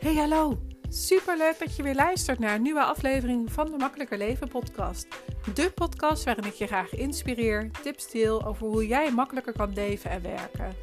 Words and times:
Hey 0.00 0.14
hallo, 0.14 0.58
superleuk 0.88 1.58
dat 1.58 1.76
je 1.76 1.82
weer 1.82 1.94
luistert 1.94 2.38
naar 2.38 2.54
een 2.54 2.62
nieuwe 2.62 2.82
aflevering 2.82 3.52
van 3.52 3.70
de 3.70 3.76
Makkelijker 3.76 4.18
Leven 4.18 4.48
podcast. 4.48 5.06
De 5.54 5.72
podcast 5.74 6.24
waarin 6.24 6.44
ik 6.44 6.52
je 6.52 6.66
graag 6.66 6.94
inspireer, 6.94 7.70
tips 7.82 8.10
deel 8.10 8.46
over 8.46 8.66
hoe 8.66 8.86
jij 8.86 9.10
makkelijker 9.12 9.52
kan 9.52 9.72
leven 9.72 10.10
en 10.10 10.22
werken. 10.22 10.74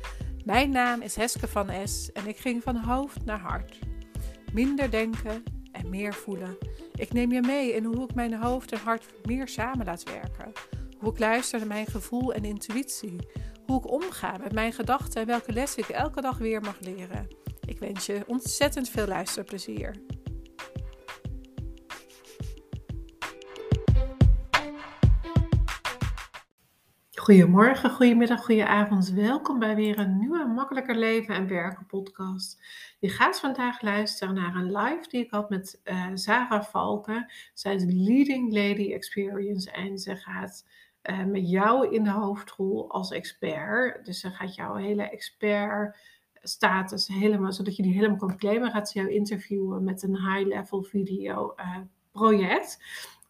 Mijn 0.45 0.69
naam 0.69 1.01
is 1.01 1.15
Heske 1.15 1.47
van 1.47 1.87
S 1.87 2.11
en 2.11 2.27
ik 2.27 2.37
ging 2.37 2.63
van 2.63 2.75
hoofd 2.75 3.25
naar 3.25 3.39
hart. 3.39 3.79
Minder 4.53 4.91
denken 4.91 5.43
en 5.71 5.89
meer 5.89 6.13
voelen. 6.13 6.57
Ik 6.93 7.13
neem 7.13 7.31
je 7.31 7.41
mee 7.41 7.73
in 7.73 7.83
hoe 7.83 8.03
ik 8.03 8.15
mijn 8.15 8.33
hoofd 8.33 8.71
en 8.71 8.79
hart 8.79 9.05
meer 9.25 9.47
samen 9.47 9.85
laat 9.85 10.03
werken. 10.03 10.51
Hoe 10.99 11.11
ik 11.11 11.19
luister 11.19 11.59
naar 11.59 11.67
mijn 11.67 11.87
gevoel 11.87 12.33
en 12.33 12.45
intuïtie. 12.45 13.15
Hoe 13.65 13.77
ik 13.77 13.91
omga 13.91 14.37
met 14.37 14.51
mijn 14.53 14.73
gedachten 14.73 15.21
en 15.21 15.27
welke 15.27 15.51
lessen 15.51 15.83
ik 15.83 15.89
elke 15.89 16.21
dag 16.21 16.37
weer 16.37 16.61
mag 16.61 16.79
leren. 16.79 17.46
Ik 17.77 17.83
wens 17.83 18.05
je 18.05 18.23
ontzettend 18.27 18.89
veel 18.89 19.07
luisterplezier. 19.07 19.95
Goedemorgen, 27.15 27.89
goedemiddag, 27.89 28.45
goedenavond. 28.45 29.09
Welkom 29.09 29.59
bij 29.59 29.75
weer 29.75 29.99
een 29.99 30.17
nieuwe 30.17 30.45
Makkelijker 30.45 30.95
Leven 30.95 31.35
en 31.35 31.47
Werken 31.47 31.85
podcast. 31.85 32.61
Je 32.99 33.09
gaat 33.09 33.39
vandaag 33.39 33.81
luisteren 33.81 34.33
naar 34.33 34.55
een 34.55 34.71
live 34.71 35.09
die 35.09 35.23
ik 35.23 35.31
had 35.31 35.49
met 35.49 35.81
uh, 35.83 36.07
Sarah 36.13 36.63
Valken. 36.63 37.31
Zij 37.53 37.75
is 37.75 37.83
Leading 37.87 38.53
Lady 38.53 38.93
Experience 38.93 39.71
en 39.71 39.97
ze 39.97 40.15
gaat 40.15 40.65
uh, 41.03 41.23
met 41.23 41.49
jou 41.49 41.93
in 41.93 42.03
de 42.03 42.11
hoofdrol 42.11 42.91
als 42.91 43.11
expert. 43.11 44.05
Dus 44.05 44.19
ze 44.19 44.29
gaat 44.29 44.55
jouw 44.55 44.75
hele 44.75 45.09
expert 45.09 45.97
status 46.41 47.07
helemaal, 47.07 47.53
zodat 47.53 47.75
je 47.75 47.83
die 47.83 47.93
helemaal 47.93 48.17
kan 48.17 48.37
claimen, 48.37 48.71
gaat 48.71 48.89
ze 48.89 48.99
jou 48.99 49.11
interviewen 49.11 49.83
met 49.83 50.03
een 50.03 50.17
high-level 50.17 50.83
video 50.83 51.53
uh, 51.57 51.77
project. 52.11 52.79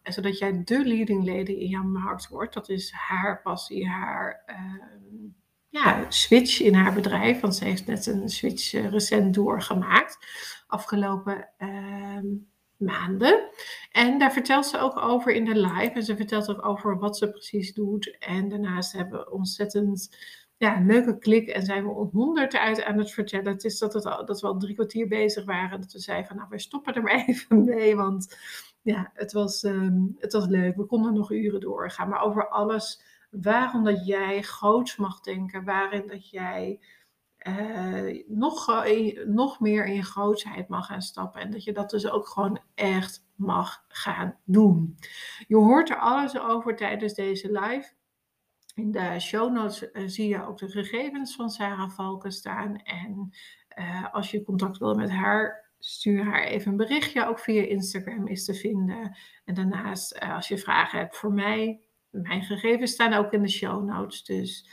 En 0.02 0.12
zodat 0.12 0.38
jij 0.38 0.62
de 0.64 0.84
leading 0.84 1.26
lady 1.26 1.52
in 1.52 1.68
jouw 1.68 1.82
markt 1.82 2.28
wordt. 2.28 2.54
Dat 2.54 2.68
is 2.68 2.92
haar 2.92 3.42
passie, 3.42 3.88
haar 3.88 4.42
uh, 4.46 4.84
ja, 5.68 6.04
switch 6.08 6.60
in 6.60 6.74
haar 6.74 6.94
bedrijf. 6.94 7.40
Want 7.40 7.56
ze 7.56 7.64
heeft 7.64 7.86
net 7.86 8.06
een 8.06 8.28
switch 8.28 8.72
uh, 8.72 8.90
recent 8.90 9.34
doorgemaakt. 9.34 10.18
Afgelopen 10.66 11.48
ehm, 11.56 12.26
maanden. 12.76 13.48
En 13.92 14.18
daar 14.18 14.32
vertelt 14.32 14.66
ze 14.66 14.78
ook 14.78 14.96
over 14.96 15.32
in 15.32 15.44
de 15.44 15.56
live. 15.56 15.90
En 15.94 16.02
ze 16.02 16.16
vertelt 16.16 16.48
ook 16.48 16.64
over 16.64 16.98
wat 16.98 17.16
ze 17.16 17.30
precies 17.30 17.74
doet. 17.74 18.16
En 18.18 18.48
daarnaast 18.48 18.92
hebben 18.92 19.18
we 19.18 19.30
ontzettend 19.30 20.16
ja, 20.58 20.76
een 20.76 20.86
leuke 20.86 21.18
klik 21.18 21.48
en 21.48 21.62
zijn 21.62 21.84
we 21.84 22.08
honderd 22.12 22.56
uit 22.56 22.84
aan 22.84 22.98
het 22.98 23.10
vertellen. 23.10 23.52
Het 23.52 23.64
is 23.64 23.78
dat, 23.78 23.92
het 23.94 24.02
dat 24.02 24.40
we 24.40 24.46
al 24.46 24.58
drie 24.58 24.74
kwartier 24.74 25.08
bezig 25.08 25.44
waren. 25.44 25.80
Dat 25.80 25.92
we 25.92 25.98
zeiden 25.98 26.26
van 26.26 26.36
nou, 26.36 26.48
we 26.48 26.58
stoppen 26.58 26.94
er 26.94 27.02
maar 27.02 27.24
even 27.26 27.64
mee. 27.64 27.96
Want 27.96 28.38
ja, 28.82 29.10
het 29.14 29.32
was, 29.32 29.62
um, 29.62 30.16
het 30.18 30.32
was 30.32 30.46
leuk. 30.46 30.76
We 30.76 30.84
konden 30.84 31.14
nog 31.14 31.30
uren 31.30 31.60
doorgaan. 31.60 32.08
Maar 32.08 32.22
over 32.22 32.48
alles 32.48 33.02
waarom 33.30 33.84
dat 33.84 34.06
jij 34.06 34.42
groots 34.42 34.96
mag 34.96 35.20
denken. 35.20 35.64
Waarin 35.64 36.06
dat 36.06 36.30
jij 36.30 36.80
uh, 37.48 38.24
nog, 38.26 38.84
uh, 38.86 39.26
nog 39.26 39.60
meer 39.60 39.86
in 39.86 39.94
je 39.94 40.02
grootsheid 40.02 40.68
mag 40.68 40.86
gaan 40.86 41.02
stappen. 41.02 41.40
En 41.40 41.50
dat 41.50 41.64
je 41.64 41.72
dat 41.72 41.90
dus 41.90 42.10
ook 42.10 42.28
gewoon 42.28 42.60
echt 42.74 43.26
mag 43.34 43.84
gaan 43.88 44.36
doen. 44.44 44.98
Je 45.46 45.56
hoort 45.56 45.90
er 45.90 45.98
alles 45.98 46.38
over 46.38 46.76
tijdens 46.76 47.14
deze 47.14 47.52
live. 47.60 47.96
In 48.78 48.90
de 48.90 49.20
show 49.20 49.52
notes 49.52 49.82
uh, 49.92 50.02
zie 50.06 50.28
je 50.28 50.46
ook 50.46 50.58
de 50.58 50.68
gegevens 50.68 51.34
van 51.34 51.50
Sarah 51.50 51.90
Valken 51.90 52.32
staan. 52.32 52.76
En 52.76 53.30
uh, 53.78 54.14
als 54.14 54.30
je 54.30 54.44
contact 54.44 54.78
wil 54.78 54.94
met 54.94 55.10
haar, 55.10 55.70
stuur 55.78 56.24
haar 56.24 56.42
even 56.42 56.70
een 56.70 56.76
berichtje. 56.76 57.26
Ook 57.26 57.38
via 57.38 57.62
Instagram 57.62 58.26
is 58.26 58.44
te 58.44 58.54
vinden. 58.54 59.16
En 59.44 59.54
daarnaast, 59.54 60.22
uh, 60.22 60.34
als 60.34 60.48
je 60.48 60.58
vragen 60.58 60.98
hebt 60.98 61.16
voor 61.16 61.32
mij, 61.32 61.80
mijn 62.10 62.42
gegevens 62.42 62.92
staan 62.92 63.12
ook 63.12 63.32
in 63.32 63.42
de 63.42 63.48
show 63.48 63.84
notes. 63.84 64.24
Dus 64.24 64.70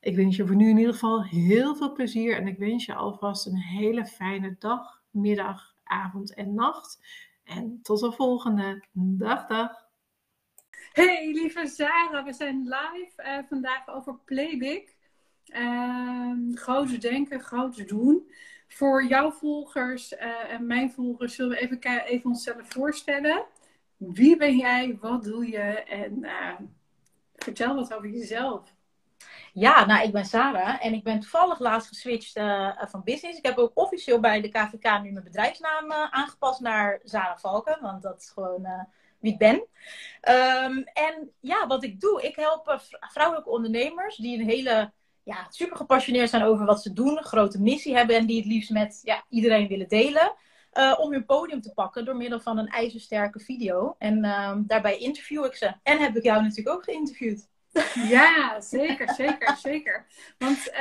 ik 0.00 0.16
wens 0.16 0.36
je 0.36 0.46
voor 0.46 0.56
nu 0.56 0.68
in 0.68 0.78
ieder 0.78 0.92
geval 0.92 1.24
heel 1.24 1.76
veel 1.76 1.92
plezier. 1.92 2.36
En 2.36 2.46
ik 2.46 2.58
wens 2.58 2.84
je 2.84 2.94
alvast 2.94 3.46
een 3.46 3.58
hele 3.58 4.06
fijne 4.06 4.56
dag, 4.58 5.02
middag, 5.10 5.74
avond 5.84 6.34
en 6.34 6.54
nacht. 6.54 6.98
En 7.44 7.78
tot 7.82 8.00
de 8.00 8.12
volgende. 8.12 8.84
Dag, 8.92 9.46
dag. 9.46 9.85
Hey 10.96 11.32
lieve 11.32 11.66
Sarah, 11.66 12.24
we 12.24 12.32
zijn 12.32 12.62
live 12.62 13.12
uh, 13.16 13.38
vandaag 13.48 13.88
over 13.88 14.18
Playbig. 14.24 14.82
Uh, 15.46 16.32
groot 16.54 17.00
denken, 17.00 17.40
groot 17.40 17.88
doen. 17.88 18.30
Voor 18.68 19.04
jouw 19.04 19.30
volgers 19.30 20.12
uh, 20.12 20.52
en 20.52 20.66
mijn 20.66 20.92
volgers 20.92 21.34
zullen 21.34 21.50
we 21.50 21.62
even, 21.62 22.04
even 22.04 22.30
onszelf 22.30 22.68
voorstellen. 22.68 23.44
Wie 23.96 24.36
ben 24.36 24.56
jij? 24.56 24.98
Wat 25.00 25.24
doe 25.24 25.50
je? 25.50 25.82
En 25.82 26.18
uh, 26.24 26.54
vertel 27.34 27.74
wat 27.74 27.94
over 27.94 28.08
jezelf. 28.08 28.74
Ja, 29.52 29.86
nou, 29.86 30.06
ik 30.06 30.12
ben 30.12 30.24
Sarah 30.24 30.84
en 30.84 30.92
ik 30.92 31.04
ben 31.04 31.20
toevallig 31.20 31.58
laatst 31.58 31.88
geswitcht 31.88 32.36
uh, 32.36 32.72
van 32.78 33.04
business. 33.04 33.38
Ik 33.38 33.46
heb 33.46 33.58
ook 33.58 33.70
officieel 33.74 34.20
bij 34.20 34.40
de 34.40 34.48
KVK 34.48 35.02
nu 35.02 35.10
mijn 35.10 35.24
bedrijfsnaam 35.24 35.92
aangepast 35.92 36.60
naar 36.60 37.00
Sarah 37.04 37.38
Valken, 37.38 37.78
want 37.80 38.02
dat 38.02 38.20
is 38.20 38.30
gewoon 38.30 38.88
wie 39.20 39.32
ik 39.32 39.38
ben. 39.38 39.54
Um, 39.54 40.84
en 40.84 41.30
ja, 41.40 41.66
wat 41.66 41.84
ik 41.84 42.00
doe, 42.00 42.22
ik 42.22 42.36
help 42.36 42.80
vrouwelijke 43.00 43.50
ondernemers 43.50 44.16
die 44.16 44.38
een 44.38 44.48
hele, 44.48 44.92
ja, 45.22 45.46
super 45.50 45.76
gepassioneerd 45.76 46.30
zijn 46.30 46.42
over 46.42 46.66
wat 46.66 46.82
ze 46.82 46.92
doen, 46.92 47.16
een 47.16 47.24
grote 47.24 47.60
missie 47.60 47.96
hebben 47.96 48.16
en 48.16 48.26
die 48.26 48.36
het 48.36 48.46
liefst 48.46 48.70
met 48.70 49.00
ja, 49.02 49.24
iedereen 49.28 49.68
willen 49.68 49.88
delen. 49.88 50.34
om 50.98 51.12
hun 51.12 51.24
podium 51.24 51.60
te 51.60 51.72
pakken 51.74 52.04
door 52.04 52.16
middel 52.16 52.40
van 52.40 52.58
een 52.58 52.68
ijzersterke 52.68 53.40
video. 53.40 53.94
En 53.98 54.22
daarbij 54.66 54.98
interview 54.98 55.44
ik 55.44 55.54
ze. 55.54 55.74
En 55.82 55.98
heb 55.98 56.16
ik 56.16 56.22
jou 56.22 56.42
natuurlijk 56.42 56.76
ook 56.76 56.84
geïnterviewd. 56.84 57.48
Ja, 57.94 58.60
zeker, 58.60 59.14
zeker, 59.14 59.56
zeker. 59.56 60.06
Want 60.38 60.68
uh, 60.72 60.80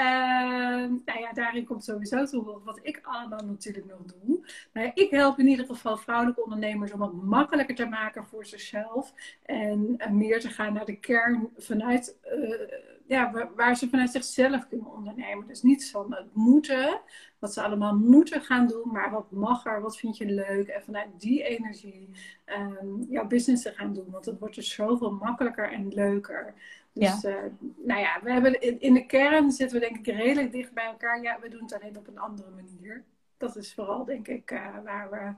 nou 1.05 1.19
ja, 1.19 1.33
daarin 1.33 1.65
komt 1.65 1.83
sowieso 1.83 2.25
toe 2.25 2.59
wat 2.63 2.79
ik 2.81 2.99
allemaal 3.03 3.45
natuurlijk 3.45 3.85
nog 3.85 3.99
doe. 4.05 4.45
Ja, 4.73 4.91
ik 4.93 5.09
help 5.09 5.39
in 5.39 5.47
ieder 5.47 5.65
geval 5.65 5.97
vrouwelijke 5.97 6.43
ondernemers 6.43 6.91
om 6.91 7.01
het 7.01 7.13
makkelijker 7.13 7.75
te 7.75 7.85
maken 7.85 8.25
voor 8.25 8.45
zichzelf. 8.45 9.13
En 9.45 9.95
uh, 9.97 10.09
meer 10.09 10.39
te 10.39 10.49
gaan 10.49 10.73
naar 10.73 10.85
de 10.85 10.99
kern 10.99 11.49
vanuit, 11.57 12.17
uh, 12.25 12.59
ja, 13.07 13.47
waar, 13.55 13.77
ze 13.77 13.89
vanuit 13.89 14.11
zichzelf 14.11 14.67
kunnen 14.67 14.93
ondernemen. 14.93 15.47
Dus 15.47 15.61
niet 15.61 15.91
van 15.91 16.13
het 16.13 16.33
moeten, 16.33 17.01
wat 17.39 17.53
ze 17.53 17.61
allemaal 17.61 17.95
moeten 17.95 18.41
gaan 18.41 18.67
doen, 18.67 18.91
maar 18.91 19.11
wat 19.11 19.31
mag 19.31 19.65
er, 19.65 19.81
wat 19.81 19.97
vind 19.97 20.17
je 20.17 20.25
leuk. 20.25 20.67
En 20.67 20.83
vanuit 20.83 21.07
die 21.17 21.43
energie 21.43 22.09
um, 22.45 23.05
jouw 23.09 23.27
business 23.27 23.63
te 23.63 23.71
gaan 23.71 23.93
doen. 23.93 24.11
Want 24.11 24.25
het 24.25 24.39
wordt 24.39 24.55
dus 24.55 24.73
zoveel 24.73 25.11
makkelijker 25.11 25.71
en 25.71 25.93
leuker. 25.93 26.53
Dus 26.95 27.21
ja. 27.21 27.29
Uh, 27.29 27.51
nou 27.75 27.99
ja, 27.99 28.19
we 28.23 28.31
hebben 28.31 28.61
in, 28.61 28.79
in, 28.79 28.93
de 28.93 29.05
kern 29.05 29.51
zitten 29.51 29.79
we 29.79 29.87
denk 29.87 30.07
ik 30.07 30.15
redelijk 30.15 30.51
dicht 30.51 30.73
bij 30.73 30.85
elkaar. 30.85 31.21
Ja, 31.21 31.37
we 31.41 31.49
doen 31.49 31.61
het 31.61 31.81
alleen 31.81 31.97
op 31.97 32.07
een 32.07 32.19
andere 32.19 32.49
manier. 32.49 33.03
Dat 33.37 33.55
is 33.55 33.73
vooral 33.73 34.05
denk 34.05 34.27
ik 34.27 34.51
uh, 34.51 34.77
waar 34.83 35.09
we... 35.09 35.33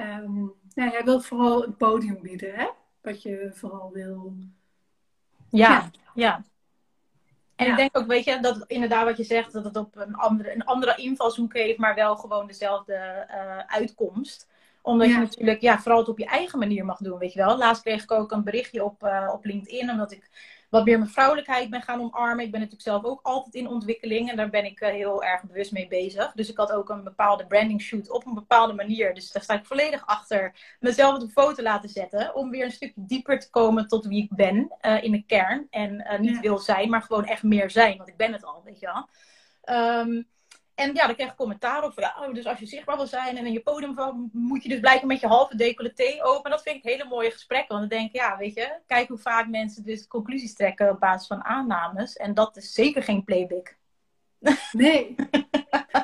Um, 0.00 0.52
nou, 0.74 0.90
jij 0.90 1.04
wilt 1.04 1.26
vooral 1.26 1.64
een 1.64 1.76
podium 1.76 2.18
bieden, 2.22 2.54
hè? 2.54 2.68
Wat 3.00 3.22
je 3.22 3.50
vooral 3.54 3.90
wil... 3.92 4.34
Ja, 5.48 5.70
ja. 5.70 5.90
ja. 6.14 6.44
En 7.56 7.66
ja. 7.66 7.70
ik 7.70 7.76
denk 7.76 7.98
ook, 7.98 8.06
weet 8.06 8.24
je, 8.24 8.40
dat 8.40 8.64
inderdaad 8.66 9.04
wat 9.04 9.16
je 9.16 9.24
zegt, 9.24 9.52
dat 9.52 9.64
het 9.64 9.76
op 9.76 9.96
een 9.96 10.14
andere, 10.14 10.54
een 10.54 10.64
andere 10.64 10.96
invalshoek 10.96 11.52
heeft, 11.52 11.78
maar 11.78 11.94
wel 11.94 12.16
gewoon 12.16 12.46
dezelfde 12.46 13.26
uh, 13.30 13.58
uitkomst 13.58 14.48
omdat 14.82 15.08
ja. 15.08 15.14
je 15.14 15.20
natuurlijk 15.20 15.60
ja, 15.60 15.78
vooral 15.78 15.98
het 15.98 16.08
op 16.08 16.18
je 16.18 16.26
eigen 16.26 16.58
manier 16.58 16.84
mag 16.84 16.98
doen, 16.98 17.18
weet 17.18 17.32
je 17.32 17.38
wel. 17.38 17.58
Laatst 17.58 17.82
kreeg 17.82 18.02
ik 18.02 18.10
ook 18.10 18.30
een 18.30 18.44
berichtje 18.44 18.84
op, 18.84 19.02
uh, 19.02 19.30
op 19.32 19.44
LinkedIn, 19.44 19.90
omdat 19.90 20.12
ik 20.12 20.30
wat 20.70 20.84
meer 20.84 20.98
mijn 20.98 21.10
vrouwelijkheid 21.10 21.70
ben 21.70 21.82
gaan 21.82 22.00
omarmen. 22.00 22.44
Ik 22.44 22.50
ben 22.50 22.60
natuurlijk 22.60 22.88
zelf 22.88 23.04
ook 23.04 23.20
altijd 23.22 23.54
in 23.54 23.68
ontwikkeling 23.68 24.30
en 24.30 24.36
daar 24.36 24.50
ben 24.50 24.64
ik 24.64 24.80
uh, 24.80 24.88
heel 24.88 25.24
erg 25.24 25.42
bewust 25.42 25.72
mee 25.72 25.88
bezig. 25.88 26.32
Dus 26.32 26.50
ik 26.50 26.56
had 26.56 26.72
ook 26.72 26.88
een 26.88 27.04
bepaalde 27.04 27.46
branding 27.46 27.82
shoot 27.82 28.10
op 28.10 28.26
een 28.26 28.34
bepaalde 28.34 28.72
manier. 28.72 29.14
Dus 29.14 29.32
daar 29.32 29.42
sta 29.42 29.54
ik 29.54 29.66
volledig 29.66 30.06
achter 30.06 30.54
mezelf 30.80 31.14
op 31.14 31.22
een 31.22 31.30
foto 31.30 31.62
laten 31.62 31.88
zetten. 31.88 32.34
Om 32.34 32.50
weer 32.50 32.64
een 32.64 32.70
stukje 32.70 33.02
dieper 33.04 33.38
te 33.40 33.50
komen 33.50 33.88
tot 33.88 34.06
wie 34.06 34.22
ik 34.22 34.34
ben 34.34 34.76
uh, 34.82 35.02
in 35.02 35.12
de 35.12 35.24
kern. 35.26 35.66
En 35.70 35.94
uh, 35.94 36.18
niet 36.18 36.34
ja. 36.34 36.40
wil 36.40 36.58
zijn, 36.58 36.90
maar 36.90 37.02
gewoon 37.02 37.24
echt 37.24 37.42
meer 37.42 37.70
zijn. 37.70 37.96
Want 37.96 38.08
ik 38.08 38.16
ben 38.16 38.32
het 38.32 38.44
al, 38.44 38.62
weet 38.64 38.80
je 38.80 38.86
wel. 38.86 39.08
Um, 40.00 40.28
en 40.80 40.94
ja, 40.94 41.06
dan 41.06 41.14
kreeg 41.14 41.30
ik 41.30 41.36
commentaar 41.36 41.84
op 41.84 41.92
van 41.92 42.02
ja, 42.02 42.32
dus 42.32 42.46
als 42.46 42.58
je 42.58 42.66
zichtbaar 42.66 42.96
wil 42.96 43.06
zijn 43.06 43.36
en 43.36 43.46
in 43.46 43.52
je 43.52 43.60
podium 43.60 44.30
moet 44.32 44.62
je 44.62 44.68
dus 44.68 44.80
blijken 44.80 45.06
met 45.06 45.20
je 45.20 45.26
halve 45.26 45.56
decolleté 45.56 46.18
open. 46.22 46.44
En 46.44 46.50
dat 46.50 46.62
vind 46.62 46.76
ik 46.76 46.90
hele 46.90 47.04
mooie 47.04 47.30
gesprekken. 47.30 47.76
Want 47.76 47.90
dan 47.90 47.98
denk 47.98 48.10
ik, 48.10 48.20
ja, 48.20 48.36
weet 48.36 48.54
je, 48.54 48.78
kijk 48.86 49.08
hoe 49.08 49.18
vaak 49.18 49.48
mensen 49.48 49.84
dus 49.84 50.06
conclusies 50.06 50.54
trekken 50.54 50.90
op 50.90 51.00
basis 51.00 51.26
van 51.26 51.44
aannames. 51.44 52.16
En 52.16 52.34
dat 52.34 52.56
is 52.56 52.72
zeker 52.72 53.02
geen 53.02 53.24
playback. 53.24 53.76
Nee. 54.72 55.14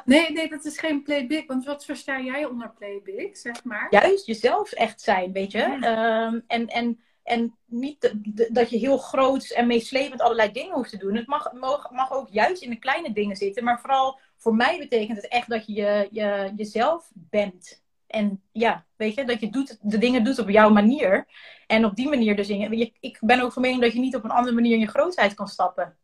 Nee, 0.05 0.33
nee, 0.33 0.49
dat 0.49 0.65
is 0.65 0.79
geen 0.79 1.03
playback. 1.03 1.47
Want 1.47 1.65
wat 1.65 1.85
versta 1.85 2.21
jij 2.21 2.45
onder 2.45 2.73
playback, 2.79 3.37
zeg 3.37 3.65
maar? 3.65 3.87
Juist, 3.91 4.27
jezelf 4.27 4.73
echt 4.73 5.01
zijn, 5.01 5.33
weet 5.33 5.53
je. 5.53 5.59
Ja. 5.59 6.27
Um, 6.27 6.45
en, 6.47 6.67
en 6.67 7.01
En 7.23 7.57
niet 7.65 8.15
dat 8.53 8.71
je 8.71 8.79
heel 8.79 8.99
groot 8.99 9.51
en 9.51 9.67
meeslepend 9.67 10.21
allerlei 10.21 10.53
dingen 10.53 10.75
hoeft 10.75 10.91
te 10.91 10.97
doen. 10.97 11.15
Het 11.17 11.27
mag, 11.27 11.53
mag, 11.53 11.91
mag 11.91 12.13
ook 12.13 12.29
juist 12.31 12.63
in 12.63 12.71
de 12.71 12.79
kleine 12.79 13.13
dingen 13.13 13.37
zitten. 13.37 13.65
Maar 13.65 13.81
vooral 13.81 14.19
voor 14.37 14.55
mij 14.55 14.79
betekent 14.79 15.17
het 15.17 15.29
echt 15.29 15.49
dat 15.49 15.67
je, 15.67 15.75
je, 15.75 16.09
je 16.11 16.53
jezelf 16.57 17.11
bent. 17.15 17.85
En 18.07 18.43
ja, 18.53 18.85
weet 18.97 19.15
je, 19.15 19.25
dat 19.25 19.41
je 19.41 19.51
doet, 19.51 19.79
de 19.83 19.99
dingen 19.99 20.25
doet 20.25 20.39
op 20.39 20.49
jouw 20.49 20.71
manier. 20.71 21.27
En 21.67 21.85
op 21.85 21.97
die 21.97 22.09
manier 22.09 22.37
dus 22.37 22.49
in, 22.49 22.93
ik 23.01 23.19
ben 23.21 23.41
ook 23.41 23.53
van 23.53 23.63
mening 23.63 23.81
dat 23.81 23.93
je 23.93 23.99
niet 23.99 24.17
op 24.17 24.25
een 24.25 24.31
andere 24.31 24.55
manier 24.55 24.75
in 24.75 24.81
je 24.81 24.87
grootheid 24.87 25.35
kan 25.35 25.49
stappen. 25.49 25.97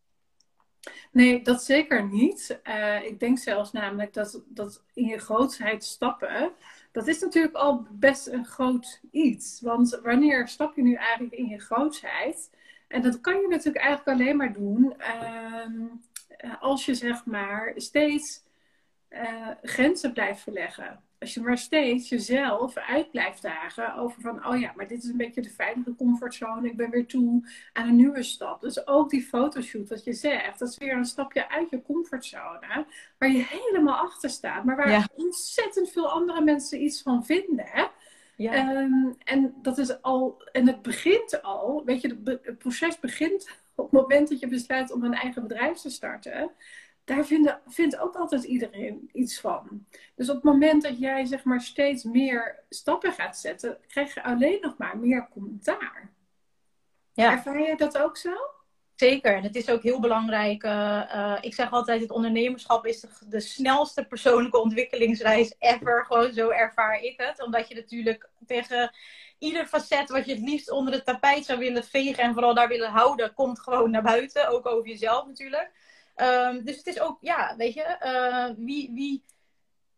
Nee, 1.12 1.42
dat 1.42 1.62
zeker 1.62 2.08
niet. 2.08 2.60
Uh, 2.64 3.04
ik 3.04 3.20
denk 3.20 3.38
zelfs 3.38 3.72
namelijk 3.72 4.12
dat, 4.12 4.42
dat 4.48 4.82
in 4.94 5.06
je 5.06 5.18
grootheid 5.18 5.84
stappen, 5.84 6.52
dat 6.92 7.06
is 7.06 7.20
natuurlijk 7.20 7.54
al 7.54 7.86
best 7.90 8.26
een 8.26 8.46
groot 8.46 9.00
iets. 9.10 9.60
Want 9.60 10.00
wanneer 10.02 10.48
stap 10.48 10.76
je 10.76 10.82
nu 10.82 10.94
eigenlijk 10.94 11.34
in 11.34 11.48
je 11.48 11.58
grootheid? 11.58 12.50
En 12.88 13.02
dat 13.02 13.20
kan 13.20 13.40
je 13.40 13.48
natuurlijk 13.48 13.84
eigenlijk 13.84 14.18
alleen 14.18 14.36
maar 14.36 14.52
doen 14.52 14.94
uh, 14.98 15.66
als 16.60 16.84
je 16.84 16.94
zeg 16.94 17.24
maar 17.24 17.72
steeds 17.76 18.42
uh, 19.10 19.48
grenzen 19.62 20.12
blijft 20.12 20.40
verleggen 20.40 21.02
als 21.22 21.34
je 21.34 21.40
maar 21.40 21.58
steeds 21.58 22.08
jezelf 22.08 22.76
uit 22.76 23.10
blijft 23.10 23.42
dagen 23.42 23.94
over 23.94 24.20
van, 24.20 24.46
oh 24.46 24.60
ja, 24.60 24.72
maar 24.76 24.88
dit 24.88 25.02
is 25.02 25.08
een 25.08 25.16
beetje 25.16 25.42
de 25.42 25.50
veilige 25.50 25.94
comfortzone. 25.94 26.68
Ik 26.68 26.76
ben 26.76 26.90
weer 26.90 27.06
toe 27.06 27.48
aan 27.72 27.88
een 27.88 27.96
nieuwe 27.96 28.22
stap. 28.22 28.60
Dus 28.60 28.86
ook 28.86 29.10
die 29.10 29.22
fotoshoot, 29.22 29.88
wat 29.88 30.04
je 30.04 30.12
zegt, 30.12 30.58
dat 30.58 30.68
is 30.68 30.78
weer 30.78 30.92
een 30.92 31.04
stapje 31.04 31.48
uit 31.48 31.70
je 31.70 31.82
comfortzone. 31.82 32.86
Waar 33.18 33.30
je 33.30 33.44
helemaal 33.48 33.96
achter 33.96 34.30
staat, 34.30 34.64
maar 34.64 34.76
waar 34.76 35.08
ontzettend 35.14 35.90
veel 35.90 36.10
andere 36.10 36.40
mensen 36.40 36.82
iets 36.82 37.02
van 37.02 37.24
vinden. 37.24 37.66
Hè? 37.66 37.84
Ja. 38.36 38.52
Ehm, 38.52 39.12
en 39.24 39.54
dat 39.62 39.78
is 39.78 40.02
al, 40.02 40.42
en 40.52 40.66
het 40.66 40.82
begint 40.82 41.42
al, 41.42 41.82
weet 41.84 42.00
je, 42.00 42.20
het 42.24 42.58
proces 42.58 43.00
begint 43.00 43.61
op 43.74 43.90
het 43.90 44.00
moment 44.00 44.28
dat 44.28 44.40
je 44.40 44.48
besluit 44.48 44.92
om 44.92 45.04
een 45.04 45.14
eigen 45.14 45.42
bedrijf 45.42 45.78
te 45.78 45.90
starten 45.90 46.50
daar 47.04 47.24
vinden, 47.24 47.60
vindt 47.66 47.98
ook 47.98 48.14
altijd 48.14 48.44
iedereen 48.44 49.08
iets 49.12 49.40
van. 49.40 49.86
Dus 50.14 50.28
op 50.28 50.34
het 50.34 50.44
moment 50.44 50.82
dat 50.82 50.98
jij 50.98 51.24
zeg 51.24 51.44
maar 51.44 51.60
steeds 51.60 52.04
meer 52.04 52.64
stappen 52.68 53.12
gaat 53.12 53.38
zetten, 53.38 53.78
krijg 53.86 54.14
je 54.14 54.22
alleen 54.22 54.58
nog 54.60 54.76
maar 54.78 54.98
meer 54.98 55.28
commentaar. 55.30 56.12
Ja. 57.12 57.32
Ervaar 57.32 57.60
je 57.60 57.76
dat 57.76 57.98
ook 57.98 58.16
zo? 58.16 58.32
Zeker, 58.94 59.34
en 59.34 59.42
het 59.42 59.56
is 59.56 59.70
ook 59.70 59.82
heel 59.82 60.00
belangrijk. 60.00 60.64
Uh, 60.64 61.02
uh, 61.14 61.38
ik 61.40 61.54
zeg 61.54 61.70
altijd: 61.70 62.00
het 62.00 62.10
ondernemerschap 62.10 62.86
is 62.86 63.00
de, 63.00 63.08
de, 63.28 63.40
snelste 63.40 64.04
persoonlijke 64.04 64.60
ontwikkelingsreis 64.60 65.54
ever. 65.58 66.04
Gewoon 66.04 66.32
zo 66.32 66.48
ervaar 66.48 67.00
ik 67.00 67.20
het. 67.20 67.42
Omdat 67.42 67.68
je 67.68 67.74
natuurlijk 67.74 68.30
tegen 68.46 68.94
ieder 69.42 69.66
facet 69.66 70.08
wat 70.10 70.24
je 70.24 70.32
het 70.32 70.42
liefst 70.42 70.70
onder 70.70 70.94
het 70.94 71.04
tapijt 71.04 71.44
zou 71.44 71.58
willen 71.58 71.84
vegen 71.84 72.22
en 72.22 72.32
vooral 72.32 72.54
daar 72.54 72.68
willen 72.68 72.90
houden, 72.90 73.34
komt 73.34 73.60
gewoon 73.60 73.90
naar 73.90 74.02
buiten. 74.02 74.48
Ook 74.48 74.66
over 74.66 74.88
jezelf 74.88 75.26
natuurlijk. 75.26 75.70
Um, 76.16 76.64
dus 76.64 76.76
het 76.76 76.86
is 76.86 77.00
ook, 77.00 77.18
ja, 77.20 77.54
weet 77.56 77.74
je, 77.74 77.96
uh, 78.04 78.64
wie, 78.66 78.90
wie 78.94 79.24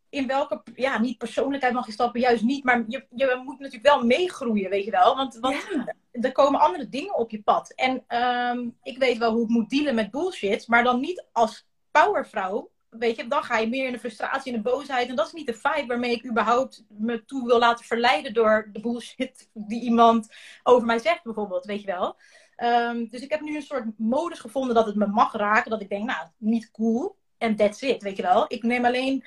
in 0.08 0.26
welke, 0.26 0.62
ja, 0.74 1.00
niet 1.00 1.18
persoonlijkheid 1.18 1.74
mag 1.74 1.86
je 1.86 1.92
stappen, 1.92 2.20
juist 2.20 2.42
niet, 2.42 2.64
maar 2.64 2.84
je, 2.88 3.06
je 3.10 3.40
moet 3.44 3.58
natuurlijk 3.58 3.94
wel 3.94 4.04
meegroeien, 4.04 4.70
weet 4.70 4.84
je 4.84 4.90
wel. 4.90 5.16
Want, 5.16 5.38
want 5.40 5.66
er 6.10 6.32
komen 6.32 6.60
andere 6.60 6.88
dingen 6.88 7.16
op 7.16 7.30
je 7.30 7.42
pad. 7.42 7.72
En 7.74 8.04
um, 8.18 8.76
ik 8.82 8.98
weet 8.98 9.18
wel 9.18 9.32
hoe 9.32 9.42
ik 9.42 9.48
moet 9.48 9.70
dealen 9.70 9.94
met 9.94 10.10
bullshit, 10.10 10.68
maar 10.68 10.84
dan 10.84 11.00
niet 11.00 11.26
als 11.32 11.66
powervrouw. 11.90 12.70
Weet 12.98 13.16
je, 13.16 13.26
dan 13.28 13.42
ga 13.42 13.58
je 13.58 13.68
meer 13.68 13.86
in 13.86 13.92
de 13.92 13.98
frustratie 13.98 14.52
en 14.52 14.62
de 14.62 14.70
boosheid. 14.70 15.08
En 15.08 15.16
dat 15.16 15.26
is 15.26 15.32
niet 15.32 15.46
de 15.46 15.54
vibe 15.54 15.86
waarmee 15.86 16.12
ik 16.12 16.26
überhaupt 16.26 16.84
me 16.88 17.24
toe 17.24 17.46
wil 17.46 17.58
laten 17.58 17.84
verleiden 17.84 18.34
door 18.34 18.68
de 18.72 18.80
bullshit 18.80 19.50
die 19.52 19.82
iemand 19.82 20.34
over 20.62 20.86
mij 20.86 20.98
zegt, 20.98 21.22
bijvoorbeeld. 21.22 21.64
Weet 21.64 21.80
je 21.80 21.86
wel. 21.86 22.16
Um, 22.56 23.08
dus 23.08 23.20
ik 23.20 23.30
heb 23.30 23.40
nu 23.40 23.56
een 23.56 23.62
soort 23.62 23.98
modus 23.98 24.40
gevonden 24.40 24.74
dat 24.74 24.86
het 24.86 24.94
me 24.94 25.06
mag 25.06 25.32
raken. 25.32 25.70
Dat 25.70 25.80
ik 25.80 25.88
denk, 25.88 26.04
nou, 26.06 26.26
niet 26.36 26.70
cool. 26.70 27.16
En 27.38 27.56
that's 27.56 27.82
it, 27.82 28.02
weet 28.02 28.16
je 28.16 28.22
wel. 28.22 28.44
Ik 28.48 28.62
neem 28.62 28.84
alleen 28.84 29.24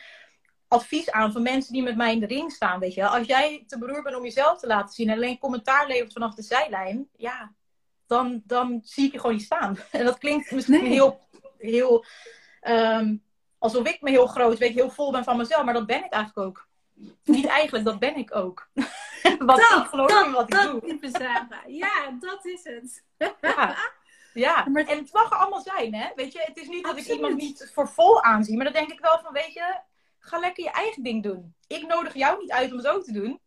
advies 0.67 1.11
aan 1.11 1.31
van 1.31 1.41
mensen 1.41 1.73
die 1.73 1.83
met 1.83 1.95
mij 1.95 2.13
in 2.13 2.19
de 2.19 2.25
ring 2.25 2.51
staan, 2.51 2.79
weet 2.79 2.93
je 2.93 3.01
wel. 3.01 3.09
Als 3.09 3.27
jij 3.27 3.63
te 3.67 3.77
beroerd 3.77 4.03
bent 4.03 4.15
om 4.15 4.23
jezelf 4.23 4.59
te 4.59 4.67
laten 4.67 4.93
zien 4.93 5.09
en 5.09 5.15
alleen 5.15 5.39
commentaar 5.39 5.87
levert 5.87 6.13
vanaf 6.13 6.35
de 6.35 6.41
zijlijn, 6.41 7.09
ja, 7.15 7.53
dan, 8.07 8.41
dan 8.45 8.79
zie 8.83 9.05
ik 9.05 9.11
je 9.11 9.19
gewoon 9.19 9.35
niet 9.35 9.45
staan. 9.45 9.77
En 9.91 10.05
dat 10.05 10.17
klinkt 10.17 10.51
misschien 10.51 10.85
heel, 10.85 11.27
heel 11.57 12.05
um, 12.61 13.23
alsof 13.57 13.87
ik 13.87 14.01
me 14.01 14.09
heel 14.09 14.27
groot, 14.27 14.57
weet 14.57 14.73
je, 14.73 14.79
heel 14.79 14.89
vol 14.89 15.11
ben 15.11 15.23
van 15.23 15.37
mezelf, 15.37 15.63
maar 15.63 15.73
dat 15.73 15.85
ben 15.85 16.05
ik 16.05 16.11
eigenlijk 16.11 16.47
ook. 16.47 16.67
Niet 17.23 17.45
eigenlijk, 17.45 17.85
dat 17.85 17.99
ben 17.99 18.15
ik 18.15 18.35
ook. 18.35 18.69
wat 19.39 19.57
dat, 19.69 19.83
ik 19.83 19.87
geloof 19.89 20.25
in 20.25 20.31
wat 20.31 20.49
dat, 20.49 20.63
ik 20.63 20.71
doe. 20.71 20.89
Ja, 21.67 22.17
dat 22.19 22.45
is 22.45 22.63
het. 22.63 23.03
ja. 23.41 23.75
Ja, 24.37 24.65
en 24.73 24.97
het 24.97 25.13
mag 25.13 25.31
allemaal 25.31 25.61
zijn, 25.61 25.95
hè? 25.95 26.09
Weet 26.15 26.33
je, 26.33 26.41
het 26.45 26.57
is 26.57 26.67
niet 26.67 26.83
dat 26.83 26.97
ik 26.97 27.07
iemand 27.07 27.35
niet 27.35 27.71
voor 27.73 27.89
vol 27.89 28.23
aanzie, 28.23 28.55
maar 28.55 28.65
dan 28.65 28.73
denk 28.73 28.91
ik 28.91 28.99
wel 28.99 29.19
van, 29.19 29.33
weet 29.33 29.53
je, 29.53 29.79
ga 30.19 30.39
lekker 30.39 30.63
je 30.63 30.71
eigen 30.71 31.03
ding 31.03 31.23
doen. 31.23 31.55
Ik 31.67 31.87
nodig 31.87 32.13
jou 32.13 32.39
niet 32.39 32.51
uit 32.51 32.71
om 32.71 32.77
het 32.77 32.87
ook 32.87 33.03
te 33.03 33.11
doen. 33.11 33.39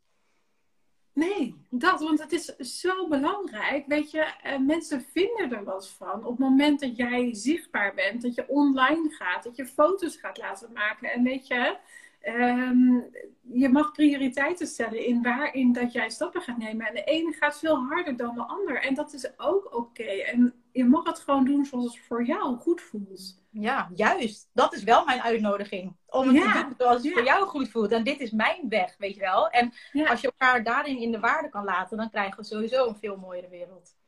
Nee, 1.20 1.54
dat, 1.70 2.00
want 2.00 2.18
het 2.18 2.32
is 2.32 2.80
zo 2.80 3.08
belangrijk. 3.08 3.86
Weet 3.86 4.10
je, 4.10 4.20
eh, 4.42 4.58
mensen 4.58 5.04
vinden 5.12 5.52
er 5.52 5.64
wat 5.64 5.88
van. 5.88 6.24
Op 6.24 6.30
het 6.30 6.38
moment 6.38 6.80
dat 6.80 6.96
jij 6.96 7.34
zichtbaar 7.34 7.94
bent, 7.94 8.22
dat 8.22 8.34
je 8.34 8.48
online 8.48 9.10
gaat, 9.10 9.44
dat 9.44 9.56
je 9.56 9.66
foto's 9.66 10.16
gaat 10.16 10.38
laten 10.38 10.72
maken. 10.72 11.10
En 11.12 11.22
weet 11.22 11.46
je, 11.46 11.76
Um, 12.22 13.10
je 13.52 13.68
mag 13.68 13.92
prioriteiten 13.92 14.66
stellen 14.66 15.06
in 15.06 15.22
waarin 15.22 15.72
dat 15.72 15.92
jij 15.92 16.10
stappen 16.10 16.42
gaat 16.42 16.58
nemen. 16.58 16.86
En 16.86 16.94
de 16.94 17.04
ene 17.04 17.32
gaat 17.32 17.58
veel 17.58 17.76
harder 17.76 18.16
dan 18.16 18.34
de 18.34 18.42
ander. 18.42 18.82
En 18.82 18.94
dat 18.94 19.12
is 19.12 19.38
ook 19.38 19.74
oké. 19.76 20.02
En 20.02 20.54
je 20.72 20.84
mag 20.84 21.04
het 21.04 21.18
gewoon 21.18 21.44
doen 21.44 21.64
zoals 21.64 21.84
het 21.84 22.06
voor 22.06 22.24
jou 22.24 22.56
goed 22.56 22.80
voelt. 22.80 23.42
Ja, 23.50 23.90
juist. 23.94 24.50
Dat 24.52 24.74
is 24.74 24.82
wel 24.82 25.04
mijn 25.04 25.20
uitnodiging. 25.20 25.96
Om 26.06 26.28
het 26.28 26.52
te 26.52 26.62
doen 26.62 26.74
zoals 26.78 27.02
het 27.02 27.12
voor 27.12 27.24
jou 27.24 27.46
goed 27.46 27.68
voelt. 27.68 27.92
En 27.92 28.04
dit 28.04 28.20
is 28.20 28.30
mijn 28.30 28.68
weg, 28.68 28.94
weet 28.98 29.14
je 29.14 29.20
wel. 29.20 29.48
En 29.48 29.72
als 30.08 30.20
je 30.20 30.26
elkaar 30.26 30.64
daarin 30.64 30.98
in 30.98 31.12
de 31.12 31.20
waarde 31.20 31.48
kan 31.48 31.64
laten, 31.64 31.96
dan 31.96 32.10
krijgen 32.10 32.36
we 32.36 32.44
sowieso 32.44 32.88
een 32.88 32.96
veel 32.96 33.16
mooiere 33.16 33.48
wereld. 33.48 33.98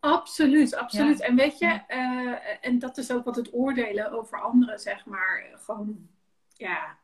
Absoluut, 0.00 0.74
absoluut. 0.74 1.20
En 1.20 1.36
weet 1.36 1.58
je, 1.58 1.80
uh, 1.88 2.36
en 2.60 2.78
dat 2.78 2.98
is 2.98 3.12
ook 3.12 3.24
wat 3.24 3.36
het 3.36 3.52
oordelen 3.52 4.12
over 4.12 4.40
anderen, 4.40 4.78
zeg 4.78 5.06
maar, 5.06 5.46
gewoon, 5.54 6.08
ja, 6.56 6.98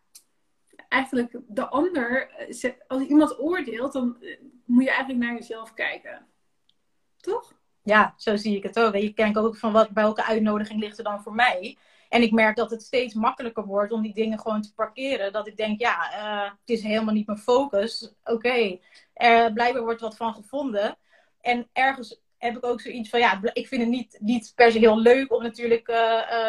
eigenlijk 0.90 1.36
de 1.46 1.68
ander, 1.68 2.30
eh, 2.30 2.72
als 2.86 3.02
iemand 3.02 3.38
oordeelt, 3.38 3.92
dan 3.92 4.16
eh, 4.20 4.36
moet 4.64 4.84
je 4.84 4.90
eigenlijk 4.90 5.18
naar 5.20 5.34
jezelf 5.34 5.74
kijken. 5.74 6.26
Toch? 7.16 7.52
Ja, 7.82 8.14
zo 8.16 8.36
zie 8.36 8.56
ik 8.56 8.62
het 8.62 8.78
ook. 8.78 8.96
Je 8.96 9.12
kijk 9.12 9.36
ook 9.36 9.56
van 9.56 9.72
wat, 9.72 9.90
bij 9.90 10.02
welke 10.02 10.24
uitnodiging 10.24 10.80
ligt 10.80 10.98
er 10.98 11.04
dan 11.04 11.22
voor 11.22 11.34
mij. 11.34 11.76
En 12.08 12.22
ik 12.22 12.32
merk 12.32 12.56
dat 12.56 12.70
het 12.70 12.82
steeds 12.82 13.14
makkelijker 13.14 13.64
wordt 13.64 13.92
om 13.92 14.02
die 14.02 14.14
dingen 14.14 14.40
gewoon 14.40 14.62
te 14.62 14.74
parkeren. 14.74 15.32
Dat 15.32 15.46
ik 15.46 15.56
denk, 15.56 15.80
ja, 15.80 15.96
uh, 16.12 16.50
het 16.50 16.70
is 16.70 16.82
helemaal 16.82 17.14
niet 17.14 17.26
mijn 17.26 17.38
focus. 17.38 18.14
Oké, 18.24 18.78
er 19.12 19.52
blijkbaar 19.52 19.82
wordt 19.82 20.00
wat 20.00 20.16
van 20.16 20.34
gevonden. 20.34 20.96
En 21.40 21.68
ergens 21.72 22.20
heb 22.38 22.56
ik 22.56 22.64
ook 22.64 22.80
zoiets 22.80 23.08
van, 23.08 23.20
ja, 23.20 23.40
ik 23.52 23.68
vind 23.68 23.80
het 23.80 23.90
niet, 23.90 24.16
niet 24.20 24.52
per 24.54 24.72
se 24.72 24.78
heel 24.78 24.98
leuk 24.98 25.32
om 25.32 25.42
natuurlijk 25.42 25.86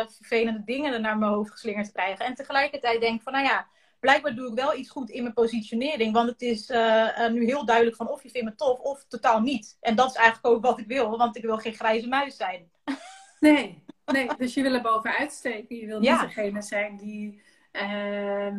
vervelende 0.07 0.63
dingen 0.65 1.01
naar 1.01 1.17
mijn 1.17 1.31
hoofd 1.31 1.51
geslingerd 1.51 1.85
te 1.85 1.91
krijgen. 1.91 2.25
En 2.25 2.35
tegelijkertijd 2.35 3.01
denk 3.01 3.15
ik 3.15 3.23
van, 3.23 3.33
nou 3.33 3.45
ja, 3.45 3.67
blijkbaar 4.01 4.35
doe 4.35 4.47
ik 4.47 4.53
wel 4.53 4.75
iets 4.75 4.89
goed 4.89 5.09
in 5.09 5.21
mijn 5.21 5.33
positionering. 5.33 6.13
Want 6.13 6.29
het 6.29 6.41
is 6.41 6.69
uh, 6.69 7.27
nu 7.27 7.45
heel 7.45 7.65
duidelijk 7.65 7.95
van 7.95 8.09
of 8.09 8.23
je 8.23 8.29
vindt 8.29 8.49
me 8.49 8.55
tof 8.55 8.79
of 8.79 9.05
totaal 9.07 9.41
niet. 9.41 9.77
En 9.81 9.95
dat 9.95 10.09
is 10.09 10.15
eigenlijk 10.15 10.55
ook 10.55 10.63
wat 10.63 10.79
ik 10.79 10.87
wil, 10.87 11.17
want 11.17 11.37
ik 11.37 11.43
wil 11.43 11.57
geen 11.57 11.73
grijze 11.73 12.07
muis 12.07 12.35
zijn. 12.35 12.69
Nee, 13.39 13.83
nee 14.05 14.29
dus 14.37 14.53
je 14.53 14.61
wil 14.61 14.73
er 14.73 14.81
bovenuit 14.81 15.31
steken. 15.31 15.75
Je 15.75 15.85
wil 15.85 15.99
niet 15.99 16.19
degene 16.19 16.61
zijn 16.61 16.97
die, 16.97 17.41
uh, 17.71 18.53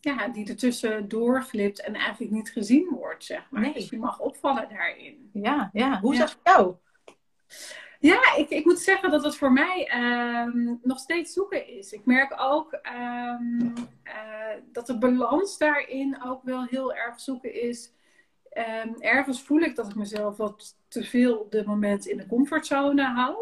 ja, 0.00 0.28
die 0.28 0.48
ertussen 0.48 1.08
doorglipt 1.08 1.80
en 1.80 1.94
eigenlijk 1.94 2.32
niet 2.32 2.50
gezien 2.50 2.88
wordt, 2.90 3.24
zeg 3.24 3.50
maar. 3.50 3.60
Nee. 3.60 3.72
Dus 3.72 3.88
je 3.88 3.98
mag 3.98 4.18
opvallen 4.18 4.68
daarin. 4.68 5.30
Ja, 5.32 5.70
ja. 5.72 6.00
Hoe 6.00 6.12
is 6.12 6.18
dat 6.18 6.30
voor 6.30 6.40
jou? 6.44 6.74
Ja, 8.00 8.36
ik, 8.36 8.50
ik 8.50 8.64
moet 8.64 8.78
zeggen 8.78 9.10
dat 9.10 9.24
het 9.24 9.36
voor 9.36 9.52
mij 9.52 9.90
um, 9.94 10.80
nog 10.82 10.98
steeds 10.98 11.32
zoeken 11.32 11.66
is. 11.68 11.92
Ik 11.92 12.04
merk 12.04 12.34
ook 12.40 12.72
um, 12.72 13.74
uh, 14.04 14.62
dat 14.72 14.86
de 14.86 14.98
balans 14.98 15.58
daarin 15.58 16.22
ook 16.22 16.42
wel 16.42 16.64
heel 16.64 16.94
erg 16.94 17.20
zoeken 17.20 17.62
is. 17.62 17.92
Um, 18.84 18.94
ergens 19.00 19.42
voel 19.42 19.60
ik 19.60 19.76
dat 19.76 19.88
ik 19.88 19.94
mezelf 19.94 20.36
wat 20.36 20.76
te 20.88 21.04
veel 21.04 21.38
op 21.38 21.50
dit 21.50 21.66
moment 21.66 22.06
in 22.06 22.16
de 22.16 22.26
comfortzone 22.26 23.02
hou. 23.02 23.36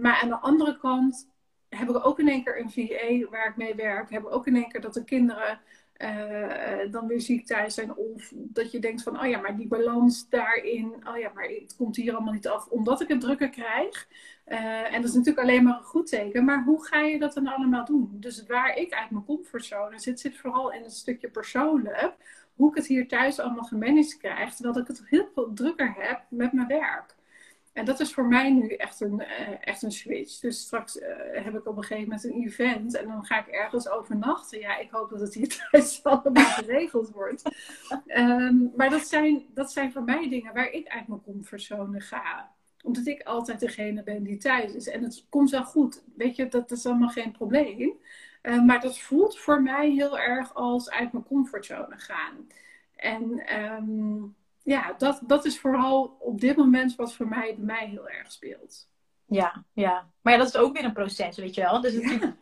maar 0.00 0.20
aan 0.22 0.28
de 0.28 0.40
andere 0.40 0.78
kant 0.78 1.28
heb 1.68 1.88
ik 1.88 2.06
ook 2.06 2.18
in 2.18 2.28
één 2.28 2.44
keer 2.44 2.60
een 2.60 2.70
VA 2.70 3.30
waar 3.30 3.48
ik 3.48 3.56
mee 3.56 3.74
werk. 3.74 4.10
Heb 4.10 4.22
ik 4.22 4.34
ook 4.34 4.46
in 4.46 4.56
één 4.56 4.68
keer 4.68 4.80
dat 4.80 4.94
de 4.94 5.04
kinderen 5.04 5.60
uh, 5.98 6.92
dan 6.92 7.06
weer 7.06 7.20
ziek 7.20 7.46
thuis 7.46 7.74
zijn. 7.74 7.96
Of 7.96 8.32
dat 8.34 8.72
je 8.72 8.78
denkt 8.78 9.02
van, 9.02 9.20
oh 9.20 9.26
ja, 9.28 9.40
maar 9.40 9.56
die 9.56 9.68
balans 9.68 10.28
daarin, 10.28 10.94
oh 11.08 11.18
ja, 11.18 11.30
maar 11.34 11.44
het 11.44 11.74
komt 11.76 11.96
hier 11.96 12.14
allemaal 12.14 12.32
niet 12.32 12.48
af 12.48 12.66
omdat 12.66 13.00
ik 13.00 13.08
het 13.08 13.20
drukker 13.20 13.50
krijg. 13.50 14.08
Uh, 14.48 14.94
en 14.94 15.00
dat 15.00 15.10
is 15.10 15.16
natuurlijk 15.16 15.46
alleen 15.46 15.62
maar 15.62 15.76
een 15.76 15.84
goed 15.84 16.06
teken. 16.06 16.44
Maar 16.44 16.64
hoe 16.64 16.84
ga 16.86 16.98
je 17.00 17.18
dat 17.18 17.34
dan 17.34 17.46
allemaal 17.46 17.84
doen? 17.84 18.10
Dus 18.12 18.46
waar 18.46 18.76
ik 18.76 18.92
uit 18.92 19.10
mijn 19.10 19.24
comfortzone 19.24 19.98
zit, 19.98 20.20
zit 20.20 20.36
vooral 20.38 20.72
in 20.72 20.82
het 20.82 20.92
stukje 20.92 21.28
persoonlijk. 21.30 22.14
hoe 22.54 22.70
ik 22.70 22.76
het 22.76 22.86
hier 22.86 23.08
thuis 23.08 23.40
allemaal 23.40 23.64
gemanaged 23.64 24.16
krijg, 24.16 24.54
terwijl 24.54 24.78
ik 24.78 24.86
het 24.86 25.02
heel 25.04 25.28
veel 25.34 25.52
drukker 25.52 25.94
heb 25.98 26.22
met 26.28 26.52
mijn 26.52 26.66
werk. 26.66 27.14
En 27.74 27.84
dat 27.84 28.00
is 28.00 28.14
voor 28.14 28.26
mij 28.26 28.50
nu 28.50 28.68
echt 28.68 29.00
een, 29.00 29.20
uh, 29.20 29.48
echt 29.60 29.82
een 29.82 29.92
switch. 29.92 30.38
Dus 30.38 30.60
straks 30.60 30.96
uh, 30.96 31.06
heb 31.32 31.54
ik 31.54 31.66
op 31.66 31.76
een 31.76 31.82
gegeven 31.82 32.08
moment 32.08 32.24
een 32.24 32.42
event 32.42 32.96
en 32.96 33.06
dan 33.06 33.24
ga 33.24 33.38
ik 33.38 33.46
ergens 33.46 33.88
overnachten. 33.88 34.58
Ja, 34.58 34.78
ik 34.78 34.90
hoop 34.90 35.10
dat 35.10 35.20
het 35.20 35.34
hier 35.34 35.48
thuis 35.70 36.04
allemaal 36.04 36.44
geregeld 36.44 37.10
wordt. 37.10 37.42
Um, 38.06 38.72
maar 38.76 38.90
dat 38.90 39.06
zijn, 39.06 39.44
dat 39.54 39.72
zijn 39.72 39.92
voor 39.92 40.02
mij 40.02 40.28
dingen 40.28 40.54
waar 40.54 40.70
ik 40.70 40.88
uit 40.88 41.08
mijn 41.08 41.22
comfortzone 41.22 42.00
ga. 42.00 42.52
Omdat 42.82 43.06
ik 43.06 43.22
altijd 43.22 43.60
degene 43.60 44.02
ben 44.02 44.22
die 44.22 44.36
thuis 44.36 44.74
is. 44.74 44.88
En 44.88 45.02
het 45.02 45.26
komt 45.28 45.50
wel 45.50 45.64
goed. 45.64 46.02
Weet 46.16 46.36
je, 46.36 46.48
dat, 46.48 46.68
dat 46.68 46.78
is 46.78 46.86
allemaal 46.86 47.08
geen 47.08 47.32
probleem. 47.32 47.92
Uh, 48.42 48.64
maar 48.64 48.80
dat 48.80 48.98
voelt 48.98 49.38
voor 49.38 49.62
mij 49.62 49.90
heel 49.90 50.18
erg 50.18 50.54
als 50.54 50.90
uit 50.90 51.12
mijn 51.12 51.24
comfortzone 51.24 51.98
gaan. 51.98 52.48
En 52.96 53.54
um, 53.62 54.34
ja, 54.64 54.94
dat, 54.98 55.20
dat 55.26 55.44
is 55.44 55.60
vooral 55.60 56.16
op 56.20 56.40
dit 56.40 56.56
moment 56.56 56.94
wat 56.96 57.14
voor 57.14 57.28
mij, 57.28 57.54
bij 57.56 57.64
mij 57.64 57.86
heel 57.86 58.08
erg 58.08 58.32
speelt. 58.32 58.88
Ja, 59.26 59.64
ja. 59.72 60.10
Maar 60.20 60.32
ja, 60.32 60.38
dat 60.38 60.48
is 60.48 60.56
ook 60.56 60.74
weer 60.74 60.84
een 60.84 60.92
proces, 60.92 61.36
weet 61.36 61.54
je 61.54 61.60
wel. 61.60 61.80
Dus 61.80 61.94
ja. 61.94 62.36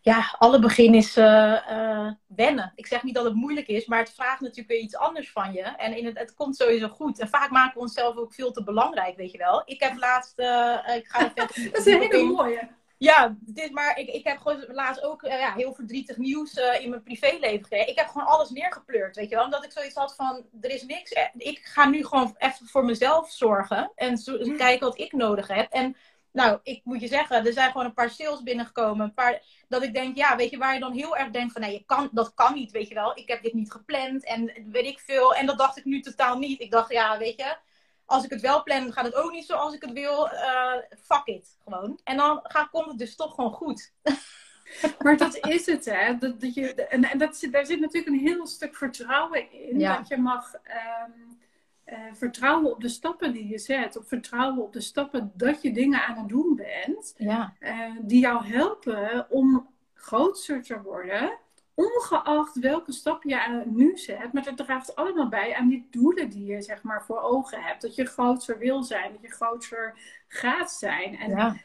ja, 0.00 0.34
alle 0.38 0.58
begin 0.58 0.94
is 0.94 1.16
uh, 1.16 2.10
wennen. 2.26 2.72
Ik 2.74 2.86
zeg 2.86 3.02
niet 3.02 3.14
dat 3.14 3.24
het 3.24 3.34
moeilijk 3.34 3.66
is, 3.66 3.86
maar 3.86 3.98
het 3.98 4.12
vraagt 4.12 4.40
natuurlijk 4.40 4.68
weer 4.68 4.80
iets 4.80 4.96
anders 4.96 5.32
van 5.32 5.52
je. 5.52 5.62
En 5.62 5.96
in 5.96 6.06
het, 6.06 6.18
het 6.18 6.34
komt 6.34 6.56
sowieso 6.56 6.88
goed. 6.88 7.18
En 7.18 7.28
vaak 7.28 7.50
maken 7.50 7.74
we 7.74 7.80
onszelf 7.80 8.16
ook 8.16 8.34
veel 8.34 8.52
te 8.52 8.64
belangrijk, 8.64 9.16
weet 9.16 9.32
je 9.32 9.38
wel. 9.38 9.62
Ik 9.64 9.80
heb 9.80 9.96
laatst, 9.96 10.38
uh, 10.38 10.96
ik 10.96 11.06
ga 11.08 11.32
even... 11.34 11.34
dat 11.72 11.86
is 11.86 11.92
een 11.92 12.00
hele 12.00 12.24
mooie. 12.24 12.68
Ja, 13.00 13.36
dit, 13.40 13.70
maar 13.70 13.98
ik, 13.98 14.08
ik 14.08 14.24
heb 14.24 14.38
gewoon 14.38 14.64
laatst 14.68 15.02
ook 15.02 15.22
uh, 15.22 15.30
ja, 15.30 15.52
heel 15.52 15.74
verdrietig 15.74 16.16
nieuws 16.16 16.56
uh, 16.56 16.80
in 16.80 16.90
mijn 16.90 17.02
privéleven 17.02 17.62
gekregen. 17.62 17.88
Ik 17.88 17.98
heb 17.98 18.08
gewoon 18.08 18.26
alles 18.26 18.50
neergepleurd, 18.50 19.16
weet 19.16 19.28
je 19.28 19.34
wel. 19.34 19.44
Omdat 19.44 19.64
ik 19.64 19.72
zoiets 19.72 19.94
had 19.94 20.14
van, 20.14 20.44
er 20.60 20.70
is 20.70 20.82
niks. 20.82 21.12
Eh, 21.12 21.24
ik 21.36 21.58
ga 21.58 21.88
nu 21.88 22.04
gewoon 22.04 22.34
even 22.38 22.66
voor 22.66 22.84
mezelf 22.84 23.30
zorgen. 23.30 23.92
En 23.94 24.16
zo, 24.16 24.38
mm. 24.38 24.56
kijken 24.56 24.86
wat 24.86 24.98
ik 24.98 25.12
nodig 25.12 25.48
heb. 25.48 25.72
En 25.72 25.96
nou, 26.32 26.60
ik 26.62 26.80
moet 26.84 27.00
je 27.00 27.06
zeggen, 27.06 27.46
er 27.46 27.52
zijn 27.52 27.70
gewoon 27.70 27.86
een 27.86 27.94
paar 27.94 28.10
sales 28.10 28.42
binnengekomen. 28.42 29.06
Een 29.06 29.14
paar, 29.14 29.42
dat 29.68 29.82
ik 29.82 29.94
denk, 29.94 30.16
ja, 30.16 30.36
weet 30.36 30.50
je, 30.50 30.58
waar 30.58 30.74
je 30.74 30.80
dan 30.80 30.92
heel 30.92 31.16
erg 31.16 31.30
denkt 31.30 31.52
van, 31.52 31.62
nee, 31.62 31.72
je 31.72 31.84
kan, 31.86 32.08
dat 32.12 32.34
kan 32.34 32.54
niet, 32.54 32.70
weet 32.70 32.88
je 32.88 32.94
wel. 32.94 33.18
Ik 33.18 33.28
heb 33.28 33.42
dit 33.42 33.54
niet 33.54 33.72
gepland 33.72 34.24
en 34.24 34.52
weet 34.70 34.86
ik 34.86 34.98
veel. 34.98 35.34
En 35.34 35.46
dat 35.46 35.58
dacht 35.58 35.76
ik 35.76 35.84
nu 35.84 36.00
totaal 36.00 36.38
niet. 36.38 36.60
Ik 36.60 36.70
dacht, 36.70 36.92
ja, 36.92 37.18
weet 37.18 37.36
je 37.36 37.56
als 38.10 38.24
ik 38.24 38.30
het 38.30 38.40
wel 38.40 38.62
plan, 38.62 38.92
gaat 38.92 39.04
het 39.04 39.14
ook 39.14 39.32
niet 39.32 39.46
zoals 39.46 39.74
ik 39.74 39.82
het 39.82 39.92
wil. 39.92 40.26
Uh, 40.32 40.74
fuck 41.02 41.22
it, 41.24 41.56
gewoon. 41.64 42.00
En 42.04 42.16
dan 42.16 42.40
gaat, 42.42 42.70
komt 42.70 42.86
het 42.86 42.98
dus 42.98 43.16
toch 43.16 43.34
gewoon 43.34 43.52
goed. 43.52 43.92
Maar 45.02 45.16
dat 45.16 45.46
is 45.46 45.66
het, 45.66 45.84
hè? 45.84 46.18
Dat, 46.18 46.40
dat 46.40 46.54
je, 46.54 46.74
en 46.74 47.04
en 47.04 47.18
dat, 47.18 47.46
daar 47.50 47.66
zit 47.66 47.80
natuurlijk 47.80 48.12
een 48.12 48.26
heel 48.26 48.46
stuk 48.46 48.76
vertrouwen 48.76 49.52
in. 49.52 49.78
Dat 49.78 50.08
je 50.08 50.16
mag 50.16 50.54
um, 50.54 51.38
uh, 51.86 51.98
vertrouwen 52.12 52.70
op 52.70 52.80
de 52.80 52.88
stappen 52.88 53.32
die 53.32 53.48
je 53.48 53.58
zet. 53.58 53.96
Op 53.96 54.08
vertrouwen 54.08 54.62
op 54.62 54.72
de 54.72 54.80
stappen 54.80 55.32
dat 55.34 55.62
je 55.62 55.72
dingen 55.72 56.06
aan 56.06 56.18
het 56.18 56.28
doen 56.28 56.56
bent. 56.56 57.14
Ja. 57.16 57.54
Uh, 57.60 57.96
die 58.00 58.20
jou 58.20 58.44
helpen 58.44 59.26
om 59.30 59.68
groter 59.94 60.62
te 60.62 60.82
worden 60.82 61.38
ongeacht 61.80 62.58
welke 62.58 62.92
stap 62.92 63.22
je 63.22 63.62
nu 63.66 63.96
zet, 63.98 64.32
maar 64.32 64.44
het 64.44 64.56
draagt 64.56 64.96
allemaal 64.96 65.28
bij 65.28 65.54
aan 65.54 65.68
die 65.68 65.86
doelen 65.90 66.28
die 66.28 66.44
je 66.44 66.62
zeg 66.62 66.82
maar 66.82 67.04
voor 67.04 67.20
ogen 67.20 67.62
hebt. 67.62 67.82
Dat 67.82 67.94
je 67.94 68.04
groter 68.04 68.58
wil 68.58 68.82
zijn, 68.82 69.12
dat 69.12 69.22
je 69.22 69.30
groter 69.30 69.98
gaat 70.28 70.70
zijn. 70.70 71.18
En 71.18 71.30
ja, 71.30 71.56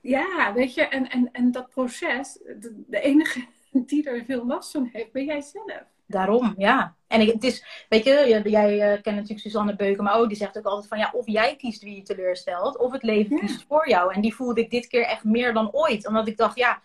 ja 0.00 0.52
weet 0.52 0.74
je, 0.74 0.88
en, 0.88 1.10
en, 1.10 1.28
en 1.32 1.50
dat 1.50 1.68
proces, 1.68 2.32
de, 2.32 2.84
de 2.86 3.00
enige 3.00 3.44
die 3.86 4.10
er 4.10 4.24
veel 4.24 4.46
last 4.46 4.70
van 4.70 4.88
heeft, 4.92 5.12
ben 5.12 5.24
jij 5.24 5.40
zelf. 5.40 5.82
Daarom, 6.06 6.54
ja. 6.56 6.96
En 7.06 7.20
ik, 7.20 7.32
het 7.32 7.44
is, 7.44 7.86
weet 7.88 8.04
je, 8.04 8.42
jij 8.44 8.74
uh, 8.74 9.02
kent 9.02 9.16
natuurlijk 9.16 9.40
Suzanne 9.40 9.76
Beuken, 9.76 10.04
maar 10.04 10.18
ook 10.18 10.28
die 10.28 10.36
zegt 10.36 10.58
ook 10.58 10.64
altijd 10.64 10.88
van 10.88 10.98
ja, 10.98 11.10
of 11.12 11.26
jij 11.26 11.56
kiest 11.56 11.82
wie 11.82 11.96
je 11.96 12.02
teleurstelt, 12.02 12.78
of 12.78 12.92
het 12.92 13.02
leven 13.02 13.38
kiest 13.38 13.64
voor 13.68 13.88
jou. 13.88 14.14
En 14.14 14.20
die 14.20 14.34
voelde 14.34 14.60
ik 14.60 14.70
dit 14.70 14.86
keer 14.86 15.04
echt 15.04 15.24
meer 15.24 15.52
dan 15.52 15.72
ooit. 15.72 16.06
Omdat 16.06 16.28
ik 16.28 16.36
dacht, 16.36 16.56
ja, 16.56 16.82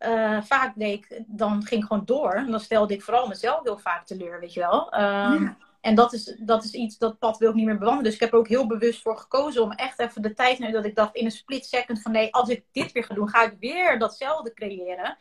uh, 0.00 0.42
vaak 0.42 0.72
deed 0.76 0.98
ik, 0.98 1.22
dan 1.26 1.64
ging 1.64 1.82
ik 1.82 1.86
gewoon 1.86 2.04
door. 2.04 2.32
En 2.32 2.50
dan 2.50 2.60
stelde 2.60 2.94
ik 2.94 3.02
vooral 3.02 3.28
mezelf 3.28 3.62
heel 3.62 3.78
vaak 3.78 4.06
teleur, 4.06 4.40
weet 4.40 4.52
je 4.52 4.60
wel. 4.60 5.00
Um, 5.00 5.56
En 5.80 5.94
dat 5.94 6.12
is, 6.12 6.36
dat 6.38 6.64
is 6.64 6.72
iets, 6.72 6.98
dat 6.98 7.18
pad 7.18 7.38
wil 7.38 7.48
ik 7.48 7.54
niet 7.54 7.66
meer 7.66 7.78
bewandelen. 7.78 8.04
Dus 8.04 8.14
ik 8.14 8.20
heb 8.20 8.32
er 8.32 8.38
ook 8.38 8.48
heel 8.48 8.66
bewust 8.66 9.02
voor 9.02 9.18
gekozen 9.18 9.62
om 9.62 9.72
echt 9.72 9.98
even 9.98 10.22
de 10.22 10.34
tijd 10.34 10.58
nemen 10.58 10.74
dat 10.74 10.84
ik 10.84 10.94
dacht 10.94 11.14
in 11.14 11.24
een 11.24 11.30
split 11.30 11.66
second 11.66 12.02
van 12.02 12.12
nee, 12.12 12.34
als 12.34 12.48
ik 12.48 12.64
dit 12.72 12.92
weer 12.92 13.04
ga 13.04 13.14
doen, 13.14 13.28
ga 13.28 13.42
ik 13.42 13.56
weer 13.60 13.98
datzelfde 13.98 14.52
creëren. 14.54 15.18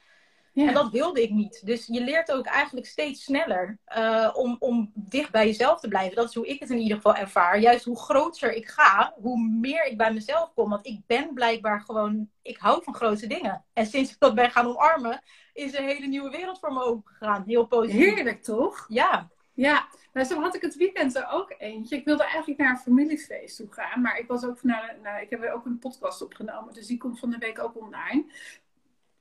Ja. 0.59 0.67
En 0.67 0.73
dat 0.73 0.91
wilde 0.91 1.21
ik 1.21 1.29
niet. 1.29 1.65
Dus 1.65 1.85
je 1.85 2.01
leert 2.01 2.31
ook 2.31 2.45
eigenlijk 2.45 2.87
steeds 2.87 3.23
sneller 3.23 3.79
uh, 3.97 4.29
om, 4.33 4.55
om 4.59 4.91
dicht 4.93 5.31
bij 5.31 5.45
jezelf 5.45 5.79
te 5.79 5.87
blijven. 5.87 6.15
Dat 6.15 6.29
is 6.29 6.35
hoe 6.35 6.47
ik 6.47 6.59
het 6.59 6.69
in 6.69 6.79
ieder 6.79 6.95
geval 6.95 7.15
ervaar. 7.15 7.59
Juist 7.59 7.85
hoe 7.85 7.99
groter 7.99 8.53
ik 8.53 8.67
ga, 8.67 9.13
hoe 9.15 9.39
meer 9.39 9.85
ik 9.85 9.97
bij 9.97 10.13
mezelf 10.13 10.51
kom. 10.53 10.69
Want 10.69 10.85
ik 10.85 10.99
ben 11.07 11.33
blijkbaar 11.33 11.81
gewoon, 11.81 12.29
ik 12.41 12.57
hou 12.57 12.83
van 12.83 12.95
grote 12.95 13.27
dingen. 13.27 13.65
En 13.73 13.85
sinds 13.85 14.11
ik 14.11 14.19
dat 14.19 14.35
ben 14.35 14.51
gaan 14.51 14.67
omarmen, 14.67 15.21
is 15.53 15.77
een 15.77 15.85
hele 15.85 16.07
nieuwe 16.07 16.29
wereld 16.29 16.59
voor 16.59 16.73
me 16.73 16.83
opengegaan. 16.83 17.43
Heel 17.47 17.65
positief. 17.65 18.15
Heerlijk 18.15 18.43
toch? 18.43 18.85
Ja. 18.87 19.29
Ja, 19.53 19.87
nou, 20.13 20.27
zo 20.27 20.41
had 20.41 20.55
ik 20.55 20.61
het 20.61 20.75
weekend 20.75 21.15
er 21.15 21.27
ook 21.31 21.55
eentje. 21.57 21.95
Ik 21.95 22.05
wilde 22.05 22.23
eigenlijk 22.23 22.59
naar 22.59 22.69
een 22.69 22.77
familiefeest 22.77 23.57
toe 23.57 23.67
gaan. 23.69 24.01
Maar 24.01 24.17
ik 24.17 24.27
was 24.27 24.45
ook 24.45 24.63
naar, 24.63 24.97
nou, 25.03 25.21
ik 25.21 25.29
heb 25.29 25.43
er 25.43 25.51
ook 25.51 25.65
een 25.65 25.79
podcast 25.79 26.21
opgenomen. 26.21 26.73
Dus 26.73 26.87
die 26.87 26.97
komt 26.97 27.19
van 27.19 27.29
de 27.29 27.37
week 27.37 27.59
ook 27.59 27.77
online. 27.77 28.25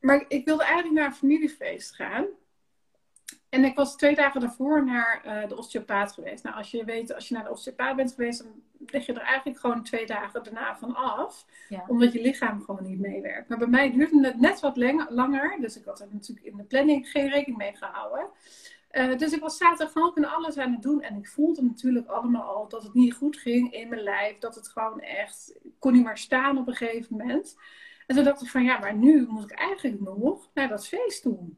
Maar 0.00 0.24
ik 0.28 0.44
wilde 0.44 0.62
eigenlijk 0.62 0.94
naar 0.94 1.06
een 1.06 1.14
familiefeest 1.14 1.94
gaan. 1.94 2.26
En 3.48 3.64
ik 3.64 3.76
was 3.76 3.96
twee 3.96 4.14
dagen 4.14 4.40
daarvoor 4.40 4.84
naar 4.84 5.22
uh, 5.26 5.48
de 5.48 5.56
osteopaat 5.56 6.12
geweest. 6.12 6.44
Nou, 6.44 6.56
als 6.56 6.70
je 6.70 6.84
weet, 6.84 7.14
als 7.14 7.28
je 7.28 7.34
naar 7.34 7.44
de 7.44 7.50
osteopaat 7.50 7.96
bent 7.96 8.12
geweest, 8.12 8.42
dan 8.42 8.62
leg 8.86 9.06
je 9.06 9.12
er 9.12 9.20
eigenlijk 9.20 9.58
gewoon 9.58 9.82
twee 9.82 10.06
dagen 10.06 10.44
daarna 10.44 10.76
van 10.76 10.94
af. 10.94 11.46
Ja. 11.68 11.84
Omdat 11.86 12.12
je 12.12 12.20
lichaam 12.20 12.60
gewoon 12.60 12.82
niet 12.82 12.98
meewerkt. 12.98 13.48
Maar 13.48 13.58
bij 13.58 13.66
mij 13.66 13.92
duurde 13.92 14.26
het 14.26 14.40
net 14.40 14.60
wat 14.60 14.76
langer. 15.08 15.56
Dus 15.60 15.76
ik 15.76 15.84
had 15.84 16.00
er 16.00 16.08
natuurlijk 16.12 16.46
in 16.46 16.56
de 16.56 16.64
planning 16.64 17.10
geen 17.10 17.28
rekening 17.28 17.58
mee 17.58 17.76
gehouden. 17.76 18.26
Uh, 18.92 19.18
dus 19.18 19.32
ik 19.32 19.40
was 19.40 19.56
zaterdag 19.56 19.92
gewoon 19.92 20.08
ook 20.08 20.24
alles 20.24 20.58
aan 20.58 20.72
het 20.72 20.82
doen. 20.82 21.02
En 21.02 21.16
ik 21.16 21.28
voelde 21.28 21.62
natuurlijk 21.62 22.08
allemaal 22.08 22.42
al 22.42 22.68
dat 22.68 22.82
het 22.82 22.94
niet 22.94 23.14
goed 23.14 23.36
ging 23.36 23.72
in 23.72 23.88
mijn 23.88 24.02
lijf. 24.02 24.38
Dat 24.38 24.54
het 24.54 24.68
gewoon 24.68 25.00
echt, 25.00 25.58
ik 25.62 25.72
kon 25.78 25.92
niet 25.92 26.04
meer 26.04 26.16
staan 26.16 26.58
op 26.58 26.68
een 26.68 26.74
gegeven 26.74 27.16
moment. 27.16 27.56
En 28.08 28.14
toen 28.14 28.24
dacht 28.24 28.42
ik 28.42 28.48
van 28.48 28.64
ja, 28.64 28.78
maar 28.78 28.94
nu 28.94 29.26
moet 29.26 29.42
ik 29.42 29.50
eigenlijk 29.50 30.00
nog 30.00 30.50
naar 30.54 30.68
dat 30.68 30.88
feest 30.88 31.22
toe. 31.22 31.48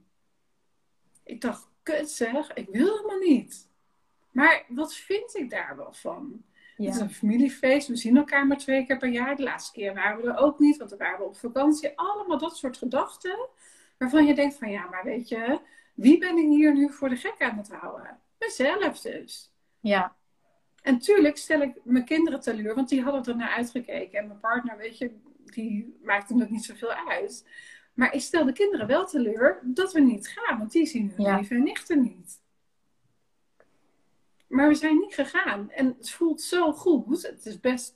Ik 1.24 1.40
dacht, 1.40 1.68
kut 1.82 2.10
zeg, 2.10 2.52
ik 2.52 2.68
wil 2.70 2.96
helemaal 2.96 3.18
niet. 3.18 3.68
Maar 4.30 4.64
wat 4.68 4.94
vind 4.94 5.34
ik 5.36 5.50
daar 5.50 5.76
wel 5.76 5.92
van? 5.92 6.42
Ja. 6.76 6.86
Het 6.86 6.94
is 6.94 7.00
een 7.00 7.10
familiefeest, 7.10 7.88
we 7.88 7.96
zien 7.96 8.16
elkaar 8.16 8.46
maar 8.46 8.56
twee 8.56 8.86
keer 8.86 8.96
per 8.96 9.08
jaar. 9.08 9.36
De 9.36 9.42
laatste 9.42 9.72
keer 9.72 9.94
waren 9.94 10.22
we 10.22 10.28
er 10.28 10.36
ook 10.36 10.58
niet, 10.58 10.76
want 10.76 10.90
we 10.90 10.96
waren 10.96 11.26
op 11.26 11.36
vakantie. 11.36 11.98
Allemaal 11.98 12.38
dat 12.38 12.56
soort 12.56 12.76
gedachten, 12.76 13.48
waarvan 13.98 14.26
je 14.26 14.34
denkt 14.34 14.58
van 14.58 14.70
ja, 14.70 14.88
maar 14.88 15.04
weet 15.04 15.28
je, 15.28 15.60
wie 15.94 16.18
ben 16.18 16.36
ik 16.36 16.48
hier 16.48 16.74
nu 16.74 16.92
voor 16.92 17.08
de 17.08 17.16
gek 17.16 17.42
aan 17.42 17.56
het 17.56 17.72
houden? 17.72 18.18
Mezelf 18.38 19.00
dus. 19.00 19.52
Ja. 19.80 20.16
En 20.82 20.98
tuurlijk 20.98 21.36
stel 21.36 21.60
ik 21.60 21.74
mijn 21.84 22.04
kinderen 22.04 22.40
teleur, 22.40 22.74
want 22.74 22.88
die 22.88 23.02
hadden 23.02 23.24
er 23.24 23.36
naar 23.36 23.54
uitgekeken. 23.56 24.18
En 24.18 24.26
mijn 24.26 24.40
partner, 24.40 24.76
weet 24.76 24.98
je, 24.98 25.20
die 25.54 25.98
maakte 26.02 26.38
het 26.38 26.50
niet 26.50 26.64
zoveel 26.64 26.92
uit. 26.92 27.48
Maar 27.94 28.14
ik 28.14 28.20
stel 28.20 28.44
de 28.44 28.52
kinderen 28.52 28.86
wel 28.86 29.06
teleur 29.06 29.60
dat 29.62 29.92
we 29.92 30.00
niet 30.00 30.28
gaan, 30.28 30.58
want 30.58 30.72
die 30.72 30.86
zien 30.86 31.12
hun 31.16 31.26
ja. 31.26 31.42
en 31.48 31.62
nichten 31.62 32.02
niet. 32.02 32.40
Maar 34.46 34.68
we 34.68 34.74
zijn 34.74 34.98
niet 34.98 35.14
gegaan. 35.14 35.70
En 35.70 35.86
het 35.98 36.10
voelt 36.10 36.42
zo 36.42 36.72
goed. 36.72 37.22
Het 37.22 37.46
is 37.46 37.60
best 37.60 37.94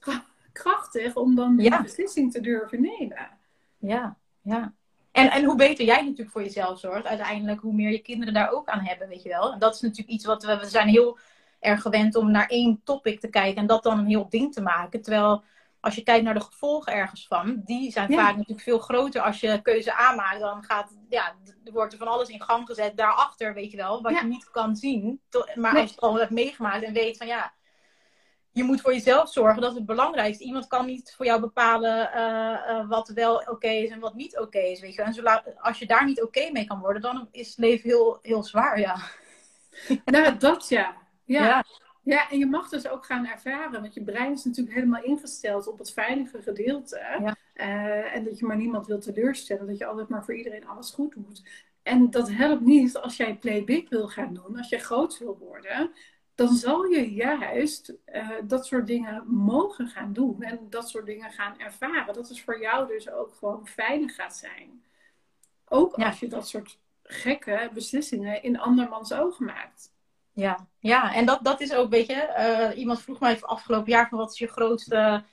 krachtig 0.53 1.17
om 1.17 1.35
dan 1.35 1.59
ja. 1.59 1.71
die 1.71 1.83
beslissing 1.83 2.33
te 2.33 2.41
durven 2.41 2.81
nemen. 2.81 3.29
Ja, 3.79 4.17
ja. 4.43 4.75
En, 5.13 5.31
en 5.31 5.45
hoe 5.45 5.57
beter 5.57 5.85
jij 5.85 6.03
natuurlijk 6.03 6.31
voor 6.31 6.43
jezelf 6.43 6.79
zorgt, 6.79 7.07
uiteindelijk 7.07 7.61
hoe 7.61 7.75
meer 7.75 7.91
je 7.91 7.99
kinderen 7.99 8.35
daar 8.35 8.51
ook 8.51 8.69
aan 8.69 8.85
hebben, 8.85 9.09
weet 9.09 9.23
je 9.23 9.29
wel. 9.29 9.53
En 9.53 9.59
dat 9.59 9.75
is 9.75 9.81
natuurlijk 9.81 10.09
iets 10.09 10.25
wat 10.25 10.45
we, 10.45 10.59
we 10.59 10.67
zijn 10.67 10.89
heel 10.89 11.19
erg 11.61 11.83
gewend 11.83 12.15
om 12.15 12.31
naar 12.31 12.47
één 12.47 12.81
topic 12.85 13.21
te 13.21 13.29
kijken 13.29 13.61
en 13.61 13.67
dat 13.67 13.83
dan 13.83 13.99
een 13.99 14.07
heel 14.07 14.29
ding 14.29 14.53
te 14.53 14.63
maken. 14.63 15.03
Terwijl 15.03 15.45
als 15.85 15.95
je 15.95 16.03
kijkt 16.03 16.25
naar 16.25 16.35
de 16.35 16.41
gevolgen 16.41 16.93
ergens 16.93 17.27
van, 17.27 17.61
die 17.65 17.93
zijn 17.93 18.13
vaak 18.13 18.37
natuurlijk 18.37 18.61
veel 18.61 18.79
groter. 18.79 19.21
Als 19.21 19.41
je 19.41 19.63
keuze 19.63 19.95
aanmaakt, 19.95 20.41
dan 20.41 20.65
gaat, 20.65 20.97
ja, 21.09 21.35
er 21.65 21.73
wordt 21.73 21.93
er 21.93 21.99
van 21.99 22.09
alles 22.09 22.29
in 22.29 22.43
gang 22.43 22.67
gezet 22.67 22.97
daarachter, 22.97 23.55
weet 23.55 23.71
je 23.71 23.77
wel, 23.77 24.03
wat 24.03 24.19
je 24.19 24.27
niet 24.27 24.51
kan 24.51 24.77
zien. 24.77 25.21
Maar 25.55 25.71
als 25.71 25.89
je 25.89 25.95
het 25.95 26.01
al 26.01 26.19
hebt 26.19 26.31
meegemaakt 26.31 26.85
en 26.85 26.93
weet 26.93 27.17
van 27.17 27.27
ja, 27.27 27.53
je 28.51 28.65
moet 28.65 28.81
voor 28.81 28.93
jezelf 28.93 29.33
zorgen, 29.33 29.61
dat 29.61 29.71
is 29.71 29.77
het 29.77 29.87
belangrijkste. 29.87 30.45
Iemand 30.45 30.67
kan 30.67 30.87
niet 30.87 31.15
voor 31.17 31.27
jou 31.27 31.41
bepalen 31.41 32.11
uh, 32.15 32.77
uh, 32.77 32.89
wat 32.89 33.09
wel 33.09 33.37
oké 33.37 33.69
is 33.69 33.91
en 33.91 34.01
wat 34.01 34.15
niet 34.15 34.39
oké 34.39 34.59
is, 34.59 34.81
weet 34.81 34.95
je. 34.95 35.03
En 35.03 35.15
zolang, 35.15 35.43
als 35.61 35.79
je 35.79 35.87
daar 35.87 36.05
niet 36.05 36.23
oké 36.23 36.51
mee 36.51 36.65
kan 36.65 36.81
worden, 36.81 37.03
dan 37.03 37.29
is 37.31 37.49
het 37.49 37.59
leven 37.59 37.91
heel, 37.91 38.19
heel 38.23 38.43
zwaar, 38.43 38.81
ja. 38.81 38.97
Nou, 40.05 40.37
dat 40.37 40.69
ja. 40.69 40.97
ja. 41.25 41.45
ja. 41.45 41.65
Ja, 42.05 42.31
en 42.31 42.39
je 42.39 42.47
mag 42.47 42.69
dus 42.69 42.89
ook 42.89 43.05
gaan 43.05 43.27
ervaren, 43.27 43.81
want 43.81 43.95
je 43.95 44.03
brein 44.03 44.33
is 44.33 44.45
natuurlijk 44.45 44.75
helemaal 44.75 45.03
ingesteld 45.03 45.67
op 45.67 45.79
het 45.79 45.93
veilige 45.93 46.43
gedeelte. 46.43 46.97
Uh, 47.55 48.15
en 48.15 48.25
dat 48.25 48.39
je 48.39 48.47
maar 48.47 48.57
niemand 48.57 48.87
wil 48.87 49.01
teleurstellen. 49.01 49.67
Dat 49.67 49.79
je 49.79 49.87
altijd 49.87 50.09
maar 50.09 50.25
voor 50.25 50.35
iedereen 50.35 50.67
alles 50.67 50.91
goed 50.91 51.15
doet. 51.15 51.43
En 51.83 52.11
dat 52.11 52.31
helpt 52.31 52.63
niet 52.63 52.97
als 52.97 53.17
jij 53.17 53.37
play 53.37 53.65
big 53.65 53.89
wil 53.89 54.09
gaan 54.09 54.35
doen. 54.35 54.57
Als 54.57 54.69
je 54.69 54.79
groot 54.79 55.19
wil 55.19 55.39
worden. 55.39 55.91
Dan 56.35 56.55
zal 56.55 56.85
je 56.85 57.13
juist 57.15 57.95
uh, 58.07 58.31
dat 58.45 58.67
soort 58.67 58.87
dingen 58.87 59.25
mogen 59.27 59.89
gaan 59.89 60.13
doen. 60.13 60.43
En 60.43 60.67
dat 60.71 60.89
soort 60.89 61.07
dingen 61.07 61.31
gaan 61.31 61.59
ervaren. 61.59 62.15
Dat 62.15 62.31
is 62.31 62.43
voor 62.43 62.61
jou 62.61 62.87
dus 62.87 63.11
ook 63.11 63.35
gewoon 63.35 63.67
fijner 63.67 64.11
gaat 64.11 64.37
zijn. 64.37 64.85
Ook 65.69 65.95
als 65.95 66.21
je 66.21 66.29
dat 66.29 66.49
soort 66.49 66.79
gekke 67.03 67.71
beslissingen 67.75 68.43
in 68.43 68.59
andermans 68.59 69.13
ogen 69.13 69.45
maakt. 69.45 69.94
Ja, 70.35 70.69
ja. 70.79 71.15
en 71.15 71.27
dat, 71.27 71.39
dat 71.43 71.61
is 71.61 71.75
ook, 71.75 71.91
weet 71.91 72.07
je, 72.07 72.35
uh, 72.73 72.79
iemand 72.79 73.03
vroeg 73.03 73.21
mij 73.21 73.41
afgelopen 73.41 73.91
jaar 73.91 74.09
van 74.09 74.19
wat 74.19 74.33
is 74.33 74.39
je 74.39 74.47
grootste 74.47 75.25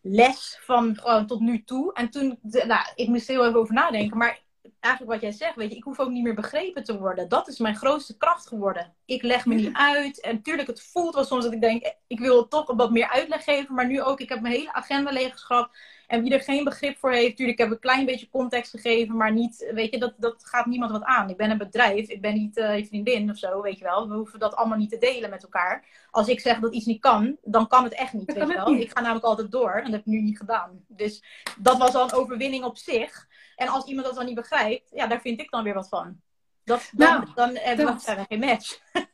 les 0.00 0.58
van 0.60 0.96
gewoon 0.96 1.26
tot 1.26 1.40
nu 1.40 1.64
toe. 1.64 1.92
En 1.92 2.10
toen, 2.10 2.38
nou, 2.42 2.86
ik 2.94 3.08
moest 3.08 3.28
heel 3.28 3.46
even 3.46 3.60
over 3.60 3.74
nadenken, 3.74 4.18
maar 4.18 4.40
eigenlijk 4.80 5.12
wat 5.12 5.22
jij 5.22 5.32
zegt, 5.32 5.56
weet 5.56 5.70
je, 5.70 5.76
ik 5.76 5.84
hoef 5.84 5.98
ook 5.98 6.10
niet 6.10 6.22
meer 6.22 6.34
begrepen 6.34 6.84
te 6.84 6.98
worden. 6.98 7.28
Dat 7.28 7.48
is 7.48 7.58
mijn 7.58 7.76
grootste 7.76 8.16
kracht 8.16 8.48
geworden. 8.48 8.94
Ik 9.04 9.22
leg 9.22 9.46
me 9.46 9.54
niet 9.54 9.76
uit. 9.76 10.20
En 10.20 10.42
tuurlijk, 10.42 10.68
het 10.68 10.82
voelt 10.82 11.14
wel 11.14 11.24
soms 11.24 11.44
dat 11.44 11.52
ik 11.52 11.60
denk, 11.60 11.94
ik 12.06 12.18
wil 12.18 12.48
toch 12.48 12.72
wat 12.76 12.90
meer 12.90 13.08
uitleg 13.10 13.44
geven. 13.44 13.74
Maar 13.74 13.86
nu 13.86 14.02
ook, 14.02 14.20
ik 14.20 14.28
heb 14.28 14.40
mijn 14.40 14.54
hele 14.54 14.72
agenda 14.72 15.10
leeggeschrapt. 15.10 15.78
En 16.08 16.22
wie 16.22 16.32
er 16.32 16.40
geen 16.40 16.64
begrip 16.64 16.98
voor 16.98 17.12
heeft, 17.12 17.36
tuurlijk, 17.36 17.58
ik 17.58 17.64
heb 17.64 17.74
een 17.74 17.80
klein 17.80 18.06
beetje 18.06 18.28
context 18.28 18.70
gegeven. 18.70 19.16
Maar 19.16 19.32
niet, 19.32 19.70
weet 19.74 19.90
je, 19.90 19.98
dat, 19.98 20.14
dat 20.16 20.44
gaat 20.46 20.66
niemand 20.66 20.90
wat 20.90 21.02
aan. 21.02 21.30
Ik 21.30 21.36
ben 21.36 21.50
een 21.50 21.58
bedrijf, 21.58 22.08
ik 22.08 22.20
ben 22.20 22.34
niet 22.34 22.56
uh, 22.56 22.84
vriendin 22.86 23.30
of 23.30 23.36
zo, 23.36 23.62
weet 23.62 23.78
je 23.78 23.84
wel. 23.84 24.08
We 24.08 24.14
hoeven 24.14 24.38
dat 24.38 24.54
allemaal 24.54 24.78
niet 24.78 24.90
te 24.90 24.98
delen 24.98 25.30
met 25.30 25.42
elkaar. 25.42 25.84
Als 26.10 26.28
ik 26.28 26.40
zeg 26.40 26.58
dat 26.58 26.74
iets 26.74 26.86
niet 26.86 27.00
kan, 27.00 27.36
dan 27.42 27.66
kan 27.66 27.84
het 27.84 27.94
echt 27.94 28.12
niet, 28.12 28.32
weet 28.32 28.48
je 28.48 28.54
wel. 28.54 28.74
Ik 28.74 28.90
ga 28.90 29.00
namelijk 29.00 29.24
altijd 29.24 29.50
door 29.50 29.70
en 29.70 29.82
dat 29.82 29.92
heb 29.92 30.00
ik 30.00 30.06
nu 30.06 30.20
niet 30.20 30.38
gedaan. 30.38 30.84
Dus 30.86 31.22
dat 31.58 31.78
was 31.78 31.94
al 31.94 32.04
een 32.04 32.12
overwinning 32.12 32.64
op 32.64 32.76
zich. 32.76 33.26
En 33.56 33.68
als 33.68 33.84
iemand 33.84 34.06
dat 34.06 34.16
dan 34.16 34.26
niet 34.26 34.34
begrijpt, 34.34 34.90
ja, 34.92 35.06
daar 35.06 35.20
vind 35.20 35.40
ik 35.40 35.50
dan 35.50 35.64
weer 35.64 35.74
wat 35.74 35.88
van. 35.88 36.20
Dat, 36.64 36.90
dan 36.92 37.08
nou, 37.08 37.26
dan, 37.34 37.76
dan 37.76 37.86
dat... 37.86 38.02
zijn 38.02 38.16
we 38.16 38.24
geen 38.28 38.40
match. 38.40 38.78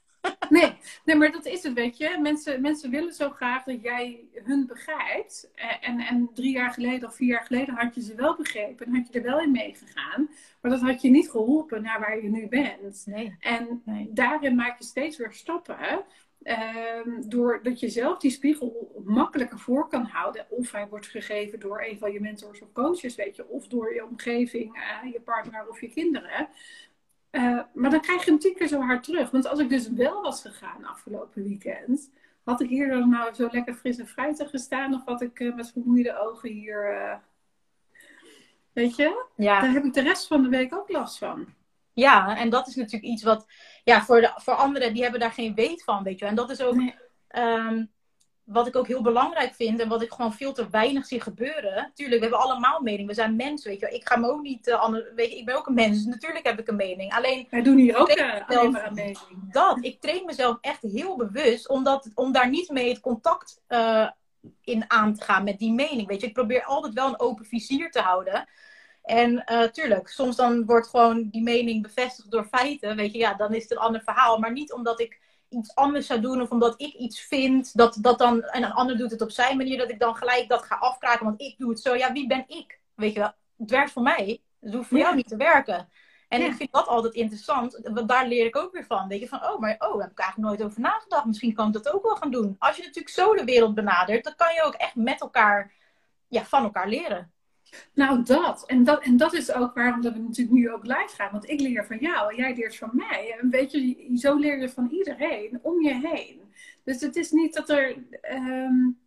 Nee, 0.51 0.73
nee, 1.05 1.17
maar 1.17 1.33
dat 1.33 1.47
is 1.47 1.63
het, 1.63 1.73
weet 1.73 1.97
je. 1.97 2.19
Mensen, 2.23 2.61
mensen 2.61 2.91
willen 2.91 3.13
zo 3.13 3.31
graag 3.31 3.65
dat 3.65 3.83
jij 3.83 4.25
hun 4.45 4.67
begrijpt. 4.67 5.51
En, 5.81 6.01
en 6.01 6.31
drie 6.35 6.53
jaar 6.53 6.71
geleden 6.71 7.09
of 7.09 7.15
vier 7.15 7.29
jaar 7.29 7.45
geleden 7.45 7.75
had 7.75 7.95
je 7.95 8.03
ze 8.03 8.15
wel 8.15 8.37
begrepen. 8.37 8.87
En 8.87 8.95
had 8.95 9.13
je 9.13 9.19
er 9.19 9.25
wel 9.25 9.41
in 9.41 9.51
meegegaan. 9.51 10.29
Maar 10.61 10.71
dat 10.71 10.81
had 10.81 11.03
je 11.03 11.11
niet 11.11 11.31
geholpen 11.31 11.83
naar 11.83 12.01
waar 12.01 12.23
je 12.23 12.31
nu 12.31 12.49
bent. 12.49 13.07
Nee. 13.07 13.37
En 13.41 13.83
daarin 14.11 14.55
maak 14.55 14.79
je 14.79 14.85
steeds 14.85 15.17
weer 15.17 15.33
stappen. 15.33 16.05
Um, 17.05 17.29
doordat 17.29 17.81
je 17.81 17.89
zelf 17.89 18.19
die 18.19 18.31
spiegel 18.31 19.03
makkelijker 19.05 19.59
voor 19.59 19.89
kan 19.89 20.05
houden. 20.05 20.47
Of 20.49 20.73
hij 20.73 20.89
wordt 20.89 21.07
gegeven 21.07 21.61
door 21.61 21.83
een 21.83 21.99
van 21.99 22.13
je 22.13 22.21
mentors 22.21 22.63
of 22.63 22.73
coaches, 22.73 23.15
weet 23.15 23.37
je. 23.37 23.49
Of 23.49 23.67
door 23.67 23.95
je 23.95 24.05
omgeving, 24.05 24.77
uh, 24.77 25.13
je 25.13 25.21
partner 25.21 25.69
of 25.69 25.81
je 25.81 25.89
kinderen. 25.89 26.49
Uh, 27.35 27.61
maar 27.73 27.91
dan 27.91 28.01
krijg 28.01 28.25
je 28.25 28.31
hem 28.31 28.41
tien 28.41 28.55
keer 28.55 28.69
zo 28.69 28.81
hard 28.81 29.05
terug. 29.05 29.31
Want 29.31 29.47
als 29.47 29.59
ik 29.59 29.69
dus 29.69 29.89
wel 29.91 30.23
was 30.23 30.41
gegaan 30.41 30.85
afgelopen 30.85 31.43
weekend. 31.43 32.11
Had 32.45 32.61
ik 32.61 32.69
hier 32.69 32.89
dan 32.89 33.09
nou 33.09 33.35
zo 33.35 33.49
lekker 33.51 33.75
fris 33.75 33.99
en 33.99 34.07
fruitig 34.07 34.51
gestaan? 34.51 34.95
Of 34.95 35.05
had 35.05 35.23
ik 35.23 35.41
uh, 35.41 35.55
met 35.55 35.71
vermoeide 35.73 36.19
ogen 36.19 36.51
hier... 36.51 37.21
weet 38.73 38.97
je? 38.97 39.25
Ja. 39.37 39.61
Daar 39.61 39.73
heb 39.73 39.85
ik 39.85 39.93
de 39.93 40.01
rest 40.01 40.27
van 40.27 40.43
de 40.43 40.49
week 40.49 40.75
ook 40.75 40.91
last 40.91 41.19
van. 41.19 41.47
Ja, 41.93 42.37
en 42.37 42.51
dat 42.51 42.67
is 42.67 42.75
natuurlijk 42.75 43.13
iets 43.13 43.23
wat 43.23 43.47
ja, 43.85 44.03
voor, 44.03 44.21
de, 44.21 44.33
voor 44.37 44.55
anderen 44.55 44.93
die 44.93 45.03
hebben 45.03 45.21
daar 45.21 45.33
geen 45.33 45.55
weet 45.55 45.85
van, 45.85 46.03
weet 46.03 46.19
je. 46.19 46.27
En 46.27 46.35
dat 46.35 46.51
is 46.51 46.61
ook 46.61 46.83
ehm, 47.29 47.85
wat 48.45 48.67
ik 48.67 48.77
ook 48.77 48.87
heel 48.87 49.03
belangrijk 49.03 49.55
vind 49.55 49.81
en 49.81 49.89
wat 49.89 50.03
ik 50.03 50.13
gewoon 50.13 50.33
veel 50.33 50.53
te 50.53 50.69
weinig 50.71 51.07
zie 51.07 51.21
gebeuren. 51.21 51.91
Tuurlijk, 51.95 52.21
we 52.21 52.27
hebben 52.29 52.47
allemaal 52.47 52.81
mening. 52.81 53.09
We 53.09 53.15
zijn 53.15 53.37
mensen, 53.37 53.71
weet 53.71 53.81
je. 53.81 53.91
Ik 53.91 54.09
ga 54.09 54.17
me 54.17 54.31
ook 54.31 54.43
niet, 54.43 54.67
uh, 54.67 54.89
weet 55.15 55.31
je, 55.31 55.39
ik 55.39 55.45
ben 55.45 55.57
ook 55.57 55.67
een 55.67 55.75
mens, 55.75 55.97
dus 55.97 56.15
natuurlijk 56.15 56.47
heb 56.47 56.59
ik 56.59 56.69
een 56.69 56.77
mening. 56.77 57.15
Alleen. 57.15 57.47
Wij 57.51 57.63
doen 57.63 57.77
hier 57.77 57.97
ook 57.97 58.19
uh, 58.19 58.49
alleen 58.49 58.71
maar 58.71 58.87
een 58.87 58.95
mening. 58.95 59.19
Dat, 59.53 59.79
ik 59.81 60.01
train 60.01 60.25
mezelf 60.25 60.59
echt 60.61 60.83
heel 60.83 61.17
bewust 61.17 61.69
omdat, 61.69 62.11
om 62.15 62.33
daar 62.33 62.49
niet 62.49 62.69
mee 62.69 62.89
het 62.89 63.01
contact 63.01 63.61
uh, 63.69 64.09
in 64.65 64.85
aan 64.91 65.15
te 65.15 65.25
gaan 65.25 65.45
met 65.45 65.59
die 65.59 65.73
mening. 65.73 66.07
Weet 66.07 66.21
je, 66.21 66.27
ik 66.27 66.33
probeer 66.33 66.65
altijd 66.65 66.95
wel 66.95 67.09
een 67.09 67.21
open 67.21 67.45
vizier 67.45 67.91
te 67.91 68.01
houden. 68.01 68.49
En 69.03 69.45
uh, 69.53 69.63
tuurlijk, 69.63 70.09
soms 70.09 70.37
dan 70.37 70.65
wordt 70.65 70.89
gewoon 70.89 71.29
die 71.31 71.43
mening 71.43 71.83
bevestigd 71.83 72.31
door 72.31 72.45
feiten. 72.45 72.97
Weet 72.97 73.13
je, 73.13 73.19
ja, 73.19 73.35
dan 73.35 73.55
is 73.55 73.63
het 73.63 73.73
een 73.73 73.79
ander 73.79 74.03
verhaal. 74.05 74.39
Maar 74.39 74.53
niet 74.53 74.73
omdat 74.73 75.01
ik 75.01 75.21
iets 75.55 75.75
anders 75.75 76.07
zou 76.07 76.21
doen 76.21 76.41
of 76.41 76.51
omdat 76.51 76.81
ik 76.81 76.95
iets 76.95 77.21
vind, 77.21 77.77
dat, 77.77 77.99
dat 78.01 78.19
dan, 78.19 78.43
en 78.43 78.63
een 78.63 78.73
ander 78.73 78.99
doet 78.99 79.11
het 79.11 79.23
op 79.23 79.31
zijn 79.31 79.57
manier, 79.57 79.79
dat 79.79 79.91
ik 79.91 79.99
dan 79.99 80.17
gelijk 80.17 80.49
dat 80.49 80.63
ga 80.63 80.75
afkraken, 80.75 81.25
want 81.25 81.41
ik 81.41 81.55
doe 81.59 81.71
het 81.71 81.81
zo. 81.81 81.95
Ja, 81.95 82.13
wie 82.13 82.27
ben 82.27 82.45
ik? 82.47 82.81
Weet 82.95 83.13
je 83.13 83.19
wel, 83.19 83.33
het 83.57 83.71
werkt 83.71 83.91
voor 83.91 84.03
mij, 84.03 84.43
het 84.61 84.75
hoeft 84.75 84.89
voor 84.89 84.99
jou 84.99 85.15
niet 85.15 85.29
te 85.29 85.37
werken. 85.37 85.89
En 86.29 86.43
ik 86.43 86.55
vind 86.55 86.73
dat 86.73 86.87
altijd 86.87 87.15
interessant, 87.15 87.81
want 87.83 88.09
daar 88.09 88.27
leer 88.27 88.47
ik 88.47 88.57
ook 88.57 88.73
weer 88.73 88.85
van. 88.85 89.09
Weet 89.09 89.21
je, 89.21 89.29
van, 89.29 89.39
oh, 89.39 89.59
maar 89.59 89.75
oh, 89.79 89.93
daar 89.93 90.03
heb 90.03 90.11
ik 90.11 90.19
eigenlijk 90.19 90.49
nooit 90.51 90.63
over 90.63 90.81
nagedacht. 90.81 91.25
Misschien 91.25 91.55
kan 91.55 91.67
ik 91.67 91.73
dat 91.73 91.93
ook 91.93 92.03
wel 92.03 92.17
gaan 92.17 92.31
doen. 92.31 92.57
Als 92.59 92.77
je 92.77 92.83
natuurlijk 92.83 93.15
zo 93.15 93.35
de 93.35 93.45
wereld 93.45 93.75
benadert, 93.75 94.25
dan 94.25 94.35
kan 94.37 94.55
je 94.55 94.63
ook 94.63 94.75
echt 94.75 94.95
met 94.95 95.21
elkaar, 95.21 95.73
ja, 96.29 96.45
van 96.45 96.63
elkaar 96.63 96.89
leren. 96.89 97.33
Nou, 97.95 98.23
dat. 98.23 98.65
En, 98.67 98.85
dat. 98.85 99.03
en 99.03 99.17
dat 99.17 99.33
is 99.33 99.53
ook 99.53 99.75
waarom 99.75 100.03
dat 100.03 100.13
we 100.13 100.19
natuurlijk 100.19 100.57
nu 100.57 100.71
ook 100.71 100.87
live 100.87 101.15
gaan. 101.17 101.33
Want 101.33 101.49
ik 101.49 101.61
leer 101.61 101.87
van 101.87 101.99
jou 101.99 102.31
en 102.31 102.37
jij 102.37 102.55
leert 102.55 102.77
van 102.77 102.91
mij. 102.93 103.37
En 103.41 103.51
weet 103.51 103.73
je, 103.73 104.11
zo 104.15 104.37
leer 104.37 104.61
je 104.61 104.69
van 104.69 104.89
iedereen 104.91 105.59
om 105.63 105.83
je 105.83 105.95
heen. 106.03 106.41
Dus 106.85 107.01
het 107.01 107.17
is 107.17 107.31
niet 107.31 107.55
dat 107.55 107.69
er... 107.69 107.97
Um, 108.33 109.03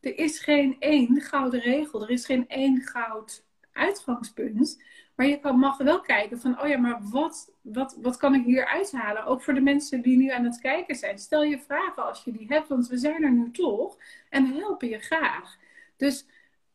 er 0.00 0.18
is 0.18 0.38
geen 0.38 0.76
één 0.78 1.20
gouden 1.20 1.60
regel. 1.60 2.02
Er 2.02 2.10
is 2.10 2.24
geen 2.26 2.48
één 2.48 2.80
goud 2.80 3.44
uitgangspunt. 3.72 4.82
Maar 5.14 5.26
je 5.26 5.40
kan, 5.40 5.58
mag 5.58 5.76
wel 5.76 6.00
kijken 6.00 6.40
van, 6.40 6.60
oh 6.62 6.68
ja, 6.68 6.78
maar 6.78 6.98
wat, 7.02 7.52
wat, 7.60 7.96
wat 8.00 8.16
kan 8.16 8.34
ik 8.34 8.44
hier 8.44 8.66
uithalen? 8.66 9.24
Ook 9.24 9.42
voor 9.42 9.54
de 9.54 9.60
mensen 9.60 10.02
die 10.02 10.16
nu 10.16 10.30
aan 10.30 10.44
het 10.44 10.60
kijken 10.60 10.94
zijn. 10.94 11.18
Stel 11.18 11.42
je 11.42 11.58
vragen 11.58 12.06
als 12.06 12.24
je 12.24 12.32
die 12.32 12.46
hebt, 12.48 12.68
want 12.68 12.88
we 12.88 12.98
zijn 12.98 13.22
er 13.22 13.32
nu 13.32 13.50
toch. 13.50 13.96
En 14.30 14.48
we 14.48 14.58
helpen 14.58 14.88
je 14.88 14.98
graag. 14.98 15.56
Dus 15.96 16.26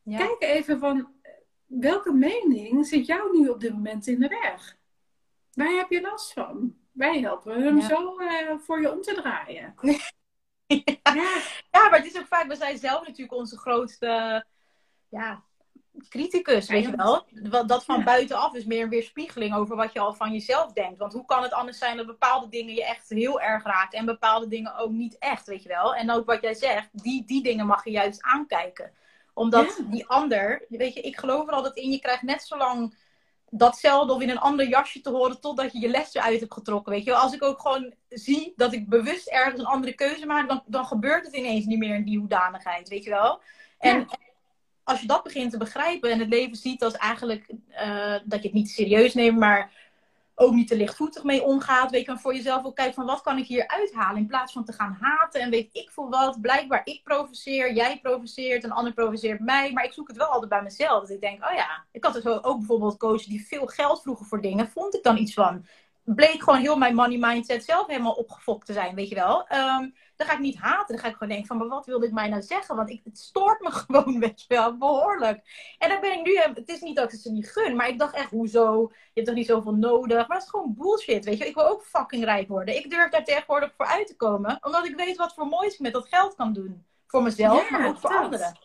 kijk 0.06 0.36
even 0.40 0.80
van, 0.80 1.08
welke 1.66 2.12
mening 2.12 2.86
zit 2.86 3.06
jou 3.06 3.40
nu 3.40 3.48
op 3.48 3.60
dit 3.60 3.74
moment 3.74 4.08
in 4.08 4.20
de 4.20 4.28
weg? 4.28 4.78
Waar 5.54 5.72
heb 5.72 5.90
je 5.90 6.02
last 6.02 6.34
van? 6.34 6.76
Wij 6.92 7.20
helpen 7.20 7.62
hem 7.62 7.82
zo 7.82 8.20
uh, 8.20 8.58
voor 8.58 8.82
je 8.82 8.92
om 8.92 9.02
te 9.02 9.14
draaien. 9.14 9.74
ja. 10.68 10.82
ja. 11.72 11.90
maar 11.90 11.96
het 11.96 12.06
is 12.06 12.20
ook 12.20 12.28
vaak, 12.28 12.48
we 12.48 12.56
zijn 12.56 12.78
zelf 12.78 13.08
natuurlijk 13.08 13.38
onze 13.38 13.58
grootste 13.58 14.46
ja, 15.10 15.44
criticus, 16.10 16.68
weet 16.68 16.86
je 16.86 16.96
wel. 16.96 17.26
Dat 17.66 17.86
van 17.86 18.04
buitenaf 18.04 18.54
is 18.54 18.66
meer 18.66 18.84
een 18.84 18.90
weerspiegeling 18.90 19.56
over 19.56 19.76
wat 19.76 19.94
je 19.94 20.00
al 20.00 20.14
van 20.14 20.32
jezelf 20.32 20.74
denkt. 20.74 21.00
Want 21.00 21.14
hoe 21.14 21.26
kan 21.26 21.44
het 21.44 21.54
anders 21.54 21.78
zijn 21.78 21.98
dat 21.98 22.06
bepaalde 22.06 22.50
dingen 22.50 22.74
je 22.74 22.86
echt 22.86 23.10
heel 23.10 23.42
erg 23.42 23.64
raken 23.64 24.00
en 24.00 24.06
bepaalde 24.06 24.48
dingen 24.48 24.78
ook 24.78 24.92
niet 24.92 25.18
echt, 25.18 25.48
weet 25.48 25.64
je 25.64 25.70
wel. 25.70 25.96
En 25.96 26.12
ook 26.12 26.26
wat 26.26 26.42
jij 26.42 26.54
zegt, 26.54 26.90
die, 26.92 27.26
die 27.26 27.44
dingen 27.44 27.66
mag 27.66 27.84
je 27.84 27.92
juist 27.92 28.22
aankijken 28.22 28.92
omdat 29.34 29.84
die 29.90 30.08
ander, 30.08 30.66
weet 30.70 30.94
je, 30.94 31.02
ik 31.02 31.18
geloof 31.18 31.48
er 31.48 31.54
altijd 31.54 31.76
in, 31.76 31.92
je 31.92 32.00
krijgt 32.00 32.22
net 32.22 32.42
zo 32.42 32.58
lang 32.58 32.96
datzelfde 33.50 34.14
of 34.14 34.22
in 34.22 34.30
een 34.30 34.40
ander 34.40 34.68
jasje 34.68 35.02
te 35.02 35.10
horen 35.10 35.42
totdat 35.42 35.72
je 35.72 35.80
je 35.80 35.90
les 35.90 36.14
eruit 36.14 36.40
hebt 36.40 36.54
getrokken. 36.54 36.94
Weet 36.94 37.04
je, 37.04 37.16
als 37.16 37.34
ik 37.34 37.44
ook 37.44 37.62
gewoon 37.62 37.94
zie 38.10 38.54
dat 38.56 38.74
ik 38.74 38.90
bewust 38.90 39.28
ergens 39.28 39.60
een 39.60 39.66
andere 39.66 39.94
keuze 39.94 40.26
maak, 40.26 40.48
dan, 40.48 40.64
dan 40.66 40.86
gebeurt 40.86 41.26
het 41.26 41.36
ineens 41.36 41.66
niet 41.66 41.80
meer 41.80 41.96
in 41.96 42.04
die 42.04 42.20
hoedanigheid, 42.20 42.90
weet 42.90 43.04
je 43.04 43.10
wel. 43.10 43.42
En 43.80 44.08
als 44.84 45.02
je 45.02 45.08
dat 45.08 45.24
begint 45.24 45.52
te 45.52 45.58
begrijpen 45.58 46.12
en 46.12 46.20
het 46.20 46.30
leven 46.30 46.56
ziet 46.56 46.84
als 46.84 46.94
eigenlijk 46.94 47.54
uh, 47.70 48.16
dat 48.26 48.42
je 48.42 48.48
het 48.48 48.54
niet 48.54 48.70
serieus 48.70 49.14
neemt, 49.14 49.40
maar 49.40 49.72
ook 50.36 50.54
niet 50.54 50.68
te 50.68 50.76
lichtvoetig 50.76 51.24
mee 51.24 51.44
omgaat. 51.44 51.92
Weet 51.92 52.06
je, 52.06 52.12
en 52.12 52.20
voor 52.20 52.36
jezelf 52.36 52.66
ook 52.66 52.76
kijkt 52.76 52.96
van 52.96 53.06
wat 53.06 53.22
kan 53.22 53.38
ik 53.38 53.46
hier 53.46 53.68
uithalen. 53.68 54.18
In 54.18 54.28
plaats 54.28 54.54
van 54.54 54.66
te 54.66 54.74
gaan 54.74 54.98
haten 55.00 55.42
en 55.42 55.50
weet 55.50 55.70
ik 55.72 55.92
voor 55.92 56.10
wat. 56.10 56.42
Blijkbaar 56.42 56.82
ik 56.84 57.04
provoceer, 57.04 57.74
jij 57.74 58.00
provoceert, 58.02 58.64
een 58.64 58.72
ander 58.72 58.94
provoceert 58.94 59.40
mij. 59.40 59.72
Maar 59.72 59.84
ik 59.84 59.94
zoek 59.94 60.08
het 60.08 60.18
wel 60.18 60.28
altijd 60.28 60.50
bij 60.50 60.62
mezelf. 60.64 61.02
Dat 61.02 61.10
ik 61.10 61.22
denk, 61.22 61.46
oh 61.46 61.54
ja, 61.56 61.86
ik 61.92 62.04
had 62.04 62.14
dus 62.14 62.26
ook 62.26 62.58
bijvoorbeeld 62.58 62.98
coaches 62.98 63.26
die 63.26 63.48
veel 63.48 63.66
geld 63.66 64.02
vroegen 64.02 64.26
voor 64.26 64.42
dingen. 64.42 64.70
Vond 64.70 64.96
ik 64.96 65.04
dan 65.04 65.18
iets 65.18 65.34
van. 65.34 65.66
Bleek 66.04 66.44
gewoon 66.44 66.60
heel 66.60 66.78
mijn 66.78 66.96
money 66.96 67.18
mindset 67.18 67.64
zelf 67.64 67.88
helemaal 67.88 68.14
opgefokt 68.14 68.66
te 68.66 68.74
zijn, 68.74 68.96
weet 68.96 69.10
je 69.10 69.16
wel. 69.16 69.48
Um, 69.52 69.94
dan 70.24 70.32
ga 70.32 70.40
ik 70.40 70.46
niet 70.46 70.60
haten. 70.60 70.96
Dan 70.96 71.04
ga 71.04 71.08
ik 71.08 71.14
gewoon 71.14 71.30
denken 71.30 71.48
van, 71.48 71.58
maar 71.58 71.68
wat 71.68 71.86
wil 71.86 72.00
dit 72.00 72.12
mij 72.12 72.30
nou 72.30 72.42
zeggen? 72.42 72.76
Want 72.76 72.90
ik, 72.90 73.02
het 73.04 73.18
stoort 73.18 73.62
me 73.62 73.72
gewoon, 73.82 74.20
weet 74.20 74.42
je 74.42 74.46
wel, 74.48 74.78
behoorlijk. 74.78 75.42
En 75.78 75.90
dan 75.90 76.02
ben 76.02 76.20
ik 76.20 76.26
nu, 76.26 76.38
het 76.54 76.70
is 76.70 76.82
niet 76.82 76.96
dat 76.96 77.14
ik 77.14 77.20
ze 77.20 77.32
niet 77.32 77.52
gun, 77.52 77.76
maar 77.76 77.88
ik 77.88 78.00
dacht 78.00 78.16
echt, 78.16 78.30
hoezo? 78.30 78.92
Je 78.92 79.12
hebt 79.14 79.28
toch 79.28 79.36
niet 79.36 79.46
zoveel 79.46 79.76
nodig? 79.76 80.18
Maar 80.18 80.38
dat 80.38 80.46
is 80.46 80.50
gewoon 80.50 80.74
bullshit, 80.78 81.26
weet 81.26 81.38
je. 81.38 81.48
Ik 81.48 81.56
wil 81.56 81.68
ook 81.68 81.84
fucking 81.84 82.24
rijk 82.24 82.48
worden. 82.48 82.76
Ik 82.76 82.90
durf 82.90 83.10
daar 83.10 83.24
tegenwoordig 83.24 83.74
voor 83.78 83.86
uit 83.86 84.08
te 84.08 84.16
komen, 84.16 84.58
omdat 84.62 84.86
ik 84.86 84.96
weet 84.96 85.18
wat 85.18 85.34
voor 85.34 85.48
moois 85.48 85.74
ik 85.74 85.80
met 85.80 85.94
dat 85.94 86.08
geld 86.08 86.36
kan 86.36 86.54
doen. 86.54 86.86
Voor 87.08 87.24
mezelf, 87.24 87.70
maar 87.70 87.88
ook 87.88 87.98
voor 87.98 88.18
anderen. 88.18 88.58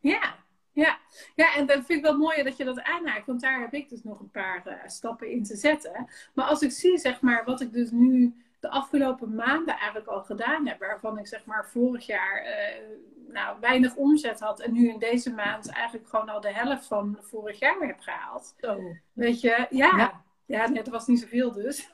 Ja, 0.00 0.34
ja. 0.72 0.98
ja, 1.34 1.54
en 1.54 1.66
dat 1.66 1.76
vind 1.84 1.98
ik 1.98 2.02
wel 2.02 2.16
mooi 2.16 2.42
dat 2.42 2.56
je 2.56 2.64
dat 2.64 2.82
aanhaakt. 2.82 3.26
Want 3.26 3.40
daar 3.40 3.60
heb 3.60 3.74
ik 3.74 3.88
dus 3.88 4.02
nog 4.02 4.20
een 4.20 4.30
paar 4.30 4.62
uh, 4.66 4.74
stappen 4.86 5.30
in 5.30 5.44
te 5.44 5.56
zetten. 5.56 6.08
Maar 6.34 6.46
als 6.46 6.62
ik 6.62 6.70
zie, 6.70 6.98
zeg 6.98 7.20
maar, 7.20 7.44
wat 7.44 7.60
ik 7.60 7.72
dus 7.72 7.90
nu 7.90 8.43
de 8.64 8.70
afgelopen 8.70 9.34
maanden 9.34 9.74
eigenlijk 9.74 10.06
al 10.06 10.22
gedaan 10.22 10.66
heb. 10.66 10.78
Waarvan 10.78 11.18
ik 11.18 11.26
zeg 11.26 11.44
maar 11.44 11.68
vorig 11.68 12.06
jaar 12.06 12.44
uh, 12.44 12.86
nou, 13.32 13.56
weinig 13.60 13.94
omzet 13.94 14.40
had. 14.40 14.60
En 14.60 14.72
nu 14.72 14.88
in 14.88 14.98
deze 14.98 15.30
maand 15.34 15.68
eigenlijk 15.68 16.08
gewoon 16.08 16.28
al 16.28 16.40
de 16.40 16.52
helft 16.52 16.86
van 16.86 17.18
vorig 17.20 17.58
jaar 17.58 17.76
heb 17.80 18.00
gehaald. 18.00 18.54
Zo. 18.60 18.80
Weet 19.12 19.40
je, 19.40 19.66
ja. 19.70 19.96
Ja, 19.96 20.22
ja 20.46 20.68
net 20.68 20.88
was 20.88 21.06
niet 21.06 21.20
zoveel 21.20 21.52
dus. 21.52 21.88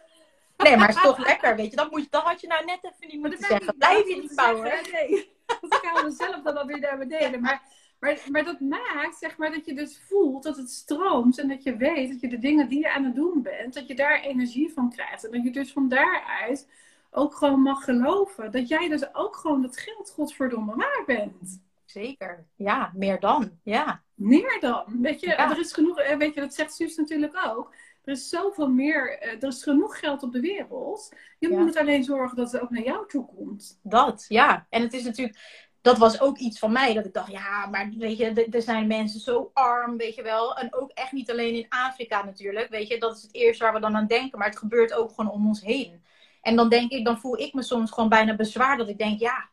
Nee, 0.56 0.76
maar 0.76 0.86
het 0.86 0.96
is 0.96 1.02
toch 1.02 1.18
lekker, 1.18 1.56
weet 1.56 1.70
je. 1.70 1.76
Dat, 1.76 1.90
moet 1.90 2.02
je, 2.02 2.08
dat 2.10 2.22
had 2.22 2.40
je 2.40 2.46
nou 2.46 2.64
net 2.64 2.78
even 2.82 3.08
niet 3.08 3.20
moeten 3.20 3.38
zeggen. 3.38 3.76
Blijf 3.78 4.08
je 4.08 4.16
niet 4.16 4.34
bouwen. 4.34 4.72
Nee, 4.92 5.32
dat 5.46 5.80
gaan 5.82 6.04
we 6.04 6.10
zelf 6.10 6.42
dan 6.42 6.66
weer 6.66 6.80
naar 6.80 6.98
beneden. 6.98 7.40
Maar, 7.40 7.62
maar, 8.00 8.24
maar 8.30 8.44
dat 8.44 8.60
maakt, 8.60 9.16
zeg 9.18 9.36
maar, 9.36 9.52
dat 9.52 9.66
je 9.66 9.74
dus 9.74 10.00
voelt 10.08 10.42
dat 10.42 10.56
het 10.56 10.70
stroomt. 10.70 11.38
En 11.38 11.48
dat 11.48 11.62
je 11.62 11.76
weet 11.76 12.10
dat 12.10 12.20
je 12.20 12.28
de 12.28 12.38
dingen 12.38 12.68
die 12.68 12.78
je 12.78 12.92
aan 12.92 13.04
het 13.04 13.14
doen 13.14 13.42
bent, 13.42 13.74
dat 13.74 13.86
je 13.86 13.94
daar 13.94 14.20
energie 14.20 14.72
van 14.72 14.90
krijgt. 14.90 15.24
En 15.24 15.30
dat 15.30 15.44
je 15.44 15.52
dus 15.52 15.72
van 15.72 15.88
daaruit 15.88 16.68
ook 17.10 17.34
gewoon 17.34 17.60
mag 17.60 17.84
geloven. 17.84 18.52
Dat 18.52 18.68
jij 18.68 18.88
dus 18.88 19.14
ook 19.14 19.36
gewoon 19.36 19.62
dat 19.62 19.76
geld 19.76 20.10
godverdomme 20.10 20.76
waar 20.76 21.02
bent. 21.06 21.62
Zeker. 21.84 22.46
Ja, 22.56 22.90
meer 22.94 23.20
dan. 23.20 23.50
Ja. 23.62 24.02
Meer 24.14 24.56
dan. 24.60 24.84
Weet 25.00 25.20
je, 25.20 25.34
er 25.34 25.58
is 25.58 25.72
genoeg, 25.72 25.98
eh, 25.98 26.16
weet 26.16 26.34
je, 26.34 26.40
dat 26.40 26.54
zegt 26.54 26.74
Suus 26.74 26.96
natuurlijk 26.96 27.46
ook. 27.46 27.74
Er 28.04 28.12
is 28.12 28.28
zoveel 28.28 28.70
meer, 28.70 29.18
eh, 29.18 29.42
er 29.42 29.48
is 29.48 29.62
genoeg 29.62 29.98
geld 29.98 30.22
op 30.22 30.32
de 30.32 30.40
wereld. 30.40 31.14
Je 31.38 31.48
moet 31.48 31.76
alleen 31.76 32.04
zorgen 32.04 32.36
dat 32.36 32.52
het 32.52 32.62
ook 32.62 32.70
naar 32.70 32.82
jou 32.82 33.08
toe 33.08 33.26
komt. 33.26 33.78
Dat, 33.82 34.24
ja. 34.28 34.66
En 34.68 34.82
het 34.82 34.92
is 34.92 35.04
natuurlijk, 35.04 35.38
dat 35.80 35.98
was 35.98 36.20
ook 36.20 36.38
iets 36.38 36.58
van 36.58 36.72
mij. 36.72 36.94
Dat 36.94 37.04
ik 37.04 37.14
dacht, 37.14 37.30
ja, 37.30 37.66
maar 37.66 37.90
weet 37.98 38.16
je, 38.16 38.48
er 38.50 38.62
zijn 38.62 38.86
mensen 38.86 39.20
zo 39.20 39.50
arm, 39.52 39.96
weet 39.96 40.14
je 40.14 40.22
wel. 40.22 40.56
En 40.56 40.74
ook 40.74 40.90
echt 40.90 41.12
niet 41.12 41.30
alleen 41.30 41.54
in 41.54 41.66
Afrika 41.68 42.24
natuurlijk. 42.24 42.68
Weet 42.68 42.88
je, 42.88 42.98
dat 42.98 43.16
is 43.16 43.22
het 43.22 43.34
eerste 43.34 43.64
waar 43.64 43.72
we 43.72 43.80
dan 43.80 43.96
aan 43.96 44.06
denken. 44.06 44.38
Maar 44.38 44.48
het 44.48 44.58
gebeurt 44.58 44.92
ook 44.92 45.10
gewoon 45.10 45.30
om 45.30 45.46
ons 45.46 45.60
heen. 45.60 46.02
En 46.42 46.56
dan 46.56 46.68
denk 46.68 46.90
ik, 46.90 47.04
dan 47.04 47.20
voel 47.20 47.38
ik 47.38 47.54
me 47.54 47.62
soms 47.62 47.90
gewoon 47.90 48.08
bijna 48.08 48.36
bezwaar 48.36 48.76
dat 48.76 48.88
ik 48.88 48.98
denk, 48.98 49.20
ja, 49.20 49.48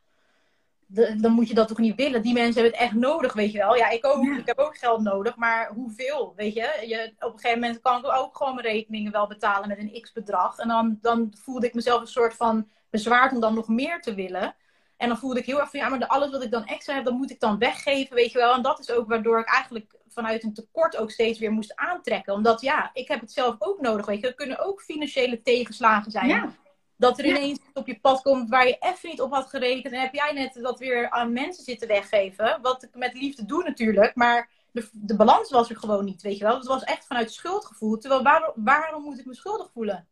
dan 1.17 1.31
moet 1.31 1.47
je 1.47 1.53
dat 1.53 1.67
toch 1.67 1.77
niet 1.77 1.95
willen. 1.95 2.21
Die 2.21 2.33
mensen 2.33 2.61
hebben 2.61 2.79
het 2.79 2.89
echt 2.89 2.99
nodig, 2.99 3.33
weet 3.33 3.51
je 3.51 3.57
wel. 3.57 3.75
Ja, 3.75 3.89
ik 3.89 4.05
ook. 4.05 4.23
Ik 4.23 4.45
heb 4.45 4.57
ook 4.57 4.77
geld 4.77 5.01
nodig, 5.01 5.35
maar 5.35 5.71
hoeveel, 5.73 6.33
weet 6.35 6.53
je? 6.53 6.83
je? 6.87 7.13
Op 7.19 7.33
een 7.33 7.39
gegeven 7.39 7.59
moment 7.59 7.81
kan 7.81 7.99
ik 7.99 8.11
ook 8.11 8.37
gewoon 8.37 8.55
mijn 8.55 8.67
rekeningen 8.67 9.11
wel 9.11 9.27
betalen 9.27 9.67
met 9.67 9.77
een 9.77 10.01
x-bedrag. 10.01 10.57
En 10.57 10.67
dan, 10.67 10.97
dan 11.01 11.33
voelde 11.43 11.67
ik 11.67 11.73
mezelf 11.73 12.01
een 12.01 12.07
soort 12.07 12.33
van 12.33 12.67
bezwaard 12.89 13.31
om 13.31 13.39
dan 13.39 13.53
nog 13.53 13.67
meer 13.67 14.01
te 14.01 14.13
willen. 14.13 14.55
En 14.97 15.07
dan 15.07 15.17
voelde 15.17 15.39
ik 15.39 15.45
heel 15.45 15.60
erg 15.60 15.69
van, 15.69 15.79
ja, 15.79 15.89
maar 15.89 16.07
alles 16.07 16.31
wat 16.31 16.43
ik 16.43 16.51
dan 16.51 16.65
extra 16.65 16.95
heb, 16.95 17.05
dat 17.05 17.13
moet 17.13 17.31
ik 17.31 17.39
dan 17.39 17.57
weggeven, 17.57 18.15
weet 18.15 18.31
je 18.31 18.38
wel. 18.38 18.53
En 18.53 18.62
dat 18.62 18.79
is 18.79 18.91
ook 18.91 19.07
waardoor 19.07 19.39
ik 19.39 19.53
eigenlijk 19.53 19.95
vanuit 20.07 20.43
een 20.43 20.53
tekort 20.53 20.97
ook 20.97 21.12
steeds 21.12 21.39
weer 21.39 21.51
moest 21.51 21.75
aantrekken. 21.75 22.33
Omdat, 22.33 22.62
ja, 22.62 22.89
ik 22.93 23.07
heb 23.07 23.19
het 23.19 23.31
zelf 23.31 23.55
ook 23.60 23.81
nodig, 23.81 24.05
weet 24.05 24.21
je. 24.21 24.27
Er 24.27 24.33
kunnen 24.33 24.60
ook 24.65 24.81
financiële 24.81 25.41
tegenslagen 25.41 26.12
zijn. 26.12 26.27
Ja. 26.27 26.53
Dat 26.95 27.19
er 27.19 27.25
ineens 27.25 27.60
op 27.73 27.88
je 27.88 27.99
pad 27.99 28.21
komt 28.21 28.49
waar 28.49 28.67
je 28.67 28.77
even 28.79 29.10
niet 29.10 29.21
op 29.21 29.31
had 29.31 29.49
gerekend. 29.49 29.93
En 29.93 30.01
heb 30.01 30.13
jij 30.13 30.33
net 30.33 30.53
dat 30.53 30.79
weer 30.79 31.10
aan 31.10 31.33
mensen 31.33 31.63
zitten 31.63 31.88
weggeven. 31.88 32.60
Wat 32.62 32.83
ik 32.83 32.95
met 32.95 33.13
liefde 33.13 33.45
doe 33.45 33.63
natuurlijk. 33.63 34.15
Maar 34.15 34.49
de, 34.71 34.89
de 34.91 35.15
balans 35.15 35.49
was 35.49 35.69
er 35.69 35.77
gewoon 35.77 36.05
niet, 36.05 36.21
weet 36.21 36.38
je 36.38 36.43
wel. 36.43 36.57
Het 36.57 36.67
was 36.67 36.83
echt 36.83 37.05
vanuit 37.05 37.31
schuldgevoel. 37.31 37.97
Terwijl 37.97 38.23
waarom, 38.23 38.51
waarom 38.55 39.03
moet 39.03 39.19
ik 39.19 39.25
me 39.25 39.36
schuldig 39.36 39.69
voelen? 39.73 40.07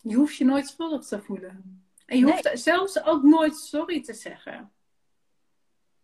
Je 0.00 0.14
hoeft 0.14 0.36
je 0.36 0.44
nooit 0.44 0.68
schuldig 0.68 1.04
te 1.04 1.20
voelen. 1.20 1.87
En 2.08 2.18
je 2.18 2.24
hoeft 2.24 2.50
zelfs 2.52 3.04
ook 3.04 3.22
nooit 3.22 3.56
sorry 3.56 4.02
te 4.02 4.14
zeggen. 4.14 4.72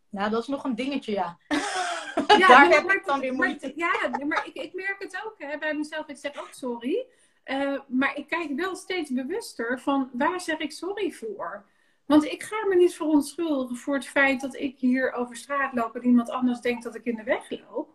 Nou, 0.09 0.31
dat 0.31 0.43
is 0.43 0.49
nog 0.49 0.64
een 0.64 0.75
dingetje, 0.75 1.12
ja. 1.12 1.38
ja 2.38 2.49
Daar 2.49 2.69
heb 2.69 2.90
ik 2.90 3.03
dan 3.05 3.21
weer 3.21 3.33
moeite. 3.33 3.73
ja, 3.77 4.11
maar 4.27 4.47
ik, 4.47 4.55
ik 4.55 4.75
merk 4.75 4.97
het 4.99 5.23
ook 5.25 5.35
hè, 5.38 5.59
bij 5.59 5.75
mezelf. 5.75 6.09
Ik 6.09 6.17
zeg 6.17 6.40
ook 6.40 6.53
sorry. 6.53 7.07
Eh, 7.43 7.81
maar 7.87 8.17
ik 8.17 8.29
kijk 8.29 8.51
wel 8.57 8.77
steeds 8.77 9.11
bewuster 9.11 9.81
van 9.81 10.11
waar 10.12 10.40
zeg 10.40 10.59
ik 10.59 10.73
sorry 10.73 11.12
voor. 11.12 11.64
Want 12.07 12.25
ik 12.25 12.43
ga 12.43 12.67
me 12.67 12.75
niet 12.75 12.95
verontschuldigen 12.95 13.77
voor 13.77 13.95
het 13.95 14.07
feit 14.07 14.40
dat 14.40 14.55
ik 14.55 14.79
hier 14.79 15.12
over 15.12 15.37
straat 15.37 15.73
loop 15.73 15.95
en 15.95 16.05
iemand 16.05 16.31
anders 16.31 16.61
denkt 16.61 16.83
dat 16.83 16.95
ik 16.95 17.05
in 17.05 17.17
de 17.17 17.23
weg 17.23 17.51
loop. 17.51 17.95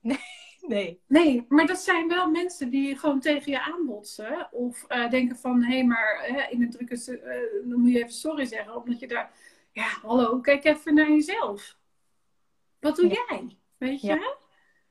Nee, 0.00 0.20
nee. 0.68 1.00
Nee, 1.06 1.44
maar 1.48 1.66
dat 1.66 1.78
zijn 1.78 2.08
wel 2.08 2.30
mensen 2.30 2.70
die 2.70 2.98
gewoon 2.98 3.20
tegen 3.20 3.52
je 3.52 3.62
aanbotsen. 3.62 4.48
Of 4.52 4.84
uh, 4.88 5.10
denken 5.10 5.36
van, 5.36 5.62
hé, 5.62 5.74
hey, 5.74 5.84
maar 5.84 6.28
uh, 6.30 6.52
in 6.52 6.62
een 6.62 6.70
drukke, 6.70 6.94
uh, 6.94 7.70
dan 7.70 7.80
moet 7.80 7.92
je 7.92 7.98
even 7.98 8.12
sorry 8.12 8.44
zeggen. 8.44 8.76
Omdat 8.76 9.00
je 9.00 9.08
daar, 9.08 9.32
ja, 9.72 9.86
hallo, 10.02 10.40
kijk 10.40 10.64
even 10.64 10.94
naar 10.94 11.10
jezelf. 11.10 11.78
Wat 12.80 12.96
doe 12.96 13.06
jij? 13.06 13.58
Weet 13.78 14.00
je? 14.00 14.06
Ja. 14.06 14.36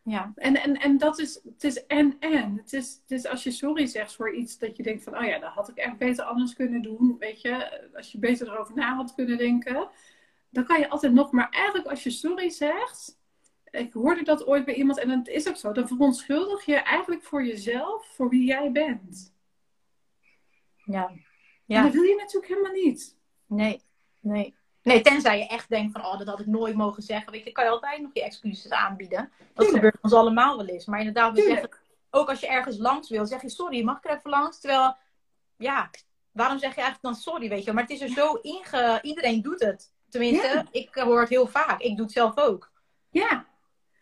Ja. 0.06 0.32
En, 0.36 0.62
en, 0.62 0.80
en 0.80 0.98
dat 0.98 1.20
is, 1.20 1.40
het 1.44 1.64
is 1.64 1.86
en 1.86 2.16
en. 2.20 2.58
Het 2.58 2.74
is, 2.74 3.00
het 3.02 3.12
is 3.12 3.26
als 3.26 3.44
je 3.44 3.52
sorry 3.52 3.86
zegt 3.86 4.16
voor 4.16 4.34
iets 4.34 4.58
dat 4.58 4.78
je 4.78 4.84
denkt 4.84 5.04
van, 5.04 5.18
oh 5.18 5.26
ja, 5.26 5.40
dat 5.40 5.52
had 5.52 5.70
ik 5.70 5.78
echt 5.78 5.98
beter 5.98 6.24
anders 6.24 6.54
kunnen 6.54 6.82
doen. 6.82 7.16
Weet 7.20 7.42
je, 7.42 7.82
als 7.96 8.12
je 8.12 8.20
beter 8.20 8.48
erover 8.48 8.76
na 8.76 8.96
had 8.96 9.14
kunnen 9.16 9.38
denken. 9.38 9.90
Dan 10.50 10.66
kan 10.66 10.80
je 10.80 10.90
altijd 10.90 11.14
nog, 11.14 11.32
maar 11.32 11.50
eigenlijk 11.50 11.88
als 11.88 12.04
je 12.04 12.10
sorry 12.10 12.50
zegt, 12.50 13.20
ik 13.76 13.94
hoorde 13.94 14.24
dat 14.24 14.46
ooit 14.46 14.66
bij 14.66 14.74
iemand 14.74 15.00
en 15.00 15.10
het 15.10 15.28
is 15.28 15.48
ook 15.48 15.56
zo, 15.56 15.72
dan 15.72 15.88
verontschuldig 15.88 16.66
je 16.66 16.76
eigenlijk 16.76 17.24
voor 17.24 17.46
jezelf, 17.46 18.06
voor 18.16 18.30
wie 18.30 18.46
jij 18.46 18.72
bent. 18.72 19.34
Ja. 20.86 21.12
ja. 21.66 21.78
En 21.78 21.84
dat 21.84 21.94
wil 21.94 22.04
je 22.04 22.16
natuurlijk 22.16 22.48
helemaal 22.48 22.72
niet. 22.72 23.18
Nee, 23.46 23.82
nee. 24.20 24.56
Nee, 24.82 25.02
tenzij 25.02 25.38
je 25.38 25.48
echt 25.48 25.70
denkt 25.70 25.92
van, 25.92 26.06
oh, 26.06 26.18
dat 26.18 26.28
had 26.28 26.40
ik 26.40 26.46
nooit 26.46 26.76
mogen 26.76 27.04
zeggen. 27.04 27.32
Weet 27.32 27.44
je, 27.44 27.52
kan 27.52 27.64
je 27.64 27.70
altijd 27.70 28.02
nog 28.02 28.14
je 28.14 28.24
excuses 28.24 28.72
aanbieden. 28.72 29.32
Dat 29.54 29.68
gebeurt 29.68 29.98
ons 30.02 30.14
allemaal 30.14 30.58
wel 30.58 30.66
eens. 30.66 30.86
Maar 30.86 31.00
inderdaad, 31.00 31.36
we 31.36 31.42
zeggen, 31.42 31.70
ook 32.10 32.30
als 32.30 32.40
je 32.40 32.48
ergens 32.48 32.78
langs 32.78 33.10
wil, 33.10 33.26
zeg 33.26 33.42
je 33.42 33.50
sorry, 33.50 33.84
mag 33.84 33.98
ik 33.98 34.06
er 34.06 34.18
even 34.18 34.30
langs? 34.30 34.60
Terwijl, 34.60 34.96
ja, 35.58 35.90
waarom 36.32 36.60
zeg 36.60 36.76
je 36.76 36.82
eigenlijk 36.82 37.02
dan 37.02 37.16
sorry, 37.16 37.50
weet 37.50 37.64
je? 37.64 37.74
Maar 37.74 37.84
het 37.84 37.92
is 37.92 38.02
er 38.02 38.10
zo 38.10 38.34
inge... 38.34 39.00
Iedereen 39.02 39.42
doet 39.42 39.60
het. 39.60 39.94
Tenminste, 40.10 40.66
ik 40.72 40.96
hoor 40.96 41.20
het 41.20 41.30
heel 41.30 41.48
vaak. 41.48 41.82
Ik 41.82 41.96
doe 41.96 42.06
het 42.06 42.14
zelf 42.14 42.38
ook. 42.38 42.72
Ja, 43.10 43.46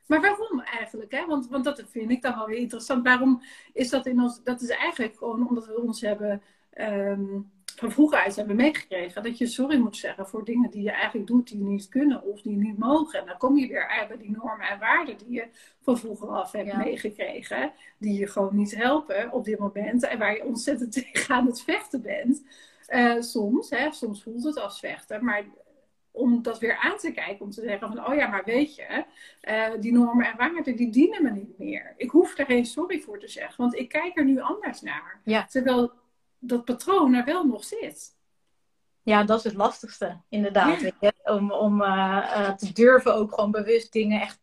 maar 0.05 0.21
waarom 0.21 0.59
eigenlijk? 0.59 1.11
Hè? 1.11 1.25
Want, 1.25 1.47
want 1.47 1.63
dat 1.63 1.83
vind 1.87 2.11
ik 2.11 2.21
dan 2.21 2.35
wel 2.35 2.47
weer 2.47 2.57
interessant. 2.57 3.03
Waarom 3.03 3.41
is 3.73 3.89
dat 3.89 4.05
in 4.05 4.21
ons... 4.21 4.43
Dat 4.43 4.61
is 4.61 4.69
eigenlijk 4.69 5.17
gewoon 5.17 5.47
omdat 5.47 5.65
we 5.65 5.81
ons 5.81 6.01
hebben... 6.01 6.41
Ehm, 6.69 7.39
van 7.75 7.91
vroeger 7.91 8.19
uit 8.19 8.35
hebben 8.35 8.55
meegekregen 8.55 9.23
dat 9.23 9.37
je 9.37 9.47
sorry 9.47 9.77
moet 9.77 9.97
zeggen 9.97 10.27
voor 10.27 10.45
dingen 10.45 10.69
die 10.69 10.83
je 10.83 10.91
eigenlijk 10.91 11.27
doet 11.27 11.47
die 11.47 11.63
niet 11.63 11.89
kunnen 11.89 12.23
of 12.23 12.41
die 12.41 12.57
niet 12.57 12.77
mogen. 12.77 13.19
En 13.19 13.25
dan 13.25 13.37
kom 13.37 13.57
je 13.57 13.67
weer 13.67 14.05
bij 14.07 14.17
die 14.17 14.31
normen 14.31 14.67
en 14.67 14.79
waarden 14.79 15.17
die 15.17 15.31
je 15.31 15.47
van 15.81 15.97
vroeger 15.97 16.27
af 16.27 16.51
hebt 16.51 16.77
meegekregen, 16.77 17.71
die 17.97 18.19
je 18.19 18.27
gewoon 18.27 18.55
niet 18.55 18.75
helpen 18.75 19.31
op 19.31 19.43
dit 19.43 19.59
moment 19.59 20.03
en 20.03 20.19
waar 20.19 20.35
je 20.35 20.45
ontzettend 20.45 20.91
tegen 21.13 21.35
aan 21.35 21.45
het 21.45 21.61
vechten 21.61 22.01
bent. 22.01 22.43
Uh, 22.89 23.21
soms, 23.21 23.69
hè, 23.69 23.91
soms 23.91 24.23
voelt 24.23 24.43
het 24.43 24.59
als 24.59 24.79
vechten, 24.79 25.25
maar 25.25 25.43
om 26.15 26.41
dat 26.41 26.59
weer 26.59 26.77
aan 26.77 26.97
te 26.97 27.11
kijken, 27.11 27.45
om 27.45 27.51
te 27.51 27.61
zeggen 27.61 27.87
van, 27.87 28.07
oh 28.07 28.15
ja, 28.15 28.27
maar 28.27 28.43
weet 28.45 28.75
je, 28.75 29.05
uh, 29.41 29.81
die 29.81 29.91
normen 29.91 30.25
en 30.25 30.37
waarden, 30.37 30.75
die 30.75 30.91
dienen 30.91 31.23
me 31.23 31.29
niet 31.29 31.57
meer. 31.57 31.93
Ik 31.97 32.09
hoef 32.09 32.37
er 32.37 32.45
geen 32.45 32.65
sorry 32.65 32.99
voor 32.99 33.19
te 33.19 33.27
zeggen, 33.27 33.55
want 33.57 33.75
ik 33.75 33.89
kijk 33.89 34.17
er 34.17 34.25
nu 34.25 34.41
anders 34.41 34.81
naar. 34.81 35.19
Ja. 35.23 35.45
Terwijl 35.45 35.91
dat 36.39 36.65
patroon 36.65 37.13
er 37.13 37.25
wel 37.25 37.45
nog 37.45 37.63
zit. 37.63 38.15
Ja, 39.01 39.23
dat 39.23 39.37
is 39.37 39.43
het 39.43 39.53
lastigste, 39.53 40.17
inderdaad. 40.29 40.81
Weet 40.81 40.93
je? 40.99 41.13
Om, 41.23 41.51
om 41.51 41.81
uh, 41.81 41.87
uh, 41.87 42.49
te 42.49 42.73
durven 42.73 43.15
ook 43.15 43.33
gewoon 43.33 43.51
bewust 43.51 43.93
dingen 43.93 44.21
echt, 44.21 44.39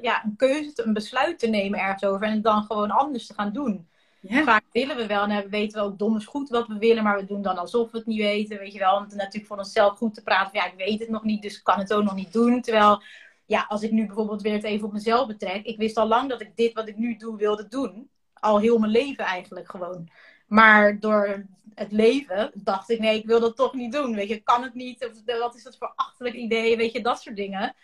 ja, 0.00 0.24
een 0.24 0.36
keuze, 0.36 0.72
te, 0.72 0.82
een 0.82 0.92
besluit 0.92 1.38
te 1.38 1.46
nemen 1.46 1.78
ergens 1.78 2.04
over 2.04 2.26
en 2.26 2.32
het 2.32 2.42
dan 2.42 2.62
gewoon 2.62 2.90
anders 2.90 3.26
te 3.26 3.34
gaan 3.34 3.52
doen. 3.52 3.88
Ja. 4.28 4.42
Vaak 4.44 4.64
willen 4.72 4.96
we 4.96 5.06
wel 5.06 5.26
en 5.26 5.48
weten 5.48 5.96
we 5.98 6.04
ook 6.04 6.22
goed 6.22 6.48
wat 6.48 6.66
we 6.66 6.78
willen, 6.78 7.02
maar 7.02 7.16
we 7.16 7.24
doen 7.24 7.42
dan 7.42 7.58
alsof 7.58 7.90
we 7.90 7.98
het 7.98 8.06
niet 8.06 8.20
weten, 8.20 8.58
weet 8.58 8.72
je 8.72 8.78
wel. 8.78 8.96
Om 8.96 9.06
natuurlijk 9.08 9.46
voor 9.46 9.56
onszelf 9.56 9.96
goed 9.96 10.14
te 10.14 10.22
praten 10.22 10.50
ja, 10.58 10.66
ik 10.66 10.76
weet 10.76 10.98
het 10.98 11.08
nog 11.08 11.24
niet, 11.24 11.42
dus 11.42 11.62
kan 11.62 11.78
het 11.78 11.94
ook 11.94 12.04
nog 12.04 12.14
niet 12.14 12.32
doen. 12.32 12.60
Terwijl, 12.60 13.02
ja, 13.46 13.64
als 13.68 13.82
ik 13.82 13.90
nu 13.90 14.06
bijvoorbeeld 14.06 14.42
weer 14.42 14.52
het 14.52 14.64
even 14.64 14.86
op 14.86 14.92
mezelf 14.92 15.26
betrek, 15.26 15.64
ik 15.64 15.76
wist 15.76 15.96
al 15.96 16.08
lang 16.08 16.28
dat 16.28 16.40
ik 16.40 16.56
dit 16.56 16.72
wat 16.72 16.88
ik 16.88 16.96
nu 16.96 17.16
doe 17.16 17.36
wilde 17.36 17.68
doen. 17.68 18.10
Al 18.32 18.60
heel 18.60 18.78
mijn 18.78 18.92
leven 18.92 19.24
eigenlijk 19.24 19.70
gewoon. 19.70 20.08
Maar 20.46 21.00
door 21.00 21.46
het 21.74 21.92
leven 21.92 22.50
dacht 22.54 22.90
ik, 22.90 22.98
nee, 22.98 23.18
ik 23.18 23.26
wil 23.26 23.40
dat 23.40 23.56
toch 23.56 23.74
niet 23.74 23.92
doen. 23.92 24.14
Weet 24.14 24.28
je, 24.28 24.40
kan 24.40 24.62
het 24.62 24.74
niet? 24.74 25.04
Of 25.04 25.38
wat 25.38 25.54
is 25.54 25.62
dat 25.62 25.78
voor 25.78 25.92
achterlijk 25.96 26.36
idee? 26.36 26.76
Weet 26.76 26.92
je, 26.92 27.02
dat 27.02 27.22
soort 27.22 27.36
dingen. 27.36 27.74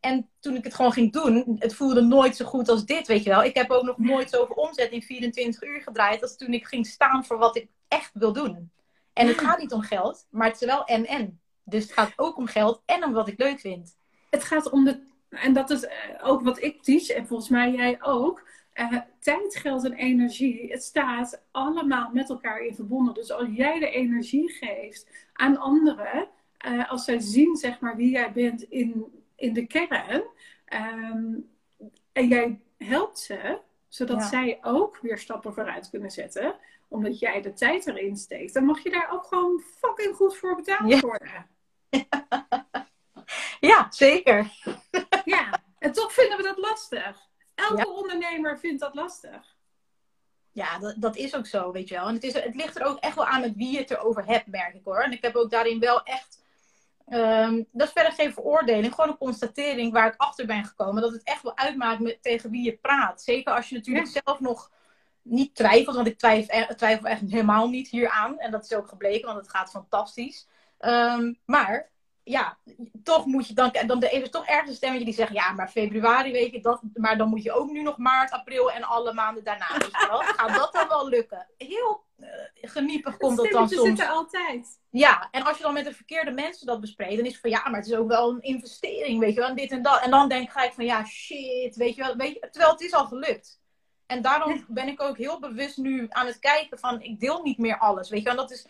En 0.00 0.28
toen 0.40 0.54
ik 0.54 0.64
het 0.64 0.74
gewoon 0.74 0.92
ging 0.92 1.12
doen, 1.12 1.56
het 1.58 1.74
voelde 1.74 2.00
nooit 2.00 2.36
zo 2.36 2.44
goed 2.44 2.68
als 2.68 2.84
dit, 2.84 3.06
weet 3.06 3.22
je 3.22 3.30
wel. 3.30 3.44
Ik 3.44 3.54
heb 3.54 3.70
ook 3.70 3.84
nog 3.84 3.98
nooit 3.98 4.30
zoveel 4.30 4.54
omzet 4.54 4.90
in 4.90 5.02
24 5.02 5.62
uur 5.62 5.80
gedraaid 5.80 6.22
als 6.22 6.36
toen 6.36 6.52
ik 6.52 6.66
ging 6.66 6.86
staan 6.86 7.24
voor 7.24 7.38
wat 7.38 7.56
ik 7.56 7.68
echt 7.88 8.10
wil 8.14 8.32
doen. 8.32 8.70
En 9.12 9.26
het 9.26 9.38
gaat 9.38 9.58
niet 9.58 9.72
om 9.72 9.80
geld, 9.80 10.26
maar 10.30 10.46
het 10.46 10.60
is 10.60 10.66
wel 10.66 10.84
en-en. 10.84 11.40
Dus 11.64 11.82
het 11.82 11.92
gaat 11.92 12.12
ook 12.16 12.36
om 12.36 12.46
geld 12.46 12.82
en 12.86 13.04
om 13.04 13.12
wat 13.12 13.28
ik 13.28 13.38
leuk 13.38 13.60
vind. 13.60 13.96
Het 14.30 14.44
gaat 14.44 14.70
om 14.70 14.84
de, 14.84 15.00
en 15.28 15.52
dat 15.52 15.70
is 15.70 15.84
eh, 15.84 15.94
ook 16.22 16.42
wat 16.42 16.62
ik 16.62 16.82
teach, 16.82 17.08
en 17.08 17.26
volgens 17.26 17.48
mij 17.48 17.72
jij 17.72 18.02
ook 18.02 18.48
uh, 18.74 18.98
tijd, 19.18 19.56
geld 19.56 19.84
en 19.84 19.92
energie, 19.92 20.70
het 20.70 20.82
staat 20.82 21.42
allemaal 21.50 22.10
met 22.12 22.30
elkaar 22.30 22.60
in 22.60 22.74
verbonden. 22.74 23.14
Dus 23.14 23.32
als 23.32 23.48
jij 23.52 23.78
de 23.78 23.90
energie 23.90 24.50
geeft 24.50 25.06
aan 25.32 25.56
anderen, 25.56 26.28
uh, 26.66 26.90
als 26.90 27.04
zij 27.04 27.18
zien 27.18 27.56
zeg 27.56 27.80
maar 27.80 27.96
wie 27.96 28.10
jij 28.10 28.32
bent 28.32 28.62
in, 28.62 29.19
in 29.40 29.52
de 29.52 29.66
kern, 29.66 30.22
um, 30.72 31.50
en 32.12 32.28
jij 32.28 32.60
helpt 32.76 33.18
ze, 33.18 33.60
Zodat 33.90 34.22
zij 34.22 34.58
ook 34.62 34.98
weer 35.02 35.18
stappen 35.18 35.54
vooruit 35.54 35.90
kunnen 35.90 36.10
zetten. 36.10 36.54
Omdat 36.88 37.18
jij 37.18 37.42
de 37.42 37.52
tijd 37.52 37.86
erin 37.86 38.16
steekt. 38.16 38.54
Dan 38.54 38.64
mag 38.64 38.82
je 38.82 38.90
daar 38.90 39.10
ook 39.12 39.24
gewoon 39.24 39.62
fucking 39.78 40.16
goed 40.16 40.36
voor 40.36 40.56
betaald 40.56 41.00
worden. 41.00 41.46
Ja, 43.60 43.86
zeker. 43.90 44.52
Ja, 45.24 45.62
en 45.78 45.92
toch 45.92 46.12
vinden 46.12 46.36
we 46.36 46.42
dat 46.42 46.58
lastig. 46.58 47.28
Elke 47.54 47.88
ondernemer 47.88 48.58
vindt 48.58 48.80
dat 48.80 48.94
lastig. 48.94 49.56
Ja, 50.52 50.78
dat, 50.78 50.94
dat 50.98 51.16
is 51.16 51.34
ook 51.34 51.46
zo, 51.46 51.72
weet 51.72 51.88
je 51.88 51.94
wel. 51.94 52.06
En 52.06 52.14
het, 52.14 52.22
is, 52.22 52.32
het 52.32 52.54
ligt 52.54 52.78
er 52.78 52.86
ook 52.86 52.98
echt 52.98 53.14
wel 53.14 53.26
aan 53.26 53.40
met 53.40 53.56
wie 53.56 53.72
je 53.72 53.78
het 53.78 53.90
erover 53.90 54.26
hebt, 54.26 54.46
merk 54.46 54.74
ik 54.74 54.84
hoor. 54.84 55.00
En 55.00 55.12
ik 55.12 55.22
heb 55.22 55.34
ook 55.34 55.50
daarin 55.50 55.80
wel 55.80 56.02
echt. 56.02 56.39
Um, 57.12 57.66
dat 57.72 57.86
is 57.86 57.92
verder 57.92 58.12
geen 58.12 58.32
veroordeling, 58.32 58.94
gewoon 58.94 59.10
een 59.10 59.18
constatering 59.18 59.92
waar 59.92 60.06
ik 60.06 60.14
achter 60.16 60.46
ben 60.46 60.64
gekomen. 60.64 61.02
Dat 61.02 61.12
het 61.12 61.22
echt 61.22 61.42
wel 61.42 61.56
uitmaakt 61.56 62.00
met, 62.00 62.22
tegen 62.22 62.50
wie 62.50 62.64
je 62.64 62.76
praat. 62.76 63.22
Zeker 63.22 63.54
als 63.54 63.68
je 63.68 63.74
natuurlijk 63.74 64.22
zelf 64.24 64.40
nog 64.40 64.70
niet 65.22 65.54
twijfelt, 65.54 65.96
want 65.96 66.06
ik 66.06 66.18
twijfel, 66.18 66.74
twijfel 66.74 67.08
echt 67.08 67.20
helemaal 67.20 67.68
niet 67.68 67.88
hieraan. 67.88 68.38
En 68.38 68.50
dat 68.50 68.64
is 68.64 68.72
ook 68.72 68.88
gebleken, 68.88 69.26
want 69.26 69.38
het 69.38 69.50
gaat 69.50 69.70
fantastisch. 69.70 70.48
Um, 70.80 71.38
maar 71.44 71.90
ja, 72.30 72.58
toch 73.04 73.26
moet 73.26 73.48
je 73.48 73.54
dan, 73.54 73.72
dan 73.86 74.02
is 74.02 74.22
er 74.22 74.30
toch 74.30 74.46
ergens 74.46 74.68
een 74.68 74.76
stemmetje 74.76 75.04
die 75.04 75.14
zegt, 75.14 75.32
ja, 75.32 75.52
maar 75.52 75.68
februari 75.68 76.32
weet 76.32 76.52
je 76.52 76.60
dat, 76.60 76.80
maar 76.94 77.18
dan 77.18 77.28
moet 77.28 77.42
je 77.42 77.52
ook 77.52 77.70
nu 77.70 77.82
nog 77.82 77.98
maart, 77.98 78.30
april 78.30 78.70
en 78.70 78.82
alle 78.82 79.12
maanden 79.12 79.44
daarna. 79.44 79.78
Dus 79.78 80.06
wel, 80.08 80.18
gaat 80.18 80.54
dat 80.54 80.72
dan 80.72 80.88
wel 80.88 81.08
lukken? 81.08 81.46
Heel 81.56 82.04
uh, 82.18 82.26
geniepig 82.54 83.16
komt 83.16 83.36
dat 83.36 83.50
dan 83.50 83.68
soms. 83.68 83.88
zit 83.88 84.00
er 84.00 84.08
altijd. 84.08 84.78
Ja, 84.90 85.28
en 85.30 85.42
als 85.42 85.56
je 85.56 85.62
dan 85.62 85.72
met 85.72 85.84
de 85.84 85.94
verkeerde 85.94 86.30
mensen 86.30 86.66
dat 86.66 86.80
bespreekt, 86.80 87.16
dan 87.16 87.26
is 87.26 87.32
het 87.32 87.40
van, 87.40 87.50
ja, 87.50 87.62
maar 87.64 87.80
het 87.80 87.88
is 87.88 87.94
ook 87.94 88.08
wel 88.08 88.30
een 88.30 88.42
investering, 88.42 89.20
weet 89.20 89.34
je 89.34 89.40
wel, 89.40 89.48
en 89.48 89.56
dit 89.56 89.70
en 89.70 89.82
dat. 89.82 90.02
En 90.02 90.10
dan 90.10 90.28
denk 90.28 90.52
ik 90.52 90.72
van, 90.72 90.84
ja, 90.84 91.04
shit, 91.04 91.76
weet 91.76 91.94
je 91.94 92.02
wel, 92.02 92.16
weet 92.16 92.32
je, 92.32 92.48
terwijl 92.50 92.72
het 92.72 92.80
is 92.80 92.92
al 92.92 93.06
gelukt. 93.06 93.60
En 94.06 94.22
daarom 94.22 94.64
ben 94.68 94.88
ik 94.88 95.02
ook 95.02 95.16
heel 95.16 95.40
bewust 95.40 95.76
nu 95.76 96.06
aan 96.08 96.26
het 96.26 96.38
kijken 96.38 96.78
van, 96.78 97.02
ik 97.02 97.20
deel 97.20 97.42
niet 97.42 97.58
meer 97.58 97.78
alles, 97.78 98.10
weet 98.10 98.18
je 98.18 98.24
wel. 98.24 98.34
En 98.34 98.40
dat 98.40 98.50
is 98.50 98.66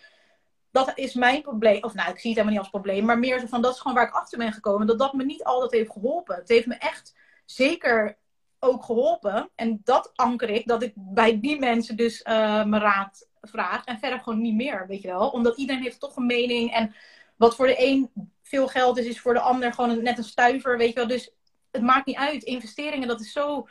dat 0.71 0.93
is 0.95 1.15
mijn 1.15 1.43
probleem. 1.43 1.85
Of 1.85 1.95
nou, 1.95 2.11
ik 2.11 2.19
zie 2.19 2.31
het 2.31 2.39
helemaal 2.39 2.51
niet 2.51 2.59
als 2.59 2.69
probleem. 2.69 3.05
Maar 3.05 3.19
meer 3.19 3.41
zo 3.41 3.47
van, 3.47 3.63
dat 3.63 3.75
is 3.75 3.81
gewoon 3.81 3.97
waar 3.97 4.07
ik 4.07 4.15
achter 4.15 4.39
ben 4.39 4.53
gekomen. 4.53 4.87
Dat 4.87 4.99
dat 4.99 5.13
me 5.13 5.25
niet 5.25 5.45
altijd 5.45 5.71
heeft 5.73 5.91
geholpen. 5.93 6.37
Het 6.37 6.49
heeft 6.49 6.67
me 6.67 6.75
echt 6.75 7.15
zeker 7.45 8.19
ook 8.59 8.85
geholpen. 8.85 9.51
En 9.55 9.81
dat 9.85 10.13
anker 10.15 10.51
ik, 10.51 10.67
dat 10.67 10.83
ik 10.83 10.93
bij 10.95 11.41
die 11.41 11.59
mensen 11.59 11.97
dus 11.97 12.21
uh, 12.21 12.65
mijn 12.65 12.83
raad 12.83 13.29
vraag. 13.41 13.85
En 13.85 13.99
verder 13.99 14.21
gewoon 14.21 14.41
niet 14.41 14.55
meer, 14.55 14.87
weet 14.87 15.03
je 15.03 15.09
wel. 15.09 15.29
Omdat 15.29 15.57
iedereen 15.57 15.83
heeft 15.83 16.01
toch 16.01 16.17
een 16.17 16.27
mening. 16.27 16.73
En 16.73 16.95
wat 17.37 17.57
voor 17.57 17.67
de 17.67 17.85
een 17.87 18.11
veel 18.43 18.69
geld 18.69 18.99
is, 18.99 19.07
is 19.07 19.21
voor 19.21 19.35
de 19.35 19.41
ander 19.41 19.73
gewoon 19.73 20.03
net 20.03 20.19
een 20.19 20.25
stuiver, 20.25 20.79
weet 20.79 20.89
je 20.89 20.95
wel. 20.95 21.07
Dus 21.07 21.33
het 21.71 21.83
maakt 21.83 22.07
niet 22.07 22.17
uit. 22.17 22.43
Investeringen, 22.43 23.09
dat 23.09 23.21
is 23.21 23.33
zo 23.33 23.69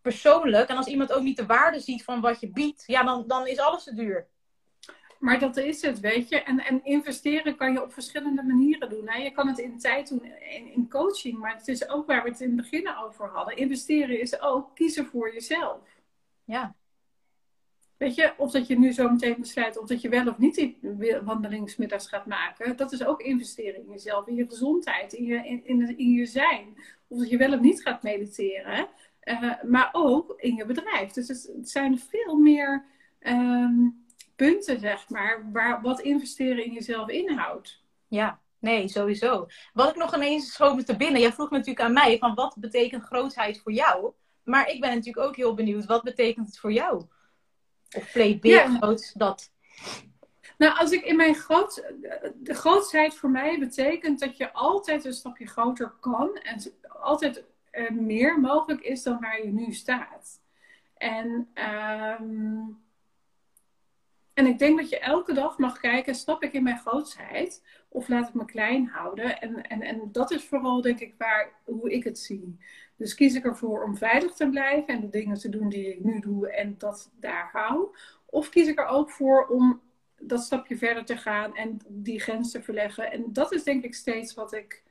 persoonlijk. 0.00 0.68
En 0.68 0.76
als 0.76 0.86
iemand 0.86 1.12
ook 1.12 1.22
niet 1.22 1.36
de 1.36 1.46
waarde 1.46 1.80
ziet 1.80 2.04
van 2.04 2.20
wat 2.20 2.40
je 2.40 2.50
biedt, 2.50 2.82
ja, 2.86 3.02
dan, 3.02 3.24
dan 3.26 3.46
is 3.46 3.58
alles 3.58 3.84
te 3.84 3.94
duur. 3.94 4.28
Maar 5.26 5.38
dat 5.38 5.56
is 5.56 5.82
het, 5.82 6.00
weet 6.00 6.28
je. 6.28 6.42
En, 6.42 6.58
en 6.58 6.84
investeren 6.84 7.56
kan 7.56 7.72
je 7.72 7.82
op 7.82 7.92
verschillende 7.92 8.42
manieren 8.42 8.88
doen. 8.88 9.08
Hè? 9.08 9.22
Je 9.22 9.30
kan 9.30 9.48
het 9.48 9.58
in 9.58 9.78
tijd 9.78 10.08
doen, 10.08 10.24
in, 10.24 10.72
in 10.72 10.88
coaching. 10.88 11.38
Maar 11.38 11.56
het 11.56 11.68
is 11.68 11.88
ook 11.88 12.06
waar 12.06 12.22
we 12.22 12.28
het 12.28 12.40
in 12.40 12.46
het 12.46 12.56
begin 12.56 12.96
over 12.96 13.28
hadden. 13.28 13.56
Investeren 13.56 14.20
is 14.20 14.40
ook 14.40 14.74
kiezen 14.74 15.06
voor 15.06 15.32
jezelf. 15.32 15.78
Ja. 16.44 16.74
Weet 17.96 18.14
je, 18.14 18.34
of 18.36 18.50
dat 18.50 18.66
je 18.66 18.78
nu 18.78 18.92
zo 18.92 19.08
meteen 19.08 19.36
besluit 19.38 19.78
of 19.78 19.86
dat 19.86 20.00
je 20.00 20.08
wel 20.08 20.28
of 20.28 20.38
niet 20.38 20.54
die 20.54 20.78
wandelingsmiddags 21.24 22.08
gaat 22.08 22.26
maken. 22.26 22.76
Dat 22.76 22.92
is 22.92 23.04
ook 23.04 23.20
investeren 23.20 23.80
in 23.80 23.90
jezelf, 23.90 24.26
in 24.26 24.34
je 24.34 24.46
gezondheid, 24.48 25.12
in 25.12 25.24
je, 25.24 25.46
in, 25.46 25.66
in, 25.66 25.98
in 25.98 26.10
je 26.10 26.26
zijn. 26.26 26.74
Of 27.08 27.18
dat 27.18 27.30
je 27.30 27.36
wel 27.36 27.52
of 27.52 27.60
niet 27.60 27.82
gaat 27.82 28.02
mediteren. 28.02 28.88
Uh, 29.24 29.62
maar 29.62 29.88
ook 29.92 30.34
in 30.36 30.54
je 30.54 30.66
bedrijf. 30.66 31.12
Dus 31.12 31.28
het, 31.28 31.68
zijn 31.68 31.98
veel 31.98 32.36
meer... 32.36 32.84
Um, 33.20 34.04
punten, 34.36 34.80
zeg 34.80 35.08
maar, 35.08 35.52
waar, 35.52 35.82
wat 35.82 36.00
investeren 36.00 36.64
in 36.64 36.72
jezelf 36.72 37.08
inhoudt. 37.08 37.82
Ja, 38.08 38.40
nee, 38.58 38.88
sowieso. 38.88 39.46
Wat 39.72 39.90
ik 39.90 39.96
nog 39.96 40.14
ineens 40.14 40.52
schoot 40.52 40.76
me 40.76 40.82
te 40.82 40.96
binnen, 40.96 41.20
jij 41.20 41.32
vroeg 41.32 41.50
natuurlijk 41.50 41.80
aan 41.80 41.92
mij 41.92 42.18
van 42.18 42.34
wat 42.34 42.56
betekent 42.58 43.04
grootheid 43.04 43.60
voor 43.60 43.72
jou? 43.72 44.12
Maar 44.44 44.68
ik 44.68 44.80
ben 44.80 44.90
natuurlijk 44.90 45.26
ook 45.26 45.36
heel 45.36 45.54
benieuwd, 45.54 45.84
wat 45.84 46.02
betekent 46.02 46.46
het 46.46 46.58
voor 46.58 46.72
jou? 46.72 47.04
Of 47.96 48.12
play 48.12 48.38
big, 48.38 48.52
ja. 48.52 48.76
groot, 48.76 49.18
dat. 49.18 49.52
Nou, 50.58 50.78
als 50.78 50.90
ik 50.90 51.04
in 51.04 51.16
mijn 51.16 51.34
groot, 51.34 51.74
de 52.34 52.54
grootheid 52.54 53.14
voor 53.14 53.30
mij 53.30 53.58
betekent 53.58 54.20
dat 54.20 54.36
je 54.36 54.52
altijd 54.52 55.04
een 55.04 55.12
stapje 55.12 55.46
groter 55.46 55.94
kan 56.00 56.36
en 56.36 56.72
altijd 56.88 57.44
meer 57.90 58.40
mogelijk 58.40 58.80
is 58.80 59.02
dan 59.02 59.20
waar 59.20 59.44
je 59.44 59.52
nu 59.52 59.72
staat. 59.72 60.40
En 60.96 61.48
um, 62.20 62.85
en 64.36 64.46
ik 64.46 64.58
denk 64.58 64.78
dat 64.78 64.88
je 64.88 64.98
elke 64.98 65.32
dag 65.32 65.58
mag 65.58 65.80
kijken, 65.80 66.14
stap 66.14 66.42
ik 66.42 66.52
in 66.52 66.62
mijn 66.62 66.78
grootsheid 66.78 67.62
of 67.88 68.08
laat 68.08 68.28
ik 68.28 68.34
me 68.34 68.44
klein 68.44 68.86
houden? 68.86 69.40
En, 69.40 69.62
en, 69.62 69.82
en 69.82 70.08
dat 70.12 70.30
is 70.30 70.44
vooral 70.44 70.80
denk 70.80 71.00
ik 71.00 71.14
waar, 71.18 71.52
hoe 71.64 71.92
ik 71.92 72.04
het 72.04 72.18
zie. 72.18 72.58
Dus 72.96 73.14
kies 73.14 73.34
ik 73.34 73.44
ervoor 73.44 73.84
om 73.84 73.96
veilig 73.96 74.32
te 74.32 74.48
blijven 74.48 74.94
en 74.94 75.00
de 75.00 75.08
dingen 75.08 75.38
te 75.38 75.48
doen 75.48 75.68
die 75.68 75.88
ik 75.88 76.04
nu 76.04 76.20
doe 76.20 76.50
en 76.50 76.74
dat 76.78 77.10
daar 77.20 77.48
hou? 77.52 77.96
Of 78.26 78.48
kies 78.48 78.68
ik 78.68 78.78
er 78.78 78.86
ook 78.86 79.10
voor 79.10 79.46
om 79.46 79.80
dat 80.20 80.42
stapje 80.42 80.76
verder 80.76 81.04
te 81.04 81.16
gaan 81.16 81.56
en 81.56 81.78
die 81.88 82.20
grens 82.20 82.50
te 82.50 82.62
verleggen? 82.62 83.12
En 83.12 83.32
dat 83.32 83.52
is 83.52 83.64
denk 83.64 83.84
ik 83.84 83.94
steeds 83.94 84.34
wat 84.34 84.52
ik 84.52 84.82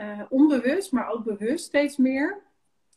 uh, 0.00 0.22
onbewust, 0.28 0.92
maar 0.92 1.08
ook 1.08 1.24
bewust 1.24 1.64
steeds 1.64 1.96
meer 1.96 2.42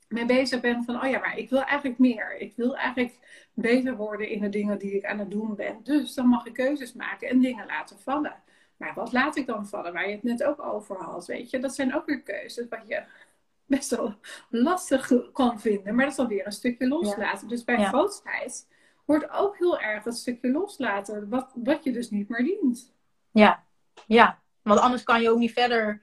mee 0.10 0.26
bezig 0.26 0.62
ben 0.62 0.84
van, 0.84 1.04
oh 1.04 1.10
ja, 1.10 1.20
maar 1.20 1.38
ik 1.38 1.50
wil 1.50 1.64
eigenlijk 1.64 2.00
meer. 2.00 2.38
Ik 2.38 2.54
wil 2.56 2.76
eigenlijk 2.78 3.18
beter 3.54 3.96
worden 3.96 4.30
in 4.30 4.42
de 4.42 4.50
dingen 4.50 4.80
die 4.80 4.96
ik 4.96 5.06
aan 5.06 5.20
het 5.20 5.32
doen 5.32 5.56
ben. 5.56 5.80
Dus 5.84 6.14
dan 6.14 6.28
mag 6.28 6.46
ik 6.46 6.54
keuzes 6.54 6.94
maken 6.94 7.30
en 7.30 7.40
dingen 7.40 7.66
laten 7.66 8.00
vallen. 8.00 8.36
Maar 8.78 8.94
wat 8.94 9.12
laat 9.12 9.36
ik 9.36 9.46
dan 9.46 9.68
vallen? 9.68 9.94
Waar 9.94 10.08
je 10.08 10.16
het 10.16 10.24
net 10.24 10.44
ook 10.44 10.62
over 10.62 10.96
had, 10.96 11.26
weet 11.26 11.50
je. 11.50 11.60
Dat 11.60 11.76
zijn 11.76 11.96
ook 11.96 12.06
weer 12.06 12.22
keuzes 12.22 12.68
wat 12.70 12.88
je 12.88 13.04
best 13.66 13.96
wel 13.96 14.16
lastig 14.50 15.32
kan 15.32 15.60
vinden. 15.60 15.96
Maar 15.96 16.06
dat 16.06 16.14
is 16.14 16.20
alweer 16.20 16.46
een 16.46 16.52
stukje 16.52 16.88
loslaten. 16.88 17.48
Dus 17.48 17.64
bij 17.64 17.78
ja. 17.78 17.88
grootheid 17.88 18.68
hoort 19.06 19.30
ook 19.30 19.58
heel 19.58 19.80
erg 19.80 20.04
het 20.04 20.18
stukje 20.18 20.52
loslaten. 20.52 21.30
Wat, 21.30 21.52
wat 21.56 21.84
je 21.84 21.92
dus 21.92 22.10
niet 22.10 22.30
meer 22.30 22.44
dient. 22.44 22.94
Ja, 23.32 23.64
ja. 24.08 24.42
Want 24.62 24.80
anders 24.80 25.04
kan 25.04 25.22
je 25.22 25.30
ook 25.30 25.38
niet 25.38 25.54
verder 25.54 26.02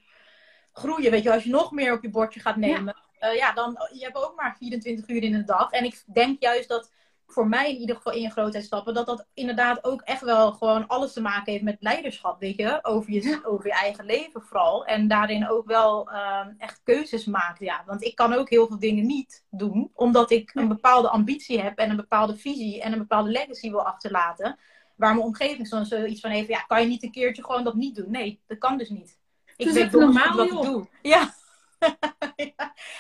groeien. 0.73 1.11
Weet 1.11 1.23
je, 1.23 1.33
als 1.33 1.45
je 1.45 1.51
nog 1.51 1.73
meer 1.73 1.93
op 1.93 2.03
je 2.03 2.11
bordje 2.11 2.41
gaat 2.41 2.57
nemen. 2.57 2.95
Ja, 2.97 3.06
uh, 3.21 3.37
ja 3.37 3.53
dan 3.53 3.79
je 3.93 4.05
hebt 4.05 4.17
ook 4.17 4.37
maar 4.37 4.57
24 4.59 5.09
uur 5.09 5.23
in 5.23 5.33
de 5.33 5.45
dag. 5.45 5.71
En 5.71 5.85
ik 5.85 6.03
denk 6.07 6.41
juist 6.43 6.69
dat 6.69 6.91
voor 7.27 7.49
mij 7.49 7.71
in 7.71 7.81
ieder 7.81 7.97
geval 7.97 8.13
in 8.13 8.21
je 8.21 8.31
grootheid 8.31 8.65
stappen, 8.65 8.95
dat 8.95 9.07
dat 9.07 9.27
inderdaad 9.35 9.85
ook 9.85 10.01
echt 10.01 10.21
wel 10.21 10.53
gewoon 10.53 10.87
alles 10.87 11.13
te 11.13 11.21
maken 11.21 11.53
heeft 11.53 11.65
met 11.65 11.77
leiderschap, 11.81 12.41
weet 12.41 12.57
je, 12.57 12.79
over 12.83 13.13
je, 13.13 13.41
over 13.45 13.67
je 13.67 13.73
eigen 13.73 14.05
leven 14.05 14.43
vooral. 14.43 14.85
En 14.85 15.09
daarin 15.09 15.49
ook 15.49 15.67
wel 15.67 16.11
uh, 16.11 16.47
echt 16.59 16.81
keuzes 16.85 17.25
maakt, 17.25 17.61
ja. 17.61 17.83
Want 17.87 18.03
ik 18.03 18.15
kan 18.15 18.33
ook 18.33 18.51
heel 18.51 18.67
veel 18.67 18.79
dingen 18.79 19.07
niet 19.07 19.45
doen, 19.51 19.91
omdat 19.95 20.31
ik 20.31 20.51
een 20.55 20.69
bepaalde 20.69 21.09
ambitie 21.09 21.61
heb 21.61 21.79
en 21.79 21.91
een 21.91 21.97
bepaalde 21.97 22.37
visie 22.37 22.83
en 22.83 22.93
een 22.93 22.99
bepaalde 22.99 23.31
legacy 23.31 23.71
wil 23.71 23.87
achterlaten. 23.87 24.59
Waar 24.97 25.15
mijn 25.15 25.27
omgeving 25.27 25.69
dan 25.69 25.87
zoiets 25.87 26.21
van 26.21 26.31
heeft, 26.31 26.49
ja, 26.49 26.61
kan 26.61 26.81
je 26.81 26.89
niet 26.89 27.03
een 27.03 27.11
keertje 27.11 27.45
gewoon 27.45 27.65
dat 27.65 27.75
niet 27.75 27.97
doen? 27.97 28.11
Nee, 28.11 28.41
dat 28.47 28.59
kan 28.59 28.79
dus 28.79 28.89
niet. 28.89 29.19
Ik 29.57 29.71
weet 29.71 29.93
normaal 29.93 30.37
wat 30.37 30.47
ik 30.47 30.53
doe. 30.53 30.87
Ja. 31.03 31.35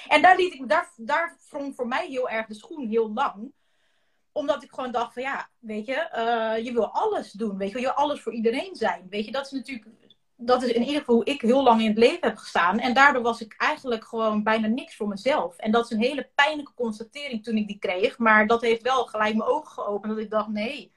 En 0.08 0.22
daar 0.22 0.36
liet 0.36 0.54
ik, 0.54 0.68
daar, 0.68 0.92
daar 0.96 1.36
vond 1.38 1.74
voor 1.74 1.86
mij 1.86 2.06
heel 2.06 2.28
erg 2.28 2.46
de 2.46 2.54
schoen 2.54 2.88
heel 2.88 3.12
lang 3.12 3.52
omdat 4.36 4.62
ik 4.62 4.70
gewoon 4.70 4.92
dacht 4.92 5.12
van 5.12 5.22
ja, 5.22 5.48
weet 5.58 5.86
je, 5.86 6.08
uh, 6.16 6.64
je 6.64 6.72
wil 6.72 6.86
alles 6.86 7.32
doen. 7.32 7.56
Weet 7.56 7.70
je, 7.70 7.78
je 7.78 7.84
wil 7.84 7.92
alles 7.92 8.20
voor 8.20 8.32
iedereen 8.32 8.76
zijn. 8.76 9.06
Weet 9.10 9.24
je, 9.24 9.32
dat 9.32 9.46
is 9.46 9.50
natuurlijk, 9.50 9.86
dat 10.36 10.62
is 10.62 10.70
in 10.70 10.82
ieder 10.82 10.98
geval 10.98 11.14
hoe 11.14 11.24
ik 11.24 11.40
heel 11.40 11.62
lang 11.62 11.80
in 11.80 11.88
het 11.88 11.98
leven 11.98 12.28
heb 12.28 12.36
gestaan. 12.36 12.78
En 12.78 12.94
daardoor 12.94 13.22
was 13.22 13.40
ik 13.40 13.54
eigenlijk 13.58 14.04
gewoon 14.04 14.42
bijna 14.42 14.66
niks 14.66 14.96
voor 14.96 15.08
mezelf. 15.08 15.56
En 15.56 15.70
dat 15.70 15.84
is 15.84 15.90
een 15.90 16.02
hele 16.02 16.30
pijnlijke 16.34 16.74
constatering 16.74 17.44
toen 17.44 17.56
ik 17.56 17.66
die 17.66 17.78
kreeg. 17.78 18.18
Maar 18.18 18.46
dat 18.46 18.60
heeft 18.60 18.82
wel 18.82 19.04
gelijk 19.04 19.36
mijn 19.36 19.50
ogen 19.50 19.72
geopend. 19.72 20.12
Dat 20.12 20.22
ik 20.22 20.30
dacht, 20.30 20.48
nee, 20.48 20.92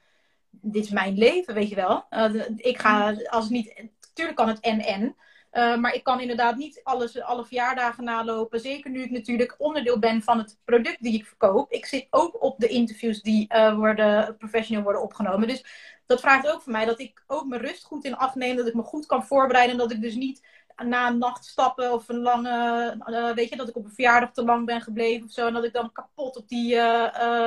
dit 0.50 0.84
is 0.84 0.90
mijn 0.90 1.18
leven, 1.18 1.54
weet 1.54 1.68
je 1.68 1.74
wel. 1.74 2.04
Uh, 2.10 2.46
ik 2.56 2.78
ga, 2.78 3.14
als 3.26 3.44
het 3.44 3.52
niet, 3.52 3.90
natuurlijk 4.00 4.36
kan 4.36 4.48
het 4.48 4.60
en-en. 4.60 5.16
Uh, 5.52 5.76
maar 5.76 5.94
ik 5.94 6.04
kan 6.04 6.20
inderdaad 6.20 6.56
niet 6.56 6.80
alles, 6.82 7.20
alle 7.20 7.44
verjaardagen 7.44 8.04
nalopen. 8.04 8.60
Zeker 8.60 8.90
nu 8.90 9.02
ik 9.02 9.10
natuurlijk 9.10 9.54
onderdeel 9.58 9.98
ben 9.98 10.22
van 10.22 10.38
het 10.38 10.58
product 10.64 11.02
die 11.02 11.14
ik 11.14 11.26
verkoop. 11.26 11.72
Ik 11.72 11.86
zit 11.86 12.06
ook 12.10 12.42
op 12.42 12.58
de 12.58 12.68
interviews 12.68 13.22
die 13.22 13.54
uh, 13.54 13.76
worden, 13.76 14.36
professioneel 14.36 14.82
worden 14.82 15.02
opgenomen. 15.02 15.48
Dus 15.48 15.64
dat 16.06 16.20
vraagt 16.20 16.48
ook 16.48 16.62
van 16.62 16.72
mij 16.72 16.84
dat 16.84 17.00
ik 17.00 17.22
ook 17.26 17.46
mijn 17.46 17.60
rust 17.60 17.84
goed 17.84 18.04
in 18.04 18.16
acht 18.16 18.34
neem. 18.34 18.56
Dat 18.56 18.66
ik 18.66 18.74
me 18.74 18.82
goed 18.82 19.06
kan 19.06 19.26
voorbereiden. 19.26 19.72
En 19.72 19.80
dat 19.80 19.92
ik 19.92 20.00
dus 20.00 20.14
niet 20.14 20.46
na 20.76 21.08
een 21.08 21.18
nacht 21.18 21.44
stappen 21.44 21.92
of 21.92 22.08
een 22.08 22.20
lange, 22.20 22.96
uh, 23.06 23.30
weet 23.32 23.48
je, 23.48 23.56
dat 23.56 23.68
ik 23.68 23.76
op 23.76 23.84
een 23.84 23.94
verjaardag 23.94 24.32
te 24.32 24.44
lang 24.44 24.66
ben 24.66 24.80
gebleven 24.80 25.26
of 25.26 25.32
zo. 25.32 25.46
En 25.46 25.54
dat 25.54 25.64
ik 25.64 25.72
dan 25.72 25.92
kapot 25.92 26.36
op 26.36 26.48
die 26.48 26.76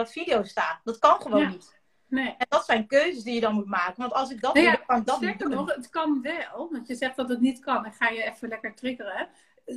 video 0.06 0.44
sta. 0.44 0.80
Dat 0.84 1.00
kan 1.00 1.22
gewoon 1.22 1.42
ja. 1.42 1.50
niet. 1.50 1.82
Nee. 2.14 2.36
En 2.38 2.46
dat 2.50 2.66
zijn 2.66 2.88
keuzes 2.88 3.24
die 3.24 3.34
je 3.34 3.40
dan 3.40 3.54
moet 3.54 3.66
maken. 3.66 4.02
Want 4.02 4.14
als 4.14 4.32
ik 4.32 4.42
dat 4.42 4.54
nou 4.54 4.66
ja, 4.66 4.72
doe, 4.72 4.86
kan 4.86 5.04
dat 5.04 5.22
niet 5.22 5.40
doen. 5.40 5.50
Nog, 5.50 5.76
het 5.76 5.90
kan 5.90 6.22
wel, 6.22 6.70
want 6.72 6.88
je 6.88 6.96
zegt 6.96 7.16
dat 7.16 7.30
het 7.30 7.42
niet 7.42 7.60
kan. 7.60 7.84
Dan 7.84 7.94
ga 7.94 8.10
je 8.10 8.24
even 8.24 8.48
lekker 8.48 8.76
triggeren. 8.76 9.28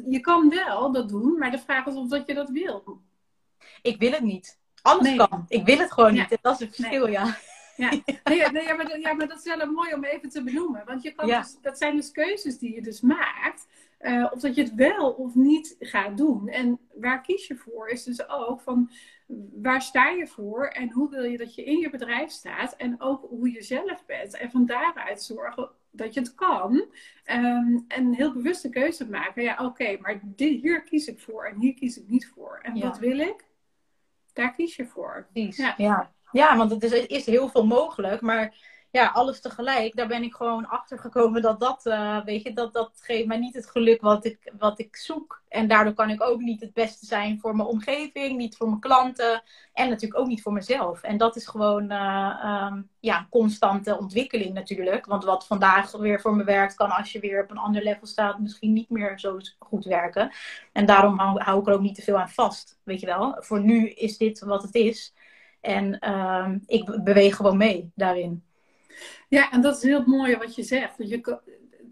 Je 0.08 0.20
kan 0.20 0.48
wel 0.48 0.92
dat 0.92 1.08
doen, 1.08 1.38
maar 1.38 1.50
de 1.50 1.58
vraag 1.58 1.86
is 1.86 1.94
of 1.94 2.08
dat 2.08 2.26
je 2.26 2.34
dat 2.34 2.50
wil. 2.50 3.02
Ik 3.82 3.98
wil 3.98 4.10
het 4.10 4.22
niet. 4.22 4.58
alles 4.82 5.16
kan. 5.16 5.44
Ik 5.48 5.64
wil 5.64 5.78
het 5.78 5.92
gewoon 5.92 6.12
niet. 6.12 6.38
Dat 6.40 6.60
is 6.60 6.66
het 6.66 6.76
verschil, 6.76 7.08
ja. 7.08 7.36
Ja. 7.76 7.90
Nee, 7.90 8.50
nee, 8.50 8.62
ja, 8.62 8.74
maar, 8.74 8.98
ja, 8.98 9.12
maar 9.12 9.28
dat 9.28 9.38
is 9.44 9.54
wel 9.54 9.72
mooi 9.72 9.94
om 9.94 10.04
even 10.04 10.28
te 10.28 10.42
benoemen. 10.42 10.82
Want 10.84 11.02
je 11.02 11.12
kan 11.12 11.26
dus, 11.26 11.56
dat 11.62 11.78
zijn 11.78 11.96
dus 11.96 12.10
keuzes 12.10 12.58
die 12.58 12.74
je 12.74 12.82
dus 12.82 13.00
maakt. 13.00 13.66
Uh, 14.00 14.26
of 14.32 14.40
dat 14.40 14.54
je 14.54 14.62
het 14.62 14.74
wel 14.74 15.10
of 15.10 15.34
niet 15.34 15.76
gaat 15.78 16.16
doen. 16.16 16.48
En 16.48 16.78
waar 16.94 17.20
kies 17.20 17.46
je 17.46 17.56
voor 17.56 17.88
is 17.88 18.04
dus 18.04 18.28
ook 18.28 18.60
van 18.60 18.90
waar 19.62 19.82
sta 19.82 20.08
je 20.08 20.26
voor 20.26 20.66
en 20.66 20.90
hoe 20.90 21.10
wil 21.10 21.24
je 21.24 21.36
dat 21.36 21.54
je 21.54 21.64
in 21.64 21.78
je 21.78 21.90
bedrijf 21.90 22.30
staat 22.30 22.72
en 22.76 23.00
ook 23.00 23.26
hoe 23.28 23.52
je 23.52 23.62
zelf 23.62 24.04
bent. 24.06 24.36
En 24.36 24.50
van 24.50 24.66
daaruit 24.66 25.22
zorgen 25.22 25.70
dat 25.90 26.14
je 26.14 26.20
het 26.20 26.34
kan. 26.34 26.74
Um, 27.24 27.84
en 27.88 28.12
heel 28.12 28.32
bewuste 28.32 28.68
keuze 28.68 29.08
maken. 29.10 29.42
Ja, 29.42 29.64
oké, 29.64 29.96
maar 30.00 30.20
dit, 30.24 30.60
hier 30.60 30.82
kies 30.82 31.06
ik 31.06 31.18
voor 31.18 31.44
en 31.44 31.58
hier 31.58 31.74
kies 31.74 31.98
ik 31.98 32.08
niet 32.08 32.32
voor. 32.34 32.58
En 32.62 32.80
wat 32.80 32.98
wil 32.98 33.18
ik? 33.18 33.44
Daar 34.32 34.54
kies 34.54 34.76
je 34.76 34.86
voor. 34.86 35.26
Precies. 35.32 35.56
Ja. 35.56 35.74
ja. 35.76 36.14
Ja, 36.32 36.56
want 36.56 36.70
het 36.70 36.82
is, 36.82 37.06
is 37.06 37.26
heel 37.26 37.48
veel 37.48 37.66
mogelijk. 37.66 38.20
Maar 38.20 38.54
ja, 38.90 39.06
alles 39.06 39.40
tegelijk, 39.40 39.96
daar 39.96 40.06
ben 40.06 40.22
ik 40.22 40.34
gewoon 40.34 40.68
achter 40.68 40.98
gekomen 40.98 41.42
dat 41.42 41.60
dat, 41.60 41.86
uh, 41.86 42.24
weet 42.24 42.42
je, 42.42 42.52
dat, 42.52 42.72
dat 42.72 42.90
geeft 43.02 43.26
mij 43.26 43.38
niet 43.38 43.54
het 43.54 43.70
geluk 43.70 44.00
wat 44.00 44.24
ik, 44.24 44.52
wat 44.58 44.78
ik 44.78 44.96
zoek. 44.96 45.42
En 45.48 45.68
daardoor 45.68 45.92
kan 45.92 46.10
ik 46.10 46.22
ook 46.22 46.40
niet 46.40 46.60
het 46.60 46.72
beste 46.72 47.06
zijn 47.06 47.40
voor 47.40 47.56
mijn 47.56 47.68
omgeving, 47.68 48.36
niet 48.36 48.56
voor 48.56 48.68
mijn 48.68 48.80
klanten 48.80 49.42
en 49.72 49.88
natuurlijk 49.88 50.20
ook 50.20 50.26
niet 50.26 50.42
voor 50.42 50.52
mezelf. 50.52 51.02
En 51.02 51.16
dat 51.16 51.36
is 51.36 51.46
gewoon 51.46 51.82
uh, 51.82 52.72
ja, 53.00 53.26
constante 53.30 53.98
ontwikkeling 53.98 54.54
natuurlijk. 54.54 55.06
Want 55.06 55.24
wat 55.24 55.46
vandaag 55.46 55.92
weer 55.92 56.20
voor 56.20 56.36
me 56.36 56.44
werkt, 56.44 56.74
kan 56.74 56.90
als 56.90 57.12
je 57.12 57.20
weer 57.20 57.42
op 57.42 57.50
een 57.50 57.58
ander 57.58 57.82
level 57.82 58.06
staat 58.06 58.38
misschien 58.38 58.72
niet 58.72 58.90
meer 58.90 59.18
zo 59.18 59.38
goed 59.58 59.84
werken. 59.84 60.30
En 60.72 60.86
daarom 60.86 61.18
hou, 61.18 61.40
hou 61.40 61.60
ik 61.60 61.66
er 61.66 61.74
ook 61.74 61.80
niet 61.80 61.94
te 61.94 62.02
veel 62.02 62.18
aan 62.18 62.30
vast, 62.30 62.78
weet 62.82 63.00
je 63.00 63.06
wel. 63.06 63.36
Voor 63.38 63.60
nu 63.60 63.88
is 63.88 64.18
dit 64.18 64.40
wat 64.40 64.62
het 64.62 64.74
is. 64.74 65.14
En 65.60 65.98
uh, 66.00 66.48
ik 66.66 67.04
beweeg 67.04 67.36
gewoon 67.36 67.56
mee 67.56 67.92
daarin. 67.94 68.45
Ja, 69.28 69.50
en 69.50 69.60
dat 69.60 69.76
is 69.76 69.82
heel 69.82 70.04
mooi 70.06 70.36
wat 70.36 70.54
je 70.54 70.62
zegt. 70.62 70.94
Je, 70.98 71.40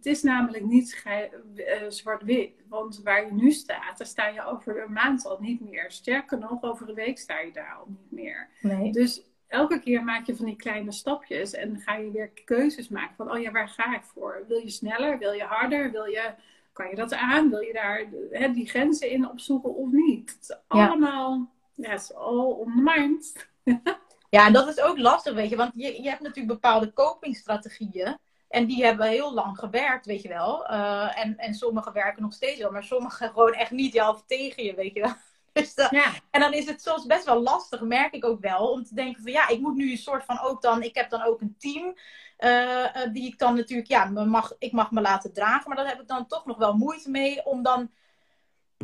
het 0.04 0.06
is 0.06 0.22
namelijk 0.22 0.64
niet 0.64 1.02
uh, 1.04 1.64
zwart-wit. 1.88 2.64
Want 2.68 3.00
waar 3.02 3.26
je 3.26 3.32
nu 3.32 3.52
staat, 3.52 3.98
daar 3.98 4.06
sta 4.06 4.26
je 4.26 4.44
over 4.44 4.82
een 4.82 4.92
maand 4.92 5.26
al 5.26 5.38
niet 5.40 5.60
meer. 5.60 5.90
Sterker 5.90 6.38
nog, 6.38 6.62
over 6.62 6.88
een 6.88 6.94
week 6.94 7.18
sta 7.18 7.40
je 7.40 7.52
daar 7.52 7.74
al 7.74 7.86
niet 7.88 8.10
meer. 8.10 8.48
Nee. 8.60 8.92
Dus 8.92 9.22
elke 9.46 9.78
keer 9.78 10.04
maak 10.04 10.26
je 10.26 10.36
van 10.36 10.46
die 10.46 10.56
kleine 10.56 10.92
stapjes 10.92 11.52
en 11.52 11.80
ga 11.80 11.94
je 11.94 12.10
weer 12.10 12.30
keuzes 12.44 12.88
maken 12.88 13.16
van, 13.16 13.30
oh 13.30 13.40
ja, 13.40 13.50
waar 13.50 13.68
ga 13.68 13.94
ik 13.94 14.02
voor? 14.02 14.44
Wil 14.48 14.58
je 14.58 14.70
sneller? 14.70 15.18
Wil 15.18 15.32
je 15.32 15.42
harder? 15.42 15.90
Wil 15.90 16.04
je, 16.04 16.34
kan 16.72 16.88
je 16.88 16.94
dat 16.94 17.14
aan? 17.14 17.50
Wil 17.50 17.60
je 17.60 17.72
daar 17.72 18.06
hè, 18.30 18.52
die 18.52 18.68
grenzen 18.68 19.10
in 19.10 19.30
opzoeken 19.30 19.74
of 19.74 19.90
niet? 19.90 20.30
Het 20.30 20.42
is 20.42 20.56
allemaal, 20.66 21.50
ja, 21.74 21.90
het 21.90 22.00
is 22.00 22.14
all 22.14 22.50
on 22.50 22.72
the 22.76 22.82
mind. 22.82 23.48
Ja, 24.34 24.46
en 24.46 24.52
dat 24.52 24.68
is 24.68 24.80
ook 24.80 24.98
lastig, 24.98 25.34
weet 25.34 25.50
je. 25.50 25.56
Want 25.56 25.72
je, 25.74 26.02
je 26.02 26.08
hebt 26.08 26.20
natuurlijk 26.20 26.60
bepaalde 26.60 26.92
copingstrategieën. 26.92 28.18
En 28.48 28.66
die 28.66 28.84
hebben 28.84 29.08
heel 29.08 29.34
lang 29.34 29.58
gewerkt, 29.58 30.06
weet 30.06 30.22
je 30.22 30.28
wel. 30.28 30.70
Uh, 30.70 31.18
en, 31.18 31.36
en 31.38 31.54
sommige 31.54 31.92
werken 31.92 32.22
nog 32.22 32.32
steeds 32.32 32.60
wel. 32.60 32.70
Maar 32.70 32.82
sommige 32.82 33.26
gewoon 33.34 33.52
echt 33.52 33.70
niet. 33.70 33.92
Ja, 33.92 34.16
tegen 34.26 34.64
je, 34.64 34.74
weet 34.74 34.94
je 34.94 35.00
wel. 35.00 35.12
Dus 35.52 35.74
dat, 35.74 35.90
ja. 35.90 36.12
En 36.30 36.40
dan 36.40 36.52
is 36.52 36.66
het 36.66 36.82
soms 36.82 37.06
best 37.06 37.24
wel 37.24 37.42
lastig, 37.42 37.80
merk 37.80 38.12
ik 38.12 38.24
ook 38.24 38.40
wel. 38.40 38.70
Om 38.70 38.84
te 38.84 38.94
denken 38.94 39.22
van 39.22 39.32
ja, 39.32 39.48
ik 39.48 39.60
moet 39.60 39.74
nu 39.74 39.90
een 39.90 39.98
soort 39.98 40.24
van 40.24 40.40
ook 40.40 40.62
dan... 40.62 40.82
Ik 40.82 40.94
heb 40.94 41.10
dan 41.10 41.22
ook 41.22 41.40
een 41.40 41.56
team. 41.58 41.96
Uh, 42.38 43.12
die 43.12 43.26
ik 43.26 43.38
dan 43.38 43.54
natuurlijk, 43.56 43.88
ja, 43.88 44.04
mag, 44.04 44.54
ik 44.58 44.72
mag 44.72 44.90
me 44.90 45.00
laten 45.00 45.32
dragen. 45.32 45.68
Maar 45.68 45.76
daar 45.76 45.88
heb 45.88 46.00
ik 46.00 46.08
dan 46.08 46.26
toch 46.26 46.46
nog 46.46 46.56
wel 46.56 46.76
moeite 46.76 47.10
mee 47.10 47.44
om 47.44 47.62
dan 47.62 47.90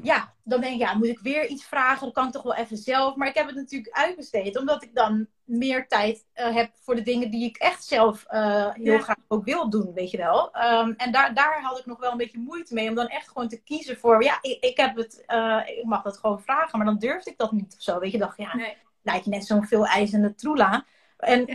ja, 0.03 0.35
dan 0.45 0.61
denk 0.61 0.75
ik, 0.75 0.81
ja, 0.81 0.95
moet 0.95 1.07
ik 1.07 1.19
weer 1.19 1.47
iets 1.47 1.65
vragen? 1.65 2.05
Dat 2.05 2.15
kan 2.15 2.27
ik 2.27 2.33
toch 2.33 2.43
wel 2.43 2.55
even 2.55 2.77
zelf. 2.77 3.17
Maar 3.17 3.29
ik 3.29 3.35
heb 3.35 3.47
het 3.47 3.57
natuurlijk 3.57 3.97
uitbesteed, 3.97 4.59
omdat 4.59 4.83
ik 4.83 4.95
dan 4.95 5.27
meer 5.51 5.89
tijd 5.89 6.27
uh, 6.35 6.55
heb 6.55 6.71
voor 6.75 6.95
de 6.95 7.03
dingen 7.03 7.31
die 7.31 7.45
ik 7.45 7.57
echt 7.57 7.85
zelf 7.85 8.25
uh, 8.31 8.69
heel 8.73 8.99
graag 8.99 9.17
ook 9.29 9.45
wil 9.45 9.71
doen, 9.71 9.93
weet 9.93 10.11
je 10.11 10.17
wel. 10.17 10.51
Um, 10.57 10.95
en 10.97 11.13
daar, 11.13 11.35
daar 11.35 11.63
had 11.63 11.79
ik 11.79 11.87
nog 11.87 11.99
wel 11.99 12.11
een 12.11 12.17
beetje 12.17 12.39
moeite 12.39 12.75
mee, 12.75 12.89
om 12.89 12.95
dan 12.95 13.07
echt 13.07 13.29
gewoon 13.29 13.49
te 13.49 13.63
kiezen 13.63 13.99
voor, 13.99 14.23
ja, 14.23 14.39
ik, 14.41 14.65
ik 14.65 14.77
heb 14.77 14.97
het, 14.97 15.25
uh, 15.27 15.61
ik 15.67 15.85
mag 15.85 16.03
dat 16.03 16.19
gewoon 16.19 16.43
vragen, 16.43 16.79
maar 16.79 16.87
dan 16.87 16.99
durfde 16.99 17.31
ik 17.31 17.39
dat 17.39 17.53
niet 17.53 17.75
of 17.77 17.83
zo, 17.83 17.99
weet 17.99 18.13
je. 18.13 18.19
dacht, 18.19 18.37
ja, 18.37 18.57
nee. 18.57 18.77
lijkt 19.03 19.25
je 19.25 19.31
net 19.31 19.47
zo'n 19.47 19.67
veel 19.67 19.87
eisende 19.87 20.35
troela. 20.35 20.85
En 21.17 21.47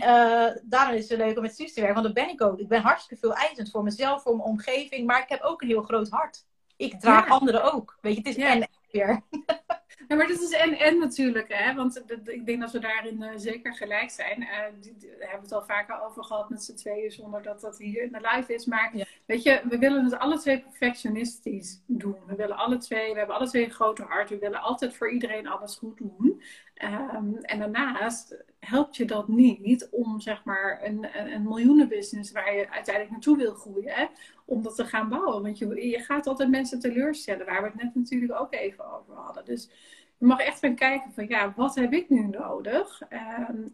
daarom 0.62 0.94
is 0.94 1.08
het 1.08 1.18
leuk 1.18 1.36
om 1.36 1.42
met 1.42 1.56
Suus 1.56 1.72
te 1.72 1.80
werken, 1.80 2.02
want 2.02 2.14
dat 2.14 2.24
ben 2.24 2.32
ik 2.32 2.42
ook. 2.42 2.58
Ik 2.58 2.68
ben 2.68 2.82
hartstikke 2.82 3.26
veel 3.26 3.34
eisend 3.34 3.70
voor 3.70 3.82
mezelf, 3.82 4.22
voor 4.22 4.36
mijn 4.36 4.48
omgeving, 4.48 5.06
maar 5.06 5.22
ik 5.22 5.28
heb 5.28 5.42
ook 5.42 5.62
een 5.62 5.68
heel 5.68 5.82
groot 5.82 6.08
hart 6.08 6.44
ik 6.76 7.00
draag 7.00 7.28
anderen 7.28 7.72
ook. 7.72 7.98
Weet 8.00 8.12
je, 8.12 8.18
het 8.18 8.28
is 8.28 8.36
ja. 8.36 8.50
en 8.50 8.68
weer. 8.90 9.20
Ja, 10.08 10.16
maar 10.16 10.26
dat 10.26 10.40
is 10.40 10.50
en 10.50 10.78
en 10.78 10.98
natuurlijk, 10.98 11.46
hè? 11.48 11.74
Want 11.74 12.02
ik 12.24 12.46
denk 12.46 12.60
dat 12.60 12.72
we 12.72 12.78
daarin 12.78 13.22
uh, 13.22 13.30
zeker 13.36 13.74
gelijk 13.74 14.10
zijn. 14.10 14.40
Uh, 14.40 14.48
die, 14.80 14.96
daar 14.98 15.10
hebben 15.10 15.48
we 15.48 15.54
het 15.54 15.62
al 15.62 15.64
vaker 15.64 16.02
over 16.02 16.24
gehad 16.24 16.50
met 16.50 16.62
z'n 16.62 16.74
tweeën, 16.74 17.10
zonder 17.10 17.42
dat 17.42 17.60
dat 17.60 17.78
hier 17.78 18.02
in 18.02 18.12
de 18.12 18.28
live 18.32 18.54
is. 18.54 18.64
Maar 18.64 18.92
weet 19.26 19.42
je, 19.42 19.60
we 19.68 19.78
willen 19.78 20.04
het 20.04 20.18
alle 20.18 20.38
twee 20.38 20.60
perfectionistisch 20.60 21.82
doen. 21.86 22.16
We 22.26 22.34
willen 22.34 22.56
alle 22.56 22.76
twee, 22.76 23.12
we 23.12 23.18
hebben 23.18 23.36
alle 23.36 23.48
twee 23.48 23.64
een 23.64 23.70
grote 23.70 24.02
hart. 24.02 24.28
We 24.28 24.38
willen 24.38 24.60
altijd 24.60 24.96
voor 24.96 25.10
iedereen 25.10 25.46
alles 25.46 25.76
goed 25.76 25.98
doen. 25.98 26.42
Um, 26.84 27.36
en 27.40 27.58
daarnaast 27.58 28.44
helpt 28.58 28.96
je 28.96 29.04
dat 29.04 29.28
niet 29.28 29.88
om 29.90 30.20
zeg 30.20 30.44
maar 30.44 30.80
een, 30.82 31.08
een, 31.18 31.32
een 31.32 31.42
miljoenenbusiness 31.42 32.32
waar 32.32 32.54
je 32.54 32.70
uiteindelijk 32.70 33.10
naartoe 33.10 33.36
wil 33.36 33.54
groeien, 33.54 33.92
hè, 33.92 34.06
om 34.44 34.62
dat 34.62 34.76
te 34.76 34.84
gaan 34.84 35.08
bouwen. 35.08 35.42
Want 35.42 35.58
je, 35.58 35.88
je 35.88 35.98
gaat 35.98 36.26
altijd 36.26 36.50
mensen 36.50 36.80
teleurstellen, 36.80 37.46
waar 37.46 37.62
we 37.62 37.68
het 37.68 37.82
net 37.82 37.94
natuurlijk 37.94 38.40
ook 38.40 38.54
even 38.54 38.92
over 38.92 39.14
hadden. 39.14 39.44
Dus 39.44 39.70
je 40.18 40.26
mag 40.26 40.38
echt 40.38 40.58
gaan 40.58 40.74
kijken 40.74 41.12
van 41.12 41.28
ja, 41.28 41.52
wat 41.56 41.74
heb 41.74 41.92
ik 41.92 42.10
nu 42.10 42.26
nodig? 42.26 43.02
Um, 43.48 43.72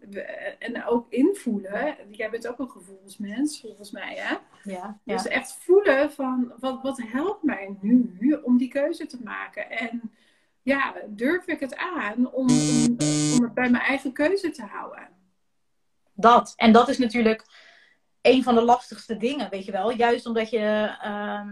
en 0.59 0.85
ook 0.87 1.07
invoelen. 1.13 1.97
Jij 2.11 2.31
bent 2.31 2.49
ook 2.49 2.59
een 2.59 2.71
gevoelsmens, 2.71 3.61
volgens 3.61 3.91
mij, 3.91 4.15
hè? 4.17 4.37
Ja, 4.71 5.01
ja. 5.05 5.17
Dus 5.17 5.27
echt 5.27 5.57
voelen 5.61 6.13
van 6.13 6.53
wat, 6.59 6.83
wat 6.83 7.03
helpt 7.03 7.43
mij 7.43 7.77
nu 7.81 8.33
om 8.43 8.57
die 8.57 8.69
keuze 8.69 9.07
te 9.07 9.19
maken? 9.23 9.71
En 9.71 10.13
ja, 10.63 10.95
durf 11.09 11.47
ik 11.47 11.61
het 11.61 11.77
aan 11.77 12.33
om, 12.33 12.49
om, 12.49 12.97
om 13.35 13.43
het 13.43 13.55
bij 13.55 13.71
mijn 13.71 13.85
eigen 13.85 14.13
keuze 14.13 14.51
te 14.51 14.65
houden? 14.65 15.09
Dat. 16.13 16.53
En 16.57 16.73
dat 16.73 16.89
is 16.89 16.99
natuurlijk 16.99 17.45
een 18.21 18.43
van 18.43 18.55
de 18.55 18.63
lastigste 18.63 19.17
dingen, 19.17 19.51
weet 19.51 19.65
je 19.65 19.73
wel. 19.73 19.93
Juist 19.93 20.27
omdat 20.27 20.51
je. 20.51 20.97
Uh, 21.05 21.51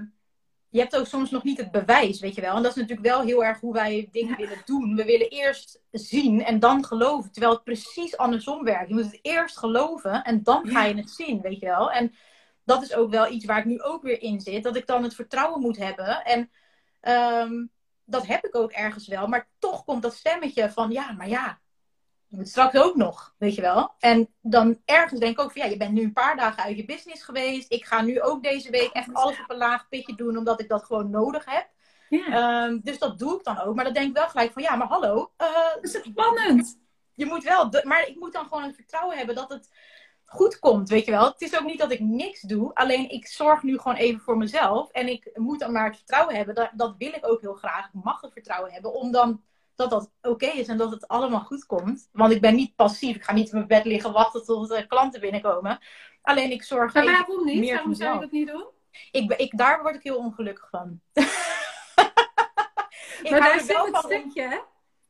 je 0.70 0.78
hebt 0.78 0.96
ook 0.96 1.06
soms 1.06 1.30
nog 1.30 1.44
niet 1.44 1.58
het 1.58 1.70
bewijs, 1.70 2.20
weet 2.20 2.34
je 2.34 2.40
wel. 2.40 2.56
En 2.56 2.62
dat 2.62 2.70
is 2.70 2.76
natuurlijk 2.76 3.08
wel 3.08 3.20
heel 3.20 3.44
erg 3.44 3.60
hoe 3.60 3.72
wij 3.72 4.08
dingen 4.12 4.36
willen 4.36 4.62
doen. 4.64 4.96
We 4.96 5.04
willen 5.04 5.28
eerst 5.28 5.80
zien 5.90 6.44
en 6.44 6.58
dan 6.58 6.84
geloven. 6.84 7.32
Terwijl 7.32 7.54
het 7.54 7.64
precies 7.64 8.16
andersom 8.16 8.64
werkt. 8.64 8.88
Je 8.88 8.94
moet 8.94 9.04
het 9.04 9.18
eerst 9.22 9.58
geloven 9.58 10.24
en 10.24 10.42
dan 10.42 10.68
ga 10.68 10.84
je 10.84 10.94
het 10.94 11.10
zien, 11.10 11.40
weet 11.40 11.60
je 11.60 11.66
wel. 11.66 11.90
En 11.90 12.14
dat 12.64 12.82
is 12.82 12.94
ook 12.94 13.10
wel 13.10 13.32
iets 13.32 13.44
waar 13.44 13.58
ik 13.58 13.64
nu 13.64 13.82
ook 13.82 14.02
weer 14.02 14.22
in 14.22 14.40
zit. 14.40 14.62
Dat 14.62 14.76
ik 14.76 14.86
dan 14.86 15.02
het 15.02 15.14
vertrouwen 15.14 15.60
moet 15.60 15.76
hebben. 15.76 16.24
En 16.24 16.50
um, 17.48 17.70
dat 18.04 18.26
heb 18.26 18.44
ik 18.44 18.56
ook 18.56 18.72
ergens 18.72 19.06
wel. 19.06 19.26
Maar 19.26 19.48
toch 19.58 19.84
komt 19.84 20.02
dat 20.02 20.14
stemmetje 20.14 20.70
van, 20.70 20.90
ja, 20.90 21.12
maar 21.12 21.28
ja, 21.28 21.59
straks 22.38 22.76
ook 22.76 22.96
nog, 22.96 23.34
weet 23.38 23.54
je 23.54 23.60
wel. 23.60 23.94
En 23.98 24.28
dan 24.40 24.80
ergens 24.84 25.20
denk 25.20 25.38
ik 25.38 25.44
ook 25.44 25.52
van, 25.52 25.62
ja, 25.62 25.68
je 25.68 25.76
bent 25.76 25.92
nu 25.92 26.02
een 26.02 26.12
paar 26.12 26.36
dagen 26.36 26.62
uit 26.62 26.76
je 26.76 26.84
business 26.84 27.22
geweest. 27.22 27.72
Ik 27.72 27.84
ga 27.84 28.02
nu 28.02 28.20
ook 28.20 28.42
deze 28.42 28.70
week 28.70 28.90
echt 28.92 29.14
alles 29.14 29.40
op 29.40 29.50
een 29.50 29.56
laag 29.56 29.88
pitje 29.88 30.14
doen, 30.14 30.36
omdat 30.36 30.60
ik 30.60 30.68
dat 30.68 30.84
gewoon 30.84 31.10
nodig 31.10 31.44
heb. 31.44 31.68
Ja. 32.08 32.64
Um, 32.64 32.80
dus 32.82 32.98
dat 32.98 33.18
doe 33.18 33.38
ik 33.38 33.44
dan 33.44 33.60
ook. 33.60 33.74
Maar 33.74 33.84
dan 33.84 33.92
denk 33.92 34.08
ik 34.08 34.16
wel 34.16 34.28
gelijk 34.28 34.52
van, 34.52 34.62
ja, 34.62 34.76
maar 34.76 34.86
hallo. 34.86 35.32
Uh, 35.38 35.74
dat 35.74 35.84
is 35.84 36.02
spannend. 36.02 36.78
Je 37.14 37.26
moet 37.26 37.44
wel, 37.44 37.68
maar 37.82 38.08
ik 38.08 38.16
moet 38.16 38.32
dan 38.32 38.44
gewoon 38.44 38.62
het 38.62 38.74
vertrouwen 38.74 39.16
hebben 39.16 39.34
dat 39.34 39.48
het 39.48 39.68
goed 40.24 40.58
komt, 40.58 40.88
weet 40.88 41.04
je 41.04 41.10
wel. 41.10 41.24
Het 41.24 41.40
is 41.40 41.58
ook 41.58 41.64
niet 41.64 41.78
dat 41.78 41.90
ik 41.90 42.00
niks 42.00 42.40
doe, 42.40 42.74
alleen 42.74 43.10
ik 43.10 43.26
zorg 43.26 43.62
nu 43.62 43.78
gewoon 43.78 43.96
even 43.96 44.20
voor 44.20 44.36
mezelf. 44.36 44.90
En 44.90 45.08
ik 45.08 45.30
moet 45.34 45.58
dan 45.58 45.72
maar 45.72 45.86
het 45.86 45.96
vertrouwen 45.96 46.34
hebben, 46.34 46.54
dat, 46.54 46.70
dat 46.72 46.94
wil 46.98 47.12
ik 47.12 47.26
ook 47.26 47.40
heel 47.40 47.54
graag. 47.54 47.86
Ik 47.86 48.02
mag 48.02 48.20
het 48.20 48.32
vertrouwen 48.32 48.72
hebben, 48.72 48.92
om 48.94 49.12
dan 49.12 49.42
dat 49.80 49.90
dat 49.90 50.10
oké 50.32 50.46
is 50.46 50.68
en 50.68 50.76
dat 50.76 50.90
het 50.90 51.08
allemaal 51.08 51.40
goed 51.40 51.66
komt. 51.66 52.08
Want 52.12 52.32
ik 52.32 52.40
ben 52.40 52.54
niet 52.54 52.74
passief, 52.76 53.16
ik 53.16 53.24
ga 53.24 53.32
niet 53.32 53.48
in 53.48 53.54
mijn 53.54 53.66
bed 53.66 53.84
liggen 53.84 54.12
wachten 54.12 54.44
tot 54.44 54.68
de 54.68 54.86
klanten 54.86 55.20
binnenkomen. 55.20 55.78
Alleen 56.22 56.50
ik 56.50 56.62
zorg 56.62 56.94
maar 56.94 57.04
waarom 57.04 57.44
niet? 57.44 57.58
Meer 57.58 57.74
waarom 57.74 57.94
zou 57.94 58.14
je 58.14 58.20
dat 58.20 58.30
niet 58.30 58.48
doen? 58.48 58.66
Ik, 59.10 59.32
ik, 59.32 59.56
daar 59.56 59.82
word 59.82 59.94
ik 59.94 60.02
heel 60.02 60.16
ongelukkig 60.16 60.68
van. 60.70 61.00
ik 63.22 63.30
maar 63.30 63.40
daar 63.40 63.60
zit 63.60 63.72
wel 63.72 63.86
het 63.86 63.96
stukje, 63.96 64.42
hè? 64.42 64.58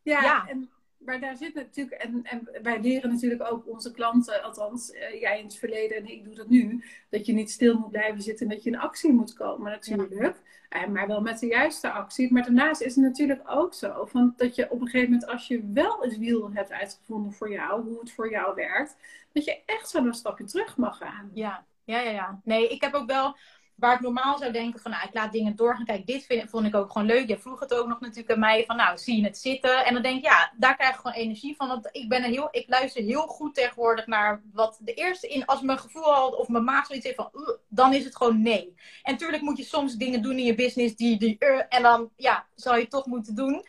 Ja, 0.02 0.22
ja. 0.22 0.48
En 0.48 0.70
maar 1.00 1.20
daar 1.20 1.36
zit 1.36 1.54
natuurlijk, 1.54 2.02
en, 2.02 2.20
en 2.24 2.48
wij 2.62 2.80
leren 2.80 3.10
natuurlijk 3.10 3.52
ook 3.52 3.68
onze 3.68 3.92
klanten, 3.92 4.42
althans 4.42 4.90
uh, 4.90 5.20
jij 5.20 5.38
in 5.38 5.44
het 5.44 5.56
verleden 5.56 5.96
en 5.96 6.06
ik 6.06 6.24
doe 6.24 6.34
dat 6.34 6.48
nu, 6.48 6.84
dat 7.08 7.26
je 7.26 7.32
niet 7.32 7.50
stil 7.50 7.78
moet 7.78 7.90
blijven 7.90 8.22
zitten 8.22 8.46
en 8.46 8.54
dat 8.54 8.62
je 8.64 8.70
in 8.70 8.78
actie 8.78 9.12
moet 9.12 9.32
komen 9.32 9.70
natuurlijk. 9.70 10.20
Ja. 10.20 10.34
Uh, 10.76 10.86
maar 10.86 11.06
wel 11.06 11.20
met 11.20 11.38
de 11.38 11.46
juiste 11.46 11.90
actie. 11.90 12.32
Maar 12.32 12.42
daarnaast 12.42 12.80
is 12.80 12.94
het 12.94 13.04
natuurlijk 13.04 13.42
ook 13.46 13.74
zo 13.74 14.04
van 14.06 14.34
dat 14.36 14.54
je 14.54 14.70
op 14.70 14.80
een 14.80 14.88
gegeven 14.88 15.10
moment, 15.10 15.30
als 15.30 15.46
je 15.46 15.70
wel 15.72 16.00
het 16.00 16.18
wiel 16.18 16.50
hebt 16.52 16.72
uitgevonden 16.72 17.32
voor 17.32 17.50
jou, 17.50 17.82
hoe 17.82 18.00
het 18.00 18.12
voor 18.12 18.30
jou 18.30 18.54
werkt, 18.54 18.96
dat 19.32 19.44
je 19.44 19.62
echt 19.66 19.88
zo 19.88 20.04
een 20.06 20.14
stapje 20.14 20.44
terug 20.44 20.76
mag 20.76 20.96
gaan. 20.96 21.30
Ja, 21.34 21.64
ja, 21.84 22.00
ja. 22.00 22.10
ja. 22.10 22.40
Nee, 22.44 22.68
ik 22.68 22.80
heb 22.80 22.94
ook 22.94 23.06
wel 23.06 23.36
waar 23.80 23.94
ik 23.94 24.00
normaal 24.00 24.38
zou 24.38 24.52
denken 24.52 24.80
van, 24.80 24.90
nou, 24.90 25.06
ik 25.06 25.14
laat 25.14 25.32
dingen 25.32 25.56
doorgaan. 25.56 25.84
Kijk, 25.84 26.06
dit 26.06 26.26
vond 26.48 26.66
ik 26.66 26.74
ook 26.74 26.92
gewoon 26.92 27.06
leuk. 27.06 27.28
Je 27.28 27.38
vroeg 27.38 27.60
het 27.60 27.74
ook 27.74 27.86
nog 27.86 28.00
natuurlijk 28.00 28.30
aan 28.30 28.38
mij 28.38 28.64
van, 28.66 28.76
nou, 28.76 28.98
zie 28.98 29.16
je 29.16 29.24
het 29.24 29.38
zitten? 29.38 29.84
En 29.84 29.94
dan 29.94 30.02
denk 30.02 30.16
ik, 30.16 30.24
ja, 30.24 30.52
daar 30.56 30.76
krijg 30.76 30.94
ik 30.94 31.00
gewoon 31.00 31.16
energie 31.16 31.56
van. 31.56 31.68
Want 31.68 31.88
ik, 31.92 32.08
ben 32.08 32.24
een 32.24 32.30
heel, 32.30 32.48
ik 32.50 32.68
luister 32.68 33.02
heel 33.02 33.26
goed 33.26 33.54
tegenwoordig 33.54 34.06
naar 34.06 34.42
wat 34.52 34.78
de 34.80 34.94
eerste 34.94 35.28
in, 35.28 35.46
als 35.46 35.60
mijn 35.60 35.78
gevoel 35.78 36.14
al 36.14 36.30
of 36.30 36.48
mijn 36.48 36.64
maag 36.64 36.86
zoiets 36.86 37.04
heeft 37.04 37.16
van, 37.16 37.58
dan 37.68 37.94
is 37.94 38.04
het 38.04 38.16
gewoon 38.16 38.42
nee. 38.42 38.74
En 39.02 39.12
natuurlijk 39.12 39.42
moet 39.42 39.56
je 39.56 39.64
soms 39.64 39.94
dingen 39.94 40.22
doen 40.22 40.38
in 40.38 40.44
je 40.44 40.54
business 40.54 40.96
die, 40.96 41.18
die 41.18 41.38
en 41.68 41.82
dan, 41.82 42.10
ja, 42.16 42.46
zou 42.54 42.78
je 42.78 42.86
toch 42.86 43.06
moeten 43.06 43.34
doen. 43.34 43.66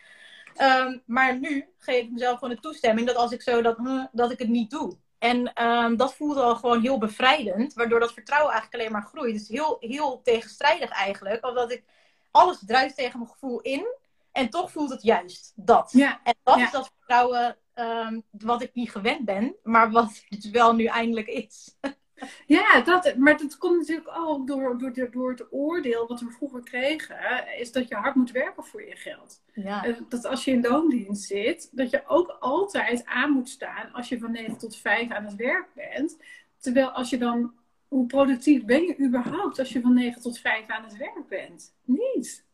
Ehm, 0.56 0.98
maar 1.06 1.40
nu 1.40 1.66
geef 1.78 2.04
ik 2.04 2.12
mezelf 2.12 2.40
gewoon 2.40 2.56
de 2.56 2.62
toestemming 2.62 3.08
dat 3.08 3.16
als 3.16 3.32
ik 3.32 3.42
zo 3.42 3.62
dat, 3.62 3.78
dat 4.12 4.32
ik 4.32 4.40
het 4.40 4.50
niet 4.50 4.70
doe. 4.70 4.98
En 5.22 5.64
um, 5.64 5.98
dat 5.98 6.16
voelde 6.16 6.42
al 6.42 6.56
gewoon 6.56 6.82
heel 6.82 6.98
bevrijdend, 6.98 7.74
waardoor 7.74 8.00
dat 8.00 8.14
vertrouwen 8.14 8.52
eigenlijk 8.52 8.82
alleen 8.82 8.94
maar 8.94 9.10
groeit. 9.10 9.34
Dus 9.34 9.48
heel, 9.48 9.78
heel 9.80 10.22
tegenstrijdig 10.24 10.90
eigenlijk, 10.90 11.46
omdat 11.46 11.72
ik 11.72 11.84
alles 12.32 12.64
druist 12.66 12.96
tegen 12.96 13.20
mijn 13.20 13.32
gevoel 13.32 13.62
in 13.62 13.86
en 14.32 14.50
toch 14.50 14.72
voelt 14.72 14.90
het 14.90 15.04
juist 15.04 15.54
dat. 15.56 15.92
Ja. 15.92 16.20
En 16.24 16.36
dat 16.44 16.58
is 16.58 16.72
dat 16.72 16.92
vertrouwen 16.98 17.58
um, 17.76 18.24
wat 18.32 18.62
ik 18.62 18.74
niet 18.74 18.92
gewend 18.92 19.26
ben, 19.26 19.56
maar 19.64 19.92
wat 19.92 20.24
het 20.28 20.50
wel 20.50 20.76
nu 20.76 20.86
eindelijk 20.86 21.28
is. 21.28 21.76
Ja, 22.46 22.82
dat, 22.82 23.16
maar 23.16 23.38
dat 23.38 23.58
komt 23.58 23.78
natuurlijk 23.78 24.18
ook 24.18 24.48
door, 24.48 24.78
door, 24.78 25.12
door 25.12 25.30
het 25.30 25.54
oordeel 25.54 26.08
wat 26.08 26.20
we 26.20 26.30
vroeger 26.30 26.64
kregen, 26.64 27.18
is 27.60 27.72
dat 27.72 27.88
je 27.88 27.96
hard 27.96 28.16
moet 28.16 28.32
werken 28.32 28.64
voor 28.64 28.88
je 28.88 28.96
geld. 28.96 29.42
Ja. 29.54 29.96
Dat 30.10 30.26
als 30.26 30.46
je 30.46 30.52
in 30.52 30.62
loondienst 30.62 31.28
zit, 31.28 31.70
dat 31.72 31.90
je 31.90 32.04
ook 32.08 32.38
altijd 32.40 33.06
aan 33.06 33.32
moet 33.32 33.50
staan 33.50 33.92
als 33.94 34.10
je 34.10 34.20
van 34.20 34.32
9 34.32 34.58
tot 34.58 34.78
5 34.78 35.10
aan 35.10 35.26
het 35.26 35.36
werk 35.36 35.68
bent. 35.74 36.18
Terwijl 36.60 36.90
als 36.90 37.10
je 37.10 37.18
dan, 37.18 37.54
hoe 37.88 38.06
productief 38.06 38.66
ben 38.66 38.82
je 38.82 39.00
überhaupt 39.00 39.60
als 39.60 39.72
je 39.72 39.82
van 39.82 39.94
9 39.94 40.22
tot 40.22 40.40
5 40.40 40.68
aan 40.68 40.84
het 40.84 40.98
werk 40.98 41.28
bent? 41.28 41.76
Niet. 41.84 42.46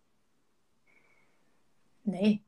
Nee. 2.01 2.45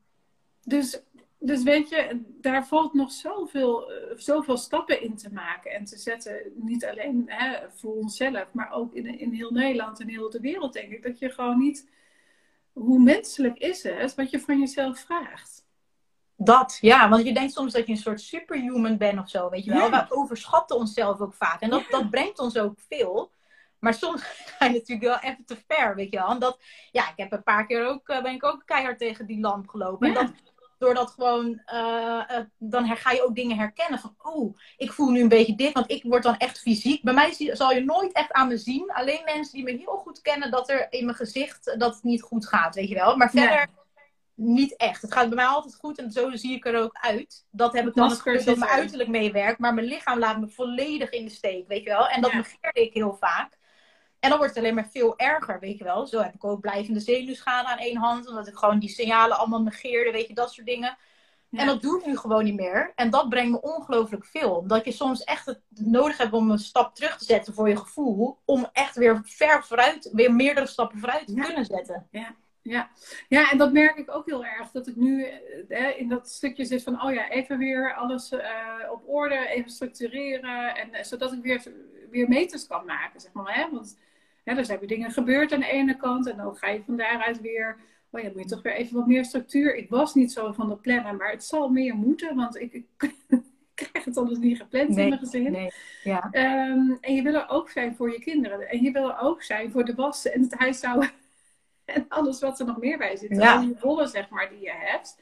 Dus 0.64 1.02
dus 1.42 1.62
weet 1.62 1.88
je, 1.88 2.20
daar 2.40 2.66
valt 2.66 2.94
nog 2.94 3.12
zoveel, 3.12 3.92
uh, 3.92 3.96
zoveel 4.16 4.56
stappen 4.56 5.02
in 5.02 5.16
te 5.16 5.32
maken 5.32 5.70
en 5.70 5.84
te 5.84 5.98
zetten. 5.98 6.40
Niet 6.54 6.86
alleen 6.86 7.24
hè, 7.26 7.58
voor 7.74 7.94
onszelf, 7.94 8.52
maar 8.52 8.72
ook 8.72 8.94
in, 8.94 9.18
in 9.18 9.32
heel 9.32 9.50
Nederland 9.50 10.00
en 10.00 10.08
heel 10.08 10.30
de 10.30 10.40
wereld, 10.40 10.72
denk 10.72 10.92
ik. 10.92 11.02
Dat 11.02 11.18
je 11.18 11.30
gewoon 11.30 11.58
niet, 11.58 11.88
hoe 12.72 12.98
menselijk 12.98 13.58
is 13.58 13.82
het, 13.82 14.14
wat 14.14 14.30
je 14.30 14.40
van 14.40 14.58
jezelf 14.58 14.98
vraagt. 14.98 15.68
Dat, 16.36 16.78
ja, 16.80 17.08
want 17.08 17.24
je 17.24 17.34
denkt 17.34 17.52
soms 17.52 17.72
dat 17.72 17.86
je 17.86 17.92
een 17.92 17.98
soort 17.98 18.20
superhuman 18.20 18.96
bent 18.96 19.18
of 19.18 19.28
zo, 19.28 19.50
weet 19.50 19.64
je 19.64 19.70
wel. 19.70 19.90
Ja. 19.90 20.06
We 20.08 20.14
overschatten 20.14 20.76
onszelf 20.76 21.20
ook 21.20 21.34
vaak. 21.34 21.60
En 21.60 21.70
dat, 21.70 21.84
dat 21.90 22.10
brengt 22.10 22.38
ons 22.38 22.56
ook 22.56 22.74
veel. 22.88 23.32
Maar 23.78 23.94
soms 23.94 24.22
ga 24.58 24.66
je 24.66 24.72
natuurlijk 24.72 25.06
wel 25.06 25.30
even 25.30 25.44
te 25.44 25.56
ver, 25.68 25.94
weet 25.94 26.10
je 26.10 26.18
wel. 26.18 26.28
En 26.28 26.38
dat, 26.38 26.60
ja, 26.90 27.10
ik 27.10 27.16
heb 27.16 27.32
een 27.32 27.42
paar 27.42 27.66
keer 27.66 27.86
ook, 27.86 28.08
eh, 28.08 28.22
ben 28.22 28.34
ik 28.34 28.44
ook 28.44 28.62
keihard 28.64 28.98
tegen 28.98 29.26
die 29.26 29.40
lamp 29.40 29.68
gelopen. 29.68 30.08
En 30.08 30.14
dat 30.14 30.32
doordat 30.80 31.10
gewoon, 31.10 31.62
uh, 31.72 32.22
uh, 32.30 32.38
dan 32.58 32.96
ga 32.96 33.10
je 33.10 33.24
ook 33.24 33.34
dingen 33.34 33.56
herkennen 33.56 33.98
van, 33.98 34.14
oh, 34.18 34.58
ik 34.76 34.92
voel 34.92 35.10
nu 35.10 35.20
een 35.20 35.28
beetje 35.28 35.54
dit, 35.54 35.72
want 35.72 35.90
ik 35.90 36.02
word 36.02 36.22
dan 36.22 36.36
echt 36.36 36.58
fysiek. 36.58 37.02
Bij 37.02 37.14
mij 37.14 37.34
zal 37.52 37.70
je 37.70 37.84
nooit 37.84 38.12
echt 38.12 38.32
aan 38.32 38.48
me 38.48 38.56
zien. 38.56 38.92
Alleen 38.92 39.24
mensen 39.24 39.52
die 39.52 39.62
me 39.62 39.76
heel 39.76 39.96
goed 39.96 40.20
kennen, 40.20 40.50
dat 40.50 40.70
er 40.70 40.86
in 40.90 41.04
mijn 41.04 41.16
gezicht, 41.16 41.74
dat 41.78 41.94
het 41.94 42.02
niet 42.02 42.22
goed 42.22 42.46
gaat, 42.46 42.74
weet 42.74 42.88
je 42.88 42.94
wel. 42.94 43.16
Maar 43.16 43.30
verder 43.30 43.68
niet 44.34 44.76
echt. 44.76 45.02
Het 45.02 45.12
gaat 45.12 45.26
bij 45.26 45.36
mij 45.36 45.44
altijd 45.44 45.74
goed 45.74 45.98
en 45.98 46.10
zo 46.10 46.30
zie 46.36 46.54
ik 46.54 46.66
er 46.66 46.82
ook 46.82 46.96
uit. 47.00 47.44
Dat 47.50 47.72
heb 47.72 47.86
ik 47.86 47.94
dan 47.94 48.10
het 48.10 48.20
geluk 48.20 48.44
dat 48.44 48.56
mijn 48.56 48.70
uiterlijk 48.70 49.08
meewerkt, 49.08 49.58
maar 49.58 49.74
mijn 49.74 49.86
lichaam 49.86 50.18
laat 50.18 50.40
me 50.40 50.48
volledig 50.48 51.10
in 51.10 51.24
de 51.24 51.30
steek, 51.30 51.68
weet 51.68 51.82
je 51.82 51.88
wel. 51.88 52.08
En 52.08 52.20
dat 52.20 52.30
ja. 52.30 52.36
negeerde 52.36 52.80
ik 52.80 52.94
heel 52.94 53.16
vaak. 53.20 53.58
En 54.20 54.28
dan 54.28 54.38
wordt 54.38 54.54
het 54.54 54.62
alleen 54.62 54.74
maar 54.74 54.88
veel 54.90 55.18
erger, 55.18 55.60
weet 55.60 55.78
je 55.78 55.84
wel. 55.84 56.06
Zo 56.06 56.20
heb 56.20 56.34
ik 56.34 56.44
ook 56.44 56.60
blijvende 56.60 57.00
zenuwschade 57.00 57.68
aan 57.68 57.78
één 57.78 57.96
hand. 57.96 58.28
Omdat 58.28 58.46
ik 58.46 58.56
gewoon 58.56 58.78
die 58.78 58.88
signalen 58.88 59.38
allemaal 59.38 59.62
negeerde, 59.62 60.10
weet 60.10 60.26
je, 60.26 60.34
dat 60.34 60.52
soort 60.52 60.66
dingen. 60.66 60.96
En 61.50 61.66
dat 61.66 61.82
doe 61.82 61.98
ik 61.98 62.06
nu 62.06 62.16
gewoon 62.16 62.44
niet 62.44 62.54
meer. 62.54 62.92
En 62.94 63.10
dat 63.10 63.28
brengt 63.28 63.50
me 63.50 63.60
ongelooflijk 63.60 64.24
veel. 64.24 64.54
Omdat 64.54 64.84
je 64.84 64.92
soms 64.92 65.24
echt 65.24 65.46
het 65.46 65.60
nodig 65.74 66.18
hebt 66.18 66.32
om 66.32 66.50
een 66.50 66.58
stap 66.58 66.94
terug 66.94 67.18
te 67.18 67.24
zetten 67.24 67.54
voor 67.54 67.68
je 67.68 67.76
gevoel. 67.76 68.38
Om 68.44 68.68
echt 68.72 68.96
weer 68.96 69.20
ver 69.24 69.64
vooruit, 69.64 70.10
weer 70.12 70.34
meerdere 70.34 70.66
stappen 70.66 70.98
vooruit 70.98 71.26
te 71.26 71.34
kunnen 71.34 71.64
zetten. 71.64 72.06
Ja. 72.10 72.34
Ja. 72.62 72.90
ja, 73.28 73.50
en 73.50 73.58
dat 73.58 73.72
merk 73.72 73.96
ik 73.96 74.14
ook 74.14 74.26
heel 74.26 74.44
erg. 74.44 74.70
Dat 74.70 74.86
ik 74.86 74.96
nu 74.96 75.24
eh, 75.68 75.98
in 75.98 76.08
dat 76.08 76.28
stukje 76.30 76.64
zit 76.64 76.82
van, 76.82 77.02
oh 77.02 77.12
ja, 77.12 77.30
even 77.30 77.58
weer 77.58 77.94
alles 77.94 78.32
uh, 78.32 78.40
op 78.90 79.02
orde, 79.08 79.48
even 79.48 79.70
structureren. 79.70 80.74
En, 80.74 80.88
uh, 80.88 81.02
zodat 81.02 81.32
ik 81.32 81.42
weer, 81.42 81.62
weer 82.10 82.28
meters 82.28 82.66
kan 82.66 82.84
maken, 82.84 83.20
zeg 83.20 83.32
maar. 83.32 83.54
Hè? 83.54 83.70
Want 83.70 83.98
ja, 84.50 84.58
er 84.58 84.64
zijn 84.64 84.78
weer 84.78 84.88
dingen 84.88 85.10
gebeurd 85.10 85.52
aan 85.52 85.60
de 85.60 85.70
ene 85.70 85.96
kant. 85.96 86.26
En 86.28 86.36
dan 86.36 86.56
ga 86.56 86.68
je 86.68 86.82
van 86.86 86.96
daaruit 86.96 87.40
weer. 87.40 87.76
Oh 88.10 88.20
ja, 88.20 88.30
moet 88.34 88.42
je 88.42 88.48
toch 88.48 88.62
weer 88.62 88.72
even 88.72 88.96
wat 88.96 89.06
meer 89.06 89.24
structuur. 89.24 89.76
Ik 89.76 89.90
was 89.90 90.14
niet 90.14 90.32
zo 90.32 90.52
van 90.52 90.68
de 90.68 90.76
plannen, 90.76 91.16
maar 91.16 91.30
het 91.30 91.44
zal 91.44 91.68
meer 91.68 91.94
moeten. 91.94 92.36
Want 92.36 92.60
ik, 92.60 92.72
ik 92.72 92.86
krijg 93.74 94.04
het 94.04 94.16
anders 94.16 94.38
niet 94.38 94.58
gepland 94.58 94.88
in 94.88 95.08
mijn 95.08 95.18
gezin. 95.18 95.52
Nee, 95.52 95.72
ja. 96.02 96.24
Um, 96.32 96.98
en 97.00 97.14
je 97.14 97.22
wil 97.22 97.34
er 97.34 97.48
ook 97.48 97.70
zijn 97.70 97.96
voor 97.96 98.12
je 98.12 98.20
kinderen. 98.20 98.68
En 98.68 98.82
je 98.82 98.90
wil 98.90 99.08
er 99.08 99.20
ook 99.20 99.42
zijn 99.42 99.70
voor 99.70 99.84
de 99.84 99.94
wassen 99.94 100.32
en 100.32 100.42
het 100.42 100.54
huishouden. 100.54 101.10
En 101.84 102.04
alles 102.08 102.40
wat 102.40 102.60
er 102.60 102.66
nog 102.66 102.78
meer 102.78 102.98
bij 102.98 103.16
zit. 103.16 103.36
Ja. 103.36 103.60
die 103.60 103.76
rollen, 103.80 104.08
zeg 104.08 104.28
maar, 104.28 104.48
die 104.48 104.60
je 104.60 104.72
hebt. 104.74 105.18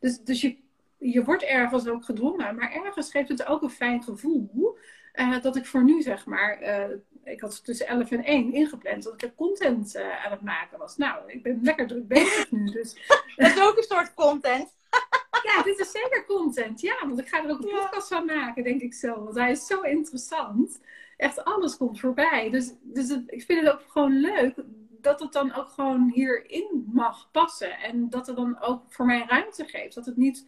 Dus, 0.00 0.18
dus 0.18 0.40
je, 0.40 0.56
je 0.98 1.24
wordt 1.24 1.42
ergens 1.42 1.88
ook 1.88 2.04
gedwongen. 2.04 2.56
Maar 2.56 2.72
ergens 2.72 3.10
geeft 3.10 3.28
het 3.28 3.46
ook 3.46 3.62
een 3.62 3.70
fijn 3.70 4.02
gevoel. 4.02 4.78
Uh, 5.14 5.40
dat 5.42 5.56
ik 5.56 5.66
voor 5.66 5.84
nu, 5.84 6.02
zeg 6.02 6.26
maar, 6.26 6.62
uh, 6.62 6.96
ik 7.26 7.40
had 7.40 7.64
tussen 7.64 7.86
11 7.86 8.10
en 8.10 8.24
1 8.24 8.52
ingepland 8.52 9.02
dat 9.02 9.22
ik 9.22 9.34
content 9.36 9.96
uh, 9.96 10.24
aan 10.24 10.30
het 10.30 10.40
maken 10.40 10.78
was. 10.78 10.96
Nou, 10.96 11.32
ik 11.32 11.42
ben 11.42 11.58
lekker 11.62 11.86
druk 11.86 12.08
bezig 12.08 12.50
nu. 12.50 12.64
Dus. 12.64 12.96
Dat 13.36 13.50
is 13.50 13.60
ook 13.60 13.76
een 13.76 13.82
soort 13.82 14.14
content. 14.14 14.74
ja, 15.48 15.62
dit 15.62 15.78
is 15.78 15.90
zeker 15.90 16.24
content. 16.26 16.80
Ja, 16.80 16.96
want 17.06 17.18
ik 17.18 17.28
ga 17.28 17.44
er 17.44 17.50
ook 17.50 17.58
een 17.58 17.68
podcast 17.68 18.08
van 18.08 18.24
maken, 18.24 18.64
denk 18.64 18.80
ik 18.80 18.94
zo. 18.94 19.24
Want 19.24 19.36
hij 19.36 19.50
is 19.50 19.66
zo 19.66 19.80
interessant. 19.80 20.80
Echt 21.16 21.44
alles 21.44 21.76
komt 21.76 22.00
voorbij. 22.00 22.50
Dus, 22.50 22.72
dus 22.82 23.08
het, 23.08 23.22
ik 23.26 23.42
vind 23.42 23.64
het 23.64 23.72
ook 23.72 23.84
gewoon 23.88 24.20
leuk 24.20 24.54
dat 25.00 25.20
het 25.20 25.32
dan 25.32 25.54
ook 25.54 25.68
gewoon 25.68 26.10
hierin 26.14 26.90
mag 26.92 27.28
passen. 27.30 27.78
En 27.78 28.10
dat 28.10 28.26
het 28.26 28.36
dan 28.36 28.60
ook 28.60 28.82
voor 28.88 29.06
mij 29.06 29.24
ruimte 29.28 29.64
geeft. 29.64 29.94
Dat 29.94 30.06
het 30.06 30.16
niet, 30.16 30.44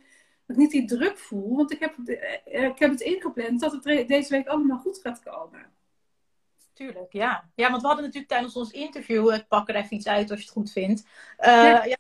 dat 0.47 0.57
ik 0.57 0.63
niet 0.63 0.71
die 0.71 0.85
druk 0.85 1.19
voel. 1.19 1.57
Want 1.57 1.73
ik 1.73 1.81
heb, 1.81 1.95
eh, 2.05 2.65
ik 2.65 2.79
heb 2.79 2.91
het 2.91 3.01
ingepland 3.01 3.61
dat 3.61 3.73
het 3.73 4.09
deze 4.09 4.35
week 4.35 4.47
allemaal 4.47 4.79
goed 4.79 5.01
gaat 5.03 5.23
komen. 5.23 5.77
Tuurlijk, 6.79 7.13
ja. 7.13 7.51
Ja, 7.55 7.71
want 7.71 7.81
we 7.81 7.87
hadden 7.87 8.05
natuurlijk 8.05 8.33
tijdens 8.33 8.57
ons 8.57 8.71
interview, 8.71 9.35
ik 9.35 9.49
pak 9.49 9.69
er 9.69 9.75
even 9.75 9.97
iets 9.97 10.07
uit 10.07 10.31
als 10.31 10.39
je 10.39 10.45
het 10.45 10.55
goed 10.55 10.73
vindt. 10.73 11.01
Uh, 11.41 11.47
ja. 11.47 11.85
ja. 11.85 11.97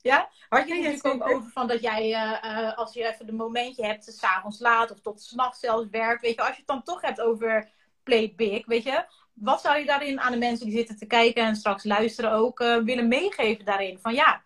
ja. 0.00 0.28
Had 0.48 0.68
je 0.68 0.74
het 0.74 0.82
natuurlijk 0.82 1.24
ook 1.24 1.30
over 1.30 1.50
van 1.50 1.66
dat 1.66 1.80
jij, 1.80 2.10
uh, 2.10 2.76
als 2.76 2.94
je 2.94 3.06
even 3.06 3.28
een 3.28 3.34
momentje 3.34 3.86
hebt, 3.86 4.04
s'avonds 4.04 4.60
laat 4.60 4.90
of 4.90 5.00
tot 5.00 5.22
s'nachts 5.22 5.60
zelfs 5.60 5.88
werkt, 5.90 6.22
weet 6.22 6.34
je, 6.34 6.40
als 6.40 6.50
je 6.50 6.56
het 6.56 6.66
dan 6.66 6.82
toch 6.82 7.00
hebt 7.00 7.20
over 7.20 7.70
play 8.02 8.32
big, 8.36 8.66
weet 8.66 8.82
je, 8.82 9.04
wat 9.32 9.60
zou 9.60 9.78
je 9.78 9.86
daarin 9.86 10.20
aan 10.20 10.32
de 10.32 10.38
mensen 10.38 10.66
die 10.66 10.76
zitten 10.76 10.96
te 10.96 11.06
kijken 11.06 11.42
en 11.42 11.56
straks 11.56 11.84
luisteren 11.84 12.32
ook 12.32 12.58
willen 12.58 13.08
meegeven 13.08 13.64
daarin? 13.64 13.98
Van 13.98 14.14
ja, 14.14 14.42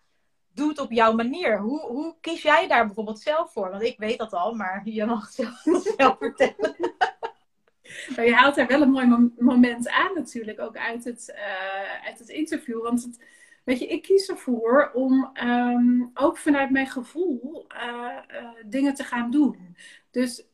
doe 0.53 0.69
het 0.69 0.79
op 0.79 0.91
jouw 0.91 1.13
manier. 1.13 1.59
Hoe, 1.59 1.79
hoe 1.79 2.15
kies 2.21 2.41
jij 2.41 2.67
daar 2.67 2.85
bijvoorbeeld 2.85 3.19
zelf 3.19 3.51
voor? 3.51 3.69
Want 3.69 3.83
ik 3.83 3.97
weet 3.97 4.17
dat 4.17 4.33
al, 4.33 4.53
maar 4.53 4.81
je 4.85 5.05
mag 5.05 5.21
het 5.25 5.33
zelf, 5.33 5.83
zelf 5.97 6.17
vertellen. 6.17 6.92
Maar 8.15 8.25
je 8.25 8.33
haalt 8.33 8.57
er 8.57 8.67
wel 8.67 8.81
een 8.81 8.91
mooi 8.91 9.31
moment 9.37 9.89
aan 9.89 10.13
natuurlijk, 10.15 10.59
ook 10.59 10.77
uit 10.77 11.03
het, 11.03 11.33
uh, 11.35 12.07
uit 12.07 12.19
het 12.19 12.29
interview. 12.29 12.81
Want 12.81 13.03
het, 13.03 13.25
weet 13.63 13.79
je, 13.79 13.87
ik 13.87 14.01
kies 14.01 14.29
ervoor 14.29 14.91
om 14.93 15.31
um, 15.43 16.11
ook 16.13 16.37
vanuit 16.37 16.69
mijn 16.69 16.87
gevoel 16.87 17.67
uh, 17.75 18.17
uh, 18.31 18.49
dingen 18.65 18.93
te 18.93 19.03
gaan 19.03 19.31
doen. 19.31 19.75
Dus 20.11 20.45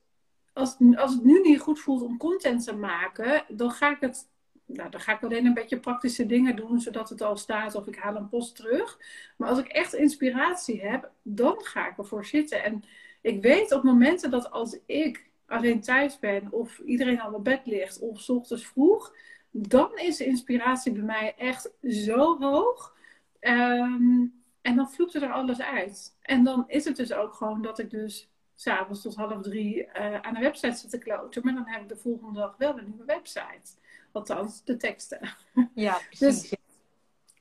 als, 0.54 0.78
als 0.96 1.14
het 1.14 1.24
nu 1.24 1.42
niet 1.42 1.60
goed 1.60 1.80
voelt 1.80 2.02
om 2.02 2.18
content 2.18 2.64
te 2.64 2.76
maken, 2.76 3.44
dan 3.48 3.72
ga 3.72 3.92
ik 3.92 4.00
het 4.00 4.28
nou, 4.66 4.90
dan 4.90 5.00
ga 5.00 5.14
ik 5.14 5.24
alleen 5.24 5.46
een 5.46 5.54
beetje 5.54 5.80
praktische 5.80 6.26
dingen 6.26 6.56
doen, 6.56 6.80
zodat 6.80 7.10
het 7.10 7.22
al 7.22 7.38
staat 7.38 7.76
of 7.76 7.88
ik 7.88 7.96
haal 7.96 8.16
een 8.16 8.30
post 8.30 8.56
terug. 8.56 9.00
Maar 9.38 9.50
als 9.50 9.60
ik 9.60 9.68
echt 9.68 9.94
inspiratie 9.94 10.82
heb, 10.82 11.12
dan 11.22 11.56
ga 11.58 11.90
ik 11.90 11.98
ervoor 11.98 12.26
zitten. 12.26 12.64
En 12.64 12.84
ik 13.22 13.42
weet 13.42 13.72
op 13.72 13.84
momenten 13.84 14.32
dat 14.32 14.52
als 14.52 14.80
ik 14.86 15.29
alleen 15.50 15.82
thuis 15.82 16.20
ben 16.20 16.52
of 16.52 16.80
iedereen 16.80 17.22
al 17.22 17.34
op 17.34 17.44
bed 17.44 17.66
ligt 17.66 18.00
of 18.00 18.22
s 18.22 18.30
ochtends 18.30 18.68
vroeg, 18.68 19.14
dan 19.52 19.98
is 19.98 20.18
de 20.18 20.26
inspiratie 20.26 20.92
bij 20.92 21.02
mij 21.02 21.36
echt 21.38 21.72
zo 21.84 22.40
hoog. 22.40 22.96
Ehm, 23.40 24.26
en 24.62 24.76
dan 24.76 24.92
vloept 24.92 25.14
er 25.14 25.32
alles 25.32 25.62
uit. 25.62 26.18
En 26.22 26.44
dan 26.44 26.64
is 26.68 26.86
het 26.86 26.96
dus 26.96 27.14
ook 27.14 27.34
gewoon 27.34 27.62
dat 27.62 27.80
ik 27.80 27.90
dus 27.90 28.30
s'avonds 28.56 29.02
tot 29.02 29.16
half 29.16 29.42
drie 29.42 29.86
uh, 29.86 30.20
aan 30.22 30.34
de 30.34 30.40
website 30.40 30.78
zit 30.78 30.90
te 30.90 30.98
kloten. 30.98 31.42
Maar 31.46 31.54
dan 31.54 31.68
heb 31.68 31.82
ik 31.82 31.90
de 31.90 31.98
volgende 31.98 32.40
dag 32.40 32.56
wel 32.58 32.78
een 32.78 32.86
nieuwe 32.86 33.06
website. 33.06 33.72
Althans, 34.12 34.64
de 34.64 34.78
teksten. 34.78 35.36
Ja, 35.74 36.00
precies. 36.10 36.50
Dus, 36.50 36.58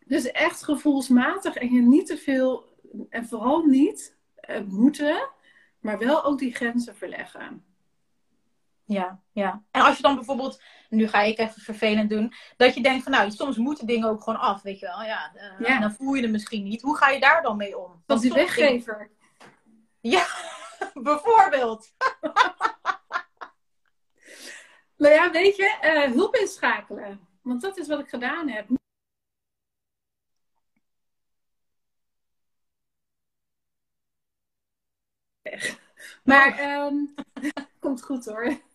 dus 0.06 0.30
echt 0.30 0.62
gevoelsmatig 0.62 1.54
en 1.54 1.72
je 1.72 1.80
niet 1.80 2.06
te 2.06 2.16
veel, 2.16 2.64
en 3.08 3.26
vooral 3.26 3.64
niet 3.64 4.16
uh, 4.50 4.60
moeten, 4.60 5.28
maar 5.80 5.98
wel 5.98 6.24
ook 6.24 6.38
die 6.38 6.54
grenzen 6.54 6.96
verleggen. 6.96 7.64
Ja, 8.88 9.20
ja. 9.32 9.62
En 9.70 9.82
als 9.82 9.96
je 9.96 10.02
dan 10.02 10.14
bijvoorbeeld, 10.14 10.62
nu 10.88 11.08
ga 11.08 11.20
ik 11.20 11.38
even 11.38 11.62
vervelend 11.62 12.10
doen, 12.10 12.32
dat 12.56 12.74
je 12.74 12.82
denkt 12.82 13.02
van 13.02 13.12
nou, 13.12 13.30
soms 13.30 13.56
moeten 13.56 13.86
dingen 13.86 14.08
ook 14.08 14.22
gewoon 14.22 14.38
af, 14.38 14.62
weet 14.62 14.78
je 14.78 14.86
wel. 14.86 15.02
Ja, 15.02 15.32
uh, 15.58 15.80
dan 15.80 15.92
voel 15.92 16.14
je 16.14 16.22
het 16.22 16.30
misschien 16.30 16.62
niet. 16.62 16.82
Hoe 16.82 16.96
ga 16.96 17.08
je 17.08 17.20
daar 17.20 17.42
dan 17.42 17.56
mee 17.56 17.78
om? 17.78 18.02
Dat 18.06 18.20
die 18.20 18.32
weggever. 18.32 19.10
Ja, 20.00 20.26
bijvoorbeeld. 20.94 21.94
nou 24.96 25.14
ja, 25.14 25.30
weet 25.30 25.56
je, 25.56 25.78
uh, 25.82 26.14
hulp 26.14 26.34
inschakelen. 26.34 27.28
Want 27.42 27.60
dat 27.60 27.78
is 27.78 27.88
wat 27.88 27.98
ik 27.98 28.08
gedaan 28.08 28.48
heb. 28.48 28.68
Maar 36.24 36.84
um, 36.86 37.14
komt 37.80 38.02
goed 38.02 38.24
hoor. 38.24 38.66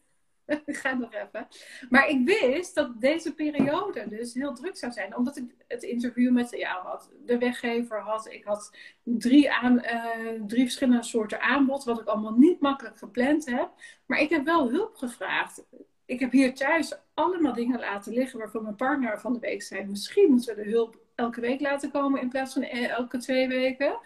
ga 0.65 0.93
nog 0.93 1.13
even. 1.13 1.47
Maar 1.89 2.07
ik 2.07 2.25
wist 2.25 2.75
dat 2.75 3.01
deze 3.01 3.33
periode 3.33 4.07
dus 4.09 4.33
heel 4.33 4.53
druk 4.53 4.77
zou 4.77 4.91
zijn. 4.91 5.15
Omdat 5.15 5.37
ik 5.37 5.43
het 5.67 5.83
interview 5.83 6.31
met 6.31 6.49
ja, 6.51 7.01
de 7.25 7.37
weggever 7.37 7.99
had. 7.99 8.27
Ik 8.31 8.43
had 8.43 8.77
drie, 9.03 9.51
aan, 9.51 9.77
uh, 9.85 10.41
drie 10.47 10.63
verschillende 10.63 11.03
soorten 11.03 11.41
aanbod. 11.41 11.83
Wat 11.83 11.99
ik 11.99 12.07
allemaal 12.07 12.37
niet 12.37 12.59
makkelijk 12.59 12.97
gepland 12.97 13.45
heb. 13.45 13.69
Maar 14.05 14.19
ik 14.19 14.29
heb 14.29 14.45
wel 14.45 14.69
hulp 14.69 14.95
gevraagd. 14.95 15.63
Ik 16.05 16.19
heb 16.19 16.31
hier 16.31 16.53
thuis 16.53 16.93
allemaal 17.13 17.53
dingen 17.53 17.79
laten 17.79 18.13
liggen. 18.13 18.39
Waarvan 18.39 18.63
mijn 18.63 18.75
partner 18.75 19.19
van 19.19 19.33
de 19.33 19.39
week 19.39 19.61
zei. 19.61 19.85
Misschien 19.85 20.31
moeten 20.31 20.55
we 20.55 20.63
de 20.63 20.69
hulp 20.69 21.01
elke 21.15 21.41
week 21.41 21.61
laten 21.61 21.91
komen. 21.91 22.21
In 22.21 22.29
plaats 22.29 22.53
van 22.53 22.61
e-, 22.61 22.85
elke 22.85 23.17
twee 23.17 23.47
weken. 23.47 23.99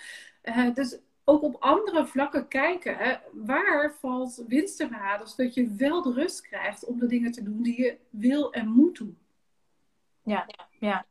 Uh, 0.43 0.73
dus 0.73 0.99
ook 1.29 1.41
op 1.41 1.55
andere 1.59 2.05
vlakken 2.05 2.47
kijken. 2.47 2.97
Hè, 2.97 3.15
waar 3.33 3.93
valt 3.99 4.43
winst 4.47 4.77
te 4.77 4.87
behalen, 4.87 5.27
zodat 5.27 5.53
je 5.53 5.75
wel 5.75 6.01
de 6.01 6.13
rust 6.13 6.41
krijgt 6.41 6.85
om 6.85 6.99
de 6.99 7.07
dingen 7.07 7.31
te 7.31 7.43
doen 7.43 7.61
die 7.61 7.81
je 7.81 7.97
wil 8.09 8.53
en 8.53 8.67
moet 8.67 8.97
doen. 8.97 9.17
Ja, 10.23 10.49
ja. 10.79 11.05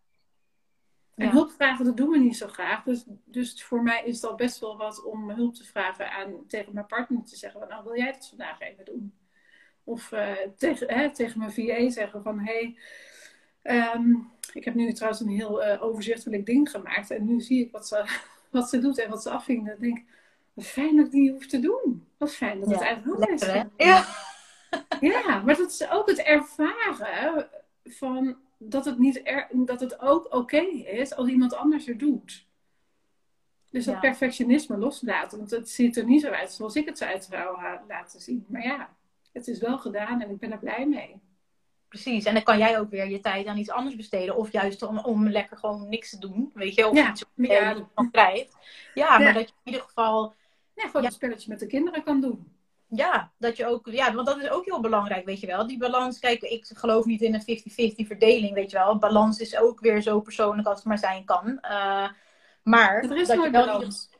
En 1.14 1.30
hulp 1.30 1.50
vragen, 1.50 1.84
dat 1.84 1.96
doen 1.96 2.08
we 2.08 2.18
niet 2.18 2.36
zo 2.36 2.48
graag. 2.48 2.82
Dus, 2.82 3.04
dus 3.24 3.64
voor 3.64 3.82
mij 3.82 4.04
is 4.04 4.20
dat 4.20 4.36
best 4.36 4.58
wel 4.58 4.76
wat 4.76 5.04
om 5.04 5.30
hulp 5.30 5.54
te 5.54 5.64
vragen 5.64 6.10
aan, 6.10 6.46
tegen 6.46 6.74
mijn 6.74 6.86
partner 6.86 7.24
te 7.24 7.36
zeggen: 7.36 7.68
Nou, 7.68 7.84
wil 7.84 7.96
jij 7.96 8.06
het 8.06 8.28
vandaag 8.28 8.60
even 8.60 8.84
doen? 8.84 9.14
Of 9.84 10.12
uh, 10.12 10.32
tegen, 10.56 10.94
hè, 10.94 11.14
tegen 11.14 11.38
mijn 11.38 11.52
VA 11.52 11.90
zeggen: 11.90 12.22
van 12.22 12.38
hé, 12.38 12.74
hey, 13.62 13.94
um, 13.94 14.30
ik 14.52 14.64
heb 14.64 14.74
nu 14.74 14.92
trouwens 14.92 15.20
een 15.20 15.28
heel 15.28 15.66
uh, 15.66 15.82
overzichtelijk 15.82 16.46
ding 16.46 16.70
gemaakt 16.70 17.10
en 17.10 17.24
nu 17.24 17.40
zie 17.40 17.64
ik 17.64 17.72
wat 17.72 17.88
ze 17.88 18.04
wat 18.51 18.68
ze 18.68 18.78
doet 18.78 18.99
en 18.99 19.11
wat 19.11 19.22
ze 19.22 19.30
afvinkt. 19.30 19.66
Dan 19.66 19.76
denk 19.78 19.99
ik, 19.99 20.05
wat 20.53 20.66
fijn 20.66 20.97
dat 20.97 21.07
ik 21.07 21.12
niet 21.12 21.30
hoef 21.30 21.47
te 21.47 21.61
doen. 21.61 22.07
Wat 22.16 22.34
fijn 22.34 22.61
dat 22.61 22.70
het 22.70 22.80
eigenlijk 22.80 23.22
ook 23.22 23.28
is. 23.28 23.42
Ja. 23.76 24.07
ja, 25.01 25.40
maar 25.40 25.57
dat 25.57 25.70
is 25.70 25.90
ook 25.90 26.09
het 26.09 26.18
ervaren 26.18 27.49
van 27.84 28.36
dat 28.59 28.84
het, 28.84 28.99
niet 28.99 29.20
er, 29.24 29.49
dat 29.53 29.80
het 29.80 30.01
ook 30.01 30.34
oké 30.34 30.61
is 30.86 31.14
als 31.14 31.28
iemand 31.28 31.55
anders 31.55 31.88
er 31.88 31.99
doet. 31.99 32.47
Dus 33.70 33.84
dat 33.84 34.01
perfectionisme 34.01 34.76
loslaten. 34.76 35.38
Want 35.38 35.51
het 35.51 35.70
ziet 35.70 35.97
er 35.97 36.05
niet 36.05 36.20
zo 36.20 36.30
uit 36.30 36.53
zoals 36.53 36.76
ik 36.76 36.86
het 36.86 36.99
zou 36.99 37.11
uit 37.11 37.24
zou 37.24 37.59
laten 37.88 38.20
zien. 38.20 38.44
Maar 38.49 38.62
ja, 38.62 38.97
het 39.32 39.49
is 39.49 39.59
wel 39.59 39.78
gedaan 39.78 40.22
en 40.22 40.30
ik 40.30 40.38
ben 40.38 40.53
er 40.53 40.59
blij 40.59 40.86
mee. 40.86 41.20
Precies, 41.89 42.24
en 42.24 42.34
dan 42.34 42.43
kan 42.43 42.59
jij 42.59 42.78
ook 42.78 42.91
weer 42.91 43.09
je 43.09 43.20
tijd 43.20 43.47
aan 43.47 43.59
iets 43.59 43.70
anders 43.70 43.97
besteden. 43.97 44.37
Of 44.37 44.53
juist 44.53 44.82
om, 44.82 44.99
om 44.99 45.28
lekker 45.28 45.57
gewoon 45.57 45.89
niks 45.89 46.11
te 46.11 46.18
doen. 46.18 46.51
Weet 46.55 46.74
je, 46.74 46.89
of 46.89 46.97
ja. 46.97 47.11
iets 47.11 47.24
ja. 47.34 47.89
van 47.95 48.11
krijgt. 48.11 48.57
Ja, 48.95 49.18
maar 49.18 49.34
dat 49.34 49.49
je 49.49 49.55
in 49.64 49.72
ieder 49.72 49.87
geval... 49.87 50.34
Ja, 50.74 50.87
gewoon 50.87 51.05
een 51.05 51.12
spelletje 51.12 51.51
met 51.51 51.59
de 51.59 51.66
kinderen 51.66 52.03
kan 52.03 52.20
doen. 52.20 52.53
Ja, 52.89 53.32
dat 53.39 53.57
je 53.57 53.66
ook... 53.66 53.87
Ja, 53.91 54.14
want 54.14 54.26
dat 54.26 54.39
is 54.39 54.49
ook 54.49 54.64
heel 54.64 54.80
belangrijk, 54.80 55.24
weet 55.24 55.41
je 55.41 55.47
wel. 55.47 55.66
Die 55.66 55.78
balans, 55.78 56.18
kijk, 56.18 56.43
ik 56.43 56.66
geloof 56.74 57.05
niet 57.05 57.22
in 57.22 57.34
een 57.34 58.03
50-50 58.03 58.07
verdeling, 58.07 58.55
weet 58.55 58.70
je 58.70 58.76
wel. 58.76 58.99
Balans 58.99 59.39
is 59.39 59.57
ook 59.57 59.80
weer 59.80 60.03
zo 60.03 60.20
persoonlijk 60.20 60.68
als 60.68 60.76
het 60.76 60.87
maar 60.87 60.99
zijn 60.99 61.24
kan. 61.24 61.49
Uh, 61.62 62.09
maar... 62.62 63.03
Er 63.03 63.16
is 63.16 63.28
nooit 63.28 63.53
balans. 63.53 64.11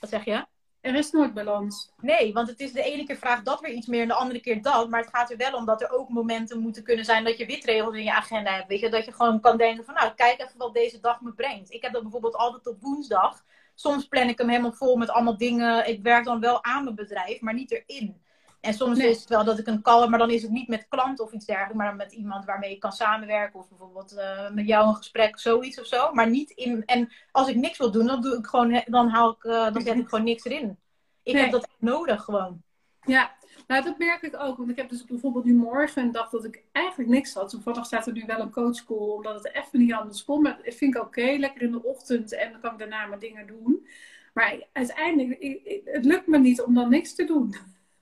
Wat 0.00 0.10
zeg 0.10 0.24
je? 0.24 0.44
Er 0.84 0.94
is 0.94 1.10
nooit 1.10 1.34
balans. 1.34 1.92
Nee, 2.00 2.32
want 2.32 2.48
het 2.48 2.60
is 2.60 2.72
de 2.72 2.82
ene 2.82 3.04
keer 3.04 3.16
vraagt 3.16 3.44
dat 3.44 3.60
weer 3.60 3.72
iets 3.72 3.86
meer 3.86 4.02
en 4.02 4.08
de 4.08 4.14
andere 4.14 4.40
keer 4.40 4.62
dat. 4.62 4.88
Maar 4.88 5.00
het 5.00 5.14
gaat 5.14 5.30
er 5.30 5.36
wel 5.36 5.52
om 5.52 5.64
dat 5.64 5.82
er 5.82 5.90
ook 5.90 6.08
momenten 6.08 6.58
moeten 6.58 6.82
kunnen 6.82 7.04
zijn 7.04 7.24
dat 7.24 7.38
je 7.38 7.46
witregels 7.46 7.96
in 7.96 8.04
je 8.04 8.14
agenda 8.14 8.54
hebt. 8.54 8.68
Weet 8.68 8.80
je, 8.80 8.90
dat 8.90 9.04
je 9.04 9.12
gewoon 9.12 9.40
kan 9.40 9.56
denken 9.56 9.84
van 9.84 9.94
nou, 9.94 10.14
kijk 10.14 10.40
even 10.40 10.58
wat 10.58 10.74
deze 10.74 11.00
dag 11.00 11.20
me 11.20 11.32
brengt. 11.32 11.72
Ik 11.72 11.82
heb 11.82 11.92
dat 11.92 12.02
bijvoorbeeld 12.02 12.36
altijd 12.36 12.66
op 12.66 12.80
woensdag. 12.80 13.44
Soms 13.74 14.06
plan 14.06 14.28
ik 14.28 14.38
hem 14.38 14.48
helemaal 14.48 14.72
vol 14.72 14.96
met 14.96 15.10
allemaal 15.10 15.36
dingen. 15.36 15.88
Ik 15.88 16.02
werk 16.02 16.24
dan 16.24 16.40
wel 16.40 16.64
aan 16.64 16.84
mijn 16.84 16.96
bedrijf, 16.96 17.40
maar 17.40 17.54
niet 17.54 17.70
erin. 17.70 18.22
En 18.64 18.74
soms 18.74 18.98
is 18.98 19.20
het 19.20 19.28
wel 19.28 19.44
dat 19.44 19.58
ik 19.58 19.66
een 19.66 19.82
call, 19.82 20.08
maar 20.08 20.18
dan 20.18 20.30
is 20.30 20.42
het 20.42 20.50
niet 20.50 20.68
met 20.68 20.86
klant 20.88 21.20
of 21.20 21.32
iets 21.32 21.46
dergelijks, 21.46 21.76
maar 21.76 21.86
dan 21.86 21.96
met 21.96 22.12
iemand 22.12 22.44
waarmee 22.44 22.70
ik 22.70 22.80
kan 22.80 22.92
samenwerken. 22.92 23.60
Of 23.60 23.68
bijvoorbeeld 23.68 24.12
uh, 24.12 24.50
met 24.50 24.66
jou 24.66 24.88
een 24.88 24.94
gesprek, 24.94 25.38
zoiets 25.38 25.80
of 25.80 25.86
zo. 25.86 26.12
Maar 26.12 26.30
niet 26.30 26.50
in. 26.50 26.82
En 26.84 27.12
als 27.30 27.48
ik 27.48 27.56
niks 27.56 27.78
wil 27.78 27.90
doen, 27.90 28.06
dan 28.06 28.20
doe 28.20 28.36
ik 28.36 28.46
gewoon, 28.46 28.82
dan 28.86 29.08
haal 29.08 29.30
ik, 29.30 29.44
uh, 29.44 29.72
dan 29.72 29.82
zet 29.82 29.98
ik 29.98 30.08
gewoon 30.08 30.24
niks 30.24 30.44
erin. 30.44 30.78
Ik 31.22 31.36
heb 31.36 31.50
dat 31.50 31.62
echt 31.64 31.76
nodig 31.78 32.22
gewoon. 32.22 32.62
Ja, 33.06 33.34
nou 33.66 33.84
dat 33.84 33.98
merk 33.98 34.22
ik 34.22 34.40
ook. 34.40 34.56
Want 34.56 34.70
ik 34.70 34.76
heb 34.76 34.88
dus 34.88 35.04
bijvoorbeeld 35.04 35.44
nu 35.44 35.54
morgen 35.54 36.02
een 36.02 36.12
dag 36.12 36.30
dat 36.30 36.44
ik 36.44 36.62
eigenlijk 36.72 37.10
niks 37.10 37.34
had. 37.34 37.48
Toevallig 37.50 37.86
staat 37.86 38.06
er 38.06 38.12
nu 38.12 38.24
wel 38.26 38.40
een 38.40 38.50
coachcall, 38.50 38.96
omdat 38.96 39.34
het 39.34 39.54
even 39.54 39.78
niet 39.78 39.92
anders 39.92 40.24
kon. 40.24 40.42
Maar 40.42 40.60
dat 40.64 40.74
vind 40.74 40.96
ik 40.96 41.02
oké, 41.02 41.36
lekker 41.38 41.62
in 41.62 41.70
de 41.70 41.82
ochtend 41.82 42.34
en 42.34 42.50
dan 42.52 42.60
kan 42.60 42.72
ik 42.72 42.78
daarna 42.78 43.06
mijn 43.06 43.20
dingen 43.20 43.46
doen. 43.46 43.86
Maar 44.34 44.62
uiteindelijk, 44.72 45.60
het 45.84 46.04
lukt 46.04 46.26
me 46.26 46.38
niet 46.38 46.62
om 46.62 46.74
dan 46.74 46.90
niks 46.90 47.14
te 47.14 47.24
doen. 47.24 47.54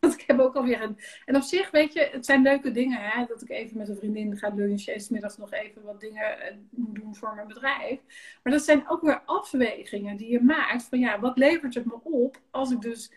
Want 0.02 0.14
ik 0.20 0.24
heb 0.26 0.38
ook 0.38 0.54
alweer 0.54 0.82
een. 0.82 0.98
En 1.24 1.36
op 1.36 1.42
zich, 1.42 1.70
weet 1.70 1.92
je, 1.92 2.08
het 2.12 2.26
zijn 2.26 2.42
leuke 2.42 2.70
dingen. 2.70 2.98
Hè? 3.00 3.24
Dat 3.26 3.42
ik 3.42 3.50
even 3.50 3.78
met 3.78 3.88
een 3.88 3.96
vriendin 3.96 4.36
ga 4.36 4.48
lunchen. 4.54 4.94
En 4.94 5.00
smiddags 5.00 5.36
nog 5.36 5.52
even 5.52 5.82
wat 5.82 6.00
dingen 6.00 6.40
eh, 6.40 6.54
doen 6.70 7.14
voor 7.14 7.34
mijn 7.34 7.46
bedrijf. 7.46 8.00
Maar 8.42 8.52
dat 8.52 8.62
zijn 8.62 8.88
ook 8.88 9.00
weer 9.00 9.22
afwegingen 9.24 10.16
die 10.16 10.30
je 10.30 10.42
maakt. 10.42 10.84
Van 10.84 10.98
ja, 10.98 11.20
wat 11.20 11.38
levert 11.38 11.74
het 11.74 11.84
me 11.84 12.00
op 12.02 12.40
als 12.50 12.70
ik 12.70 12.80
dus 12.80 13.12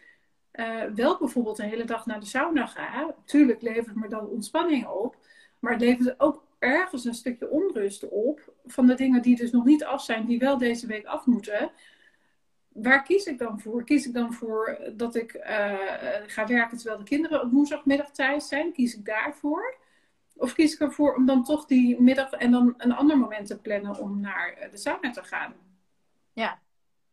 uh, 0.54 0.84
wel 0.96 1.18
bijvoorbeeld 1.18 1.58
de 1.58 1.66
hele 1.66 1.86
dag 1.86 2.06
naar 2.06 2.20
de 2.20 2.26
sauna 2.26 2.66
ga. 2.66 3.16
Tuurlijk 3.26 3.62
levert 3.62 3.86
het 3.86 3.96
me 3.96 4.08
dan 4.08 4.28
ontspanning 4.28 4.88
op. 4.88 5.16
Maar 5.60 5.72
het 5.72 5.82
levert 5.82 6.20
ook 6.20 6.44
ergens 6.60 7.06
een 7.06 7.14
stukje 7.14 7.50
onrust 7.50 8.10
op. 8.10 8.54
Van 8.66 8.86
de 8.86 8.96
dingen 8.96 9.22
die 9.22 9.36
dus 9.36 9.52
nog 9.52 9.66
niet 9.66 9.84
af 9.84 10.04
zijn, 10.04 10.26
die 10.26 10.40
wel 10.40 10.58
deze 10.58 10.88
week 10.88 11.06
af 11.06 11.26
moeten 11.26 11.72
waar 12.76 13.04
kies 13.04 13.26
ik 13.26 13.38
dan 13.38 13.60
voor? 13.60 13.84
Kies 13.84 14.08
ik 14.08 14.14
dan 14.14 14.34
voor 14.34 14.80
dat 14.94 15.16
ik 15.16 15.34
uh, 15.34 15.74
ga 16.28 16.48
werken 16.48 16.78
terwijl 16.78 16.98
de 16.98 17.04
kinderen 17.04 17.42
op 17.42 17.52
woensdagmiddag 17.52 18.12
thuis 18.12 18.48
zijn? 18.48 18.74
Kies 18.74 18.96
ik 18.96 19.06
daarvoor? 19.06 19.78
Of 20.36 20.54
kies 20.54 20.74
ik 20.74 20.80
ervoor 20.80 21.16
om 21.16 21.26
dan 21.26 21.44
toch 21.44 21.66
die 21.66 22.02
middag 22.02 22.32
en 22.32 22.52
dan 22.52 22.74
een 22.78 22.92
ander 22.92 23.18
moment 23.18 23.48
te 23.48 23.60
plannen 23.60 24.00
om 24.00 24.20
naar 24.20 24.54
eh, 24.54 24.72
de 24.72 24.78
sauna 24.78 25.12
te 25.12 25.24
gaan? 25.24 25.54
Ja, 26.34 26.60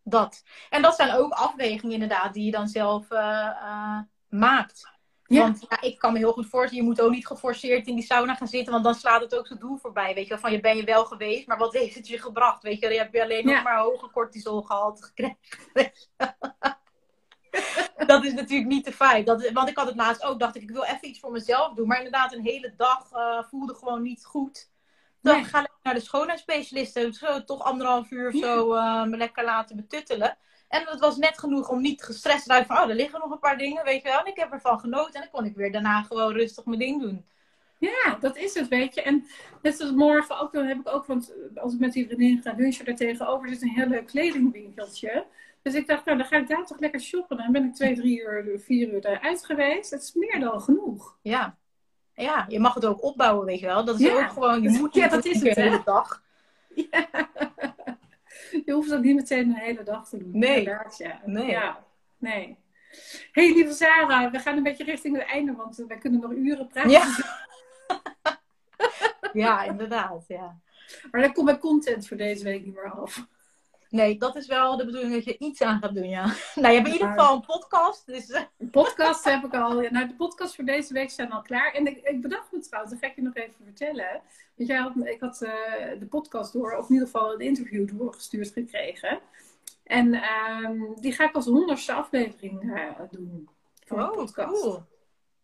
dat. 0.03 0.45
En 0.71 0.83
dat 0.83 0.95
zijn 0.95 1.15
ook 1.15 1.33
afwegingen 1.33 1.95
inderdaad 1.95 2.35
die 2.35 2.45
je 2.45 2.51
dan 2.51 2.69
zelf 2.69 3.11
uh, 3.11 4.01
maakt. 4.29 4.92
Want 5.39 5.67
ja, 5.69 5.81
ik 5.81 5.99
kan 5.99 6.13
me 6.13 6.19
heel 6.19 6.33
goed 6.33 6.47
voorstellen, 6.47 6.85
je 6.85 6.91
moet 6.91 7.01
ook 7.01 7.11
niet 7.11 7.27
geforceerd 7.27 7.87
in 7.87 7.95
die 7.95 8.05
sauna 8.05 8.35
gaan 8.35 8.49
zitten, 8.49 8.73
want 8.73 8.85
dan 8.85 8.95
slaat 8.95 9.21
het 9.21 9.37
ook 9.39 9.47
zijn 9.47 9.59
doel 9.59 9.77
voorbij. 9.77 10.15
Weet 10.15 10.27
je, 10.27 10.39
van 10.39 10.53
je 10.53 10.61
ben 10.61 10.77
je 10.77 10.85
wel 10.85 11.05
geweest, 11.05 11.47
maar 11.47 11.59
wat 11.59 11.73
heeft 11.73 11.95
het 11.95 12.09
je 12.09 12.19
gebracht? 12.19 12.63
Weet 12.63 12.81
je, 12.81 12.89
je 12.89 12.99
hebt 12.99 13.19
alleen 13.19 13.47
nog 13.47 13.63
maar 13.63 13.79
hoge 13.79 14.11
cortisolgehalte 14.11 15.03
gekregen. 15.03 15.37
dat 18.07 18.25
is 18.25 18.33
natuurlijk 18.33 18.69
niet 18.69 18.85
de 18.85 18.93
feit. 18.93 19.27
Dat, 19.27 19.51
want 19.51 19.69
ik 19.69 19.77
had 19.77 19.87
het 19.87 19.97
laatst 19.97 20.25
ook, 20.25 20.39
dacht 20.39 20.57
ik, 20.57 20.63
ik 20.63 20.71
wil 20.71 20.85
even 20.85 21.09
iets 21.09 21.21
voor 21.21 21.33
mezelf 21.33 21.75
doen. 21.75 21.87
Maar 21.87 21.97
inderdaad, 21.97 22.33
een 22.33 22.43
hele 22.43 22.75
dag 22.77 23.13
uh, 23.13 23.43
voelde 23.43 23.75
gewoon 23.75 24.03
niet 24.03 24.25
goed. 24.25 24.71
Dan 25.23 25.45
ga 25.45 25.61
ik 25.61 25.71
naar 25.83 25.95
de 25.95 26.01
schoonheidsspecialisten. 26.01 27.13
Zo, 27.13 27.45
toch 27.45 27.63
anderhalf 27.63 28.11
uur 28.11 28.29
of 28.29 28.35
zo 28.35 28.75
uh, 28.75 29.05
me 29.05 29.17
lekker 29.17 29.45
laten 29.45 29.77
betuttelen. 29.77 30.37
En 30.69 30.83
het 30.87 31.01
was 31.01 31.17
net 31.17 31.39
genoeg 31.39 31.69
om 31.69 31.81
niet 31.81 32.03
gestrest 32.03 32.45
te 32.45 32.65
van, 32.67 32.77
oh, 32.77 32.89
er 32.89 32.95
liggen 32.95 33.21
nog 33.21 33.31
een 33.31 33.39
paar 33.39 33.59
dingen, 33.59 33.85
weet 33.85 34.03
je 34.03 34.09
wel. 34.09 34.19
En 34.19 34.27
ik 34.27 34.37
heb 34.37 34.53
ervan 34.53 34.81
genoten 34.81 35.15
en 35.15 35.21
dan 35.21 35.31
kon 35.31 35.45
ik 35.45 35.57
weer 35.57 35.73
daarna 35.73 36.03
gewoon 36.03 36.33
rustig 36.33 36.65
mijn 36.65 36.79
ding 36.79 37.01
doen. 37.01 37.25
Ja, 37.79 38.17
dat 38.21 38.37
is 38.37 38.55
het, 38.55 38.69
weet 38.69 38.95
je. 38.95 39.03
En 39.03 39.27
net 39.63 39.77
zoals 39.77 39.93
morgen 39.93 40.41
ook, 40.41 40.53
dan 40.53 40.67
heb 40.67 40.79
ik 40.79 40.89
ook, 40.89 41.07
want 41.07 41.33
als 41.55 41.75
ik 41.75 41.81
met 41.81 41.93
die 41.93 42.07
vriendin 42.07 42.43
ga 42.43 42.55
lunchen, 42.57 42.85
daar 42.85 42.95
tegenover 42.95 43.49
zit 43.49 43.63
een 43.63 43.69
heel 43.69 43.87
leuk 43.87 44.07
kledingwinkeltje. 44.07 45.27
Dus 45.63 45.75
ik 45.75 45.87
dacht, 45.87 46.05
nou, 46.05 46.19
dan 46.19 46.27
ga 46.27 46.37
ik 46.37 46.49
daar 46.49 46.67
toch 46.67 46.79
lekker 46.79 47.01
shoppen. 47.01 47.37
Dan 47.37 47.53
ben 47.53 47.65
ik 47.65 47.75
twee, 47.75 47.95
drie 47.95 48.21
uur, 48.21 48.61
vier 48.61 48.93
uur 48.93 49.07
eruit 49.07 49.45
geweest. 49.45 49.91
Dat 49.91 50.03
is 50.03 50.13
meer 50.13 50.41
dan 50.41 50.61
genoeg. 50.61 51.17
Ja. 51.23 51.57
Ja, 52.15 52.47
je 52.49 52.61
mag 52.61 52.75
het 52.75 52.85
ook 52.85 53.03
opbouwen, 53.03 53.47
weet 53.47 53.61
je 53.61 53.67
wel. 53.67 53.85
Dat 53.85 54.01
is 54.01 54.11
ook 54.11 54.31
gewoon, 54.31 54.63
je 54.63 54.71
moet 54.81 54.95
ja, 54.95 55.09
dat 55.09 55.25
is 55.25 55.43
het, 55.43 55.55
de 55.55 55.61
hele 55.61 55.83
dag. 55.85 56.23
Ja. 56.75 57.09
Je 58.65 58.73
hoeft 58.73 58.89
dat 58.89 59.03
niet 59.03 59.15
meteen 59.15 59.49
een 59.49 59.55
hele 59.55 59.83
dag 59.83 60.09
te 60.09 60.19
doen. 60.19 60.39
Nee. 60.39 60.63
Ja. 60.63 61.21
Nee. 61.25 61.51
Ja, 61.51 61.85
nee. 62.19 62.57
hey, 63.33 63.53
lieve 63.53 63.73
Sarah, 63.73 64.33
we 64.33 64.39
gaan 64.39 64.57
een 64.57 64.63
beetje 64.63 64.85
richting 64.85 65.19
het 65.19 65.27
einde, 65.27 65.55
want 65.55 65.85
wij 65.89 65.99
kunnen 65.99 66.21
nog 66.21 66.33
uren 66.33 66.67
praten. 66.67 66.91
Ja, 66.91 67.07
ja 69.33 69.63
inderdaad, 69.63 70.25
ja. 70.29 70.61
Maar 71.11 71.21
dan 71.21 71.33
komt 71.33 71.47
mijn 71.47 71.59
content 71.59 72.09
voor 72.09 72.17
deze 72.17 72.45
week 72.45 72.65
niet 72.65 72.75
meer 72.75 72.91
af. 72.91 73.27
Nee, 73.93 74.19
dat 74.19 74.37
is 74.37 74.47
wel 74.47 74.77
de 74.77 74.85
bedoeling 74.85 75.15
dat 75.15 75.25
je 75.25 75.39
iets 75.39 75.63
aan 75.63 75.79
gaat 75.79 75.95
doen, 75.95 76.09
ja. 76.09 76.25
Nou, 76.55 76.69
je 76.69 76.75
hebt 76.75 76.87
in 76.87 76.93
ieder 76.93 77.09
geval 77.09 77.35
een 77.35 77.47
podcast. 77.47 78.07
Dus... 78.07 78.31
Eh. 78.31 78.43
Een 78.59 78.71
podcast 78.71 79.25
heb 79.25 79.45
ik 79.45 79.55
al. 79.55 79.81
Nou, 79.81 80.09
de 80.09 80.15
podcast 80.17 80.55
voor 80.55 80.65
deze 80.65 80.93
week 80.93 81.11
zijn 81.11 81.33
al 81.33 81.43
klaar. 81.43 81.73
En 81.73 81.87
ik, 81.87 81.97
ik 81.97 82.21
bedacht 82.21 82.53
me 82.53 82.59
trouwens, 82.59 82.93
dat 82.93 83.03
ga 83.03 83.11
ik 83.11 83.17
je 83.17 83.23
nog 83.23 83.35
even 83.35 83.65
vertellen. 83.65 84.21
Want 84.57 84.69
jij 84.69 84.79
had, 84.79 84.93
ik 84.97 85.21
had 85.21 85.43
uh, 85.43 85.53
de 85.99 86.07
podcast 86.07 86.53
door, 86.53 86.77
of 86.77 86.89
in 86.89 86.93
ieder 86.93 87.09
geval 87.09 87.33
een 87.33 87.41
interview 87.41 87.99
doorgestuurd 87.99 88.51
gekregen. 88.53 89.21
En 89.85 90.23
um, 90.63 90.95
die 91.01 91.13
ga 91.13 91.25
ik 91.25 91.35
als 91.35 91.47
honderdste 91.47 91.93
aflevering 91.93 92.63
uh, 92.63 93.01
doen. 93.11 93.49
Voor 93.85 93.99
oh, 93.99 94.13
podcast. 94.13 94.63
Cool. 94.63 94.83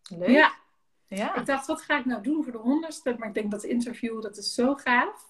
Leuk. 0.08 0.28
Ja. 0.28 0.52
ja. 1.06 1.36
Ik 1.36 1.46
dacht, 1.46 1.66
wat 1.66 1.82
ga 1.82 1.98
ik 1.98 2.04
nou 2.04 2.22
doen 2.22 2.42
voor 2.42 2.52
de 2.52 2.58
honderdste? 2.58 3.14
Maar 3.18 3.28
ik 3.28 3.34
denk 3.34 3.50
dat 3.50 3.64
interview, 3.64 4.22
dat 4.22 4.36
is 4.36 4.54
zo 4.54 4.74
gaaf. 4.74 5.27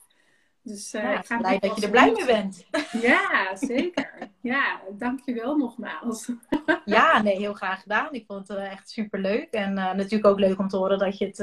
Dus 0.63 0.95
uh, 0.95 1.03
ja, 1.03 1.19
ik 1.19 1.27
ga 1.27 1.37
blij 1.37 1.59
dat 1.59 1.77
je 1.77 1.83
er 1.83 1.91
blij 1.91 2.13
mee 2.13 2.25
bent. 2.25 2.67
Ja, 3.03 3.57
zeker. 3.57 4.31
ja, 4.41 4.81
dankjewel 4.91 5.57
nogmaals. 5.57 6.31
ja, 6.85 7.23
nee, 7.23 7.37
heel 7.37 7.55
graag 7.55 7.83
gedaan. 7.83 8.13
Ik 8.13 8.25
vond 8.27 8.49
het 8.49 8.59
uh, 8.59 8.73
echt 8.73 8.91
super 8.91 9.21
leuk. 9.21 9.51
En 9.51 9.71
uh, 9.71 9.93
natuurlijk 9.93 10.27
ook 10.27 10.39
leuk 10.39 10.59
om 10.59 10.69
te 10.69 10.77
horen 10.77 10.99
dat 10.99 11.19
je 11.19 11.27
het 11.27 11.39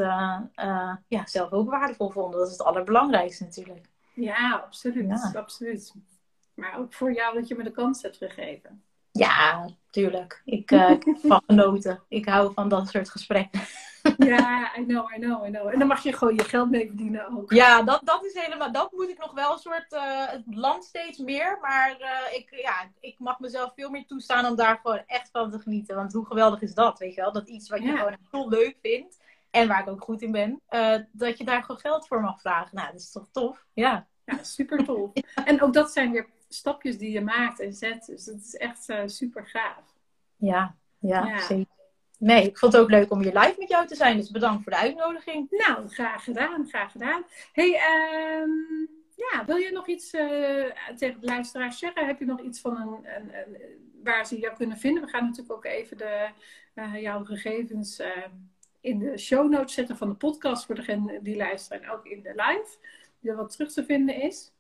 ja, 1.08 1.26
zelf 1.26 1.52
ook 1.52 1.70
waardevol 1.70 2.10
vond. 2.10 2.34
Dat 2.34 2.46
is 2.46 2.52
het 2.52 2.64
allerbelangrijkste 2.64 3.44
natuurlijk. 3.44 3.86
Ja, 4.14 4.62
absoluut. 4.66 5.30
Ja. 5.34 5.40
absoluut. 5.40 5.94
Maar 6.54 6.78
ook 6.78 6.94
voor 6.94 7.14
jou 7.14 7.34
dat 7.34 7.48
je 7.48 7.56
me 7.56 7.64
de 7.64 7.72
kans 7.72 8.02
hebt 8.02 8.18
gegeven. 8.18 8.84
Ja, 9.12 9.70
tuurlijk. 9.90 10.42
Ik, 10.46 10.72
ik 10.96 11.06
heb 11.06 11.18
van 11.24 11.42
genoten. 11.48 12.04
Ik 12.08 12.26
hou 12.26 12.54
van 12.54 12.70
dat 12.70 12.90
soort 12.90 13.10
gesprekken. 13.10 13.62
Ja, 14.18 14.78
I 14.78 14.86
know, 14.86 15.12
I 15.12 15.20
know, 15.20 15.46
I 15.46 15.50
know. 15.50 15.68
En 15.68 15.80
dan 15.80 15.88
mag 15.88 16.04
je 16.04 16.14
gewoon 16.14 16.36
je 16.36 16.44
geld 16.44 16.70
mee 16.70 16.88
verdienen 16.88 17.38
ook. 17.38 17.52
Ja, 17.52 17.82
dat, 17.82 18.02
dat 18.04 18.26
is 18.26 18.34
helemaal, 18.34 18.72
dat 18.72 18.92
moet 18.92 19.10
ik 19.10 19.18
nog 19.18 19.34
wel 19.34 19.52
een 19.52 19.58
soort, 19.58 19.94
uh, 19.94 20.28
het 20.28 20.44
land 20.46 20.84
steeds 20.84 21.18
meer. 21.18 21.58
Maar 21.62 21.98
uh, 22.00 22.38
ik, 22.38 22.56
ja, 22.62 22.92
ik 23.00 23.20
mag 23.20 23.40
mezelf 23.40 23.74
veel 23.76 23.90
meer 23.90 24.06
toestaan 24.06 24.46
om 24.46 24.56
daar 24.56 24.80
gewoon 24.82 25.04
echt 25.06 25.30
van 25.32 25.52
te 25.52 25.60
genieten. 25.60 25.96
Want 25.96 26.14
hoe 26.14 26.26
geweldig 26.26 26.62
is 26.62 26.74
dat, 26.74 27.00
weet 27.00 27.16
je 27.16 27.22
wel? 27.22 27.32
Dat 27.32 27.48
iets 27.48 27.70
wat 27.70 27.84
je 27.84 27.98
gewoon 27.98 28.18
heel 28.32 28.50
leuk 28.50 28.78
vindt. 28.82 29.24
En 29.50 29.68
waar 29.68 29.82
ik 29.82 29.88
ook 29.88 30.04
goed 30.04 30.22
in 30.22 30.32
ben. 30.32 30.62
Uh, 30.70 30.98
dat 31.12 31.38
je 31.38 31.44
daar 31.44 31.62
gewoon 31.62 31.82
geld 31.82 32.08
voor 32.08 32.22
mag 32.22 32.42
vragen. 32.42 32.76
Nou, 32.76 32.92
dat 32.92 33.02
is 33.02 33.12
toch 33.12 33.28
tof? 33.32 33.66
Ja. 33.74 34.08
Ja, 34.26 34.44
super 34.44 34.86
tof. 34.86 35.12
En 35.46 35.62
ook 35.62 35.74
dat 35.74 35.92
zijn 35.92 36.12
weer 36.12 36.30
stapjes 36.50 36.98
die 36.98 37.12
je 37.12 37.22
maakt 37.22 37.60
en 37.60 37.74
zet. 37.74 38.06
Dus 38.06 38.26
dat 38.26 38.36
is 38.36 38.56
echt 38.56 38.94
super 39.06 39.46
gaaf. 39.46 39.94
Ja, 40.36 40.76
ja, 41.00 41.26
ja, 41.26 41.40
zeker. 41.40 41.75
Nee, 42.20 42.44
ik 42.44 42.58
vond 42.58 42.74
het 42.74 42.82
ook 42.82 42.90
leuk 42.90 43.12
om 43.12 43.22
hier 43.22 43.40
live 43.40 43.56
met 43.58 43.70
jou 43.70 43.88
te 43.88 43.96
zijn. 43.96 44.18
Dus 44.18 44.32
bedankt 44.32 44.64
voor 44.64 44.72
de 44.72 44.78
uitnodiging. 44.78 45.48
Nou, 45.50 45.88
graag 45.88 46.24
gedaan, 46.24 46.68
graag 46.68 46.92
gedaan. 46.92 47.24
hey, 47.52 47.80
um, 48.42 48.90
ja, 49.16 49.46
wil 49.46 49.56
je 49.56 49.72
nog 49.72 49.88
iets 49.88 50.14
uh, 50.14 50.66
tegen 50.98 51.20
de 51.20 51.26
luisteraars 51.26 51.80
zeggen? 51.80 52.06
Heb 52.06 52.20
je 52.20 52.26
nog 52.26 52.42
iets 52.42 52.62
van 52.62 52.78
een, 52.78 53.16
een, 53.16 53.34
een, 53.34 53.58
waar 54.04 54.26
ze 54.26 54.40
jou 54.40 54.56
kunnen 54.56 54.78
vinden? 54.78 55.04
We 55.04 55.10
gaan 55.10 55.24
natuurlijk 55.24 55.56
ook 55.56 55.66
even 55.66 55.98
de, 55.98 56.30
uh, 56.76 57.02
jouw 57.02 57.24
gegevens 57.24 58.00
uh, 58.00 58.08
in 58.82 59.00
de 59.00 59.18
show 59.18 59.50
notes 59.50 59.74
zetten 59.74 59.98
van 59.98 60.10
de 60.10 60.16
podcast 60.16 60.66
voor 60.66 60.76
degene 60.76 61.22
die 61.22 61.36
luisteren 61.36 61.84
en 61.84 61.90
ook 61.90 62.06
in 62.06 62.22
de 62.22 62.34
live. 62.36 62.78
Die 63.20 63.32
er 63.32 63.38
wat 63.38 63.52
terug 63.52 63.72
te 63.72 63.86
vinden 63.86 64.22
is. 64.22 64.52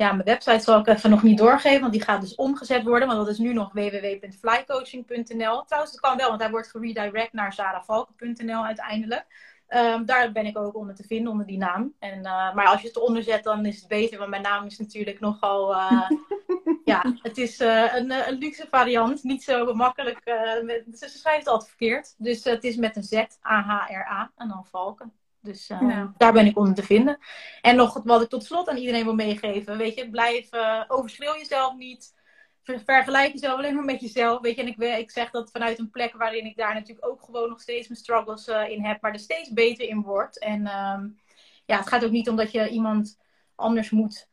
Ja, 0.00 0.12
mijn 0.12 0.24
website 0.24 0.60
zal 0.60 0.78
ik 0.78 0.86
even 0.86 1.10
nog 1.10 1.22
niet 1.22 1.38
doorgeven, 1.38 1.80
want 1.80 1.92
die 1.92 2.02
gaat 2.02 2.20
dus 2.20 2.34
omgezet 2.34 2.82
worden. 2.82 3.08
Want 3.08 3.20
dat 3.20 3.28
is 3.28 3.38
nu 3.38 3.52
nog 3.52 3.72
www.flycoaching.nl. 3.72 5.64
Trouwens, 5.64 5.92
dat 5.92 6.00
kan 6.00 6.16
wel, 6.16 6.28
want 6.28 6.40
hij 6.40 6.50
wordt 6.50 6.70
geredirect 6.70 7.32
naar 7.32 7.52
sarahvalken.nl 7.52 8.64
uiteindelijk. 8.64 9.26
Um, 9.68 10.04
daar 10.04 10.32
ben 10.32 10.46
ik 10.46 10.58
ook 10.58 10.76
onder 10.76 10.94
te 10.94 11.02
vinden, 11.02 11.32
onder 11.32 11.46
die 11.46 11.58
naam. 11.58 11.94
En, 11.98 12.18
uh, 12.18 12.54
maar 12.54 12.66
als 12.66 12.80
je 12.80 12.86
het 12.86 12.98
onderzet, 12.98 13.44
dan 13.44 13.66
is 13.66 13.76
het 13.76 13.88
beter, 13.88 14.18
want 14.18 14.30
mijn 14.30 14.42
naam 14.42 14.66
is 14.66 14.78
natuurlijk 14.78 15.20
nogal... 15.20 15.74
Uh, 15.74 16.10
ja, 16.84 17.14
het 17.22 17.38
is 17.38 17.60
uh, 17.60 17.94
een, 17.94 18.10
een, 18.28 18.38
luxe 18.38 18.66
variant, 18.70 19.22
niet 19.22 19.42
zo 19.42 19.74
makkelijk. 19.74 20.20
Met, 20.62 20.84
ze 20.98 21.08
schrijft 21.08 21.38
het 21.38 21.48
altijd 21.48 21.68
verkeerd. 21.68 22.14
Dus 22.18 22.44
het 22.44 22.64
is 22.64 22.76
met 22.76 22.96
een 22.96 23.02
Z, 23.02 23.14
A-H-R-A 23.46 24.30
en 24.36 24.48
dan 24.48 24.66
Valken. 24.70 25.19
Dus 25.42 25.70
uh, 25.70 26.04
daar 26.16 26.32
ben 26.32 26.46
ik 26.46 26.58
onder 26.58 26.74
te 26.74 26.82
vinden. 26.82 27.18
En 27.60 27.76
nog 27.76 28.00
wat 28.04 28.22
ik 28.22 28.28
tot 28.28 28.44
slot 28.44 28.68
aan 28.68 28.76
iedereen 28.76 29.04
wil 29.04 29.14
meegeven. 29.14 29.76
Weet 29.76 29.94
je, 29.94 30.10
blijf, 30.10 30.54
uh, 30.54 30.84
overschreeuw 30.88 31.36
jezelf 31.36 31.76
niet. 31.76 32.14
vergelijk 32.62 33.32
jezelf 33.32 33.58
alleen 33.58 33.74
maar 33.74 33.84
met 33.84 34.00
jezelf. 34.00 34.40
Weet 34.40 34.56
je, 34.56 34.62
en 34.62 34.68
ik, 34.68 34.98
ik 34.98 35.10
zeg 35.10 35.30
dat 35.30 35.50
vanuit 35.50 35.78
een 35.78 35.90
plek 35.90 36.14
waarin 36.14 36.44
ik 36.44 36.56
daar 36.56 36.74
natuurlijk 36.74 37.06
ook 37.06 37.22
gewoon 37.22 37.48
nog 37.48 37.60
steeds 37.60 37.88
mijn 37.88 38.00
struggles 38.00 38.48
uh, 38.48 38.68
in 38.68 38.84
heb. 38.84 39.00
Maar 39.00 39.12
er 39.12 39.18
steeds 39.18 39.52
beter 39.52 39.88
in 39.88 40.02
word. 40.02 40.38
En 40.38 40.66
um, 40.66 41.20
ja, 41.66 41.76
het 41.76 41.88
gaat 41.88 42.04
ook 42.04 42.10
niet 42.10 42.28
om 42.28 42.36
dat 42.36 42.52
je 42.52 42.68
iemand 42.68 43.18
anders 43.54 43.90
moet 43.90 44.29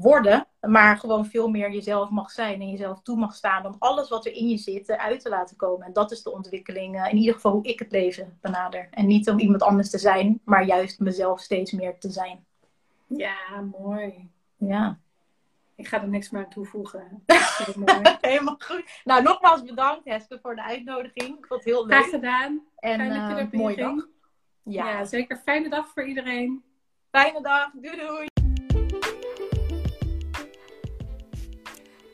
worden, 0.00 0.46
maar 0.60 0.96
gewoon 0.96 1.26
veel 1.26 1.48
meer 1.48 1.72
jezelf 1.72 2.10
mag 2.10 2.30
zijn 2.30 2.60
en 2.60 2.70
jezelf 2.70 3.02
toe 3.02 3.16
mag 3.16 3.34
staan 3.34 3.66
om 3.66 3.76
alles 3.78 4.08
wat 4.08 4.26
er 4.26 4.32
in 4.32 4.48
je 4.48 4.56
zit 4.56 4.88
eruit 4.88 5.20
te 5.20 5.28
laten 5.28 5.56
komen. 5.56 5.86
En 5.86 5.92
dat 5.92 6.10
is 6.10 6.22
de 6.22 6.32
ontwikkeling, 6.32 6.96
uh, 6.96 7.10
in 7.10 7.16
ieder 7.16 7.34
geval 7.34 7.52
hoe 7.52 7.64
ik 7.64 7.78
het 7.78 7.92
leven 7.92 8.38
benader. 8.40 8.88
En 8.90 9.06
niet 9.06 9.30
om 9.30 9.38
iemand 9.38 9.62
anders 9.62 9.90
te 9.90 9.98
zijn, 9.98 10.40
maar 10.44 10.64
juist 10.64 11.00
mezelf 11.00 11.40
steeds 11.40 11.72
meer 11.72 11.98
te 11.98 12.10
zijn. 12.10 12.46
Ja, 13.06 13.36
mooi. 13.78 14.30
Ja. 14.56 14.98
Ik 15.74 15.88
ga 15.88 16.02
er 16.02 16.08
niks 16.08 16.30
meer 16.30 16.44
aan 16.44 16.50
toevoegen. 16.50 17.22
Helemaal 18.20 18.56
goed. 18.58 18.84
Nou, 19.04 19.22
nogmaals 19.22 19.62
bedankt 19.62 20.04
Hespe 20.04 20.38
voor 20.42 20.54
de 20.54 20.62
uitnodiging. 20.62 21.38
Ik 21.38 21.46
vond 21.46 21.64
het 21.64 21.64
heel 21.64 21.86
leuk. 21.86 21.96
Graag 21.96 22.10
gedaan. 22.10 22.62
En 22.76 23.00
uh, 23.00 23.60
mooie 23.60 23.76
dag. 23.76 24.06
Ja. 24.62 24.90
ja, 24.90 25.04
zeker. 25.04 25.36
Fijne 25.36 25.68
dag 25.68 25.88
voor 25.88 26.04
iedereen. 26.04 26.62
Fijne 27.10 27.42
dag. 27.42 27.70
Doei 27.72 27.96
doei. 27.96 28.37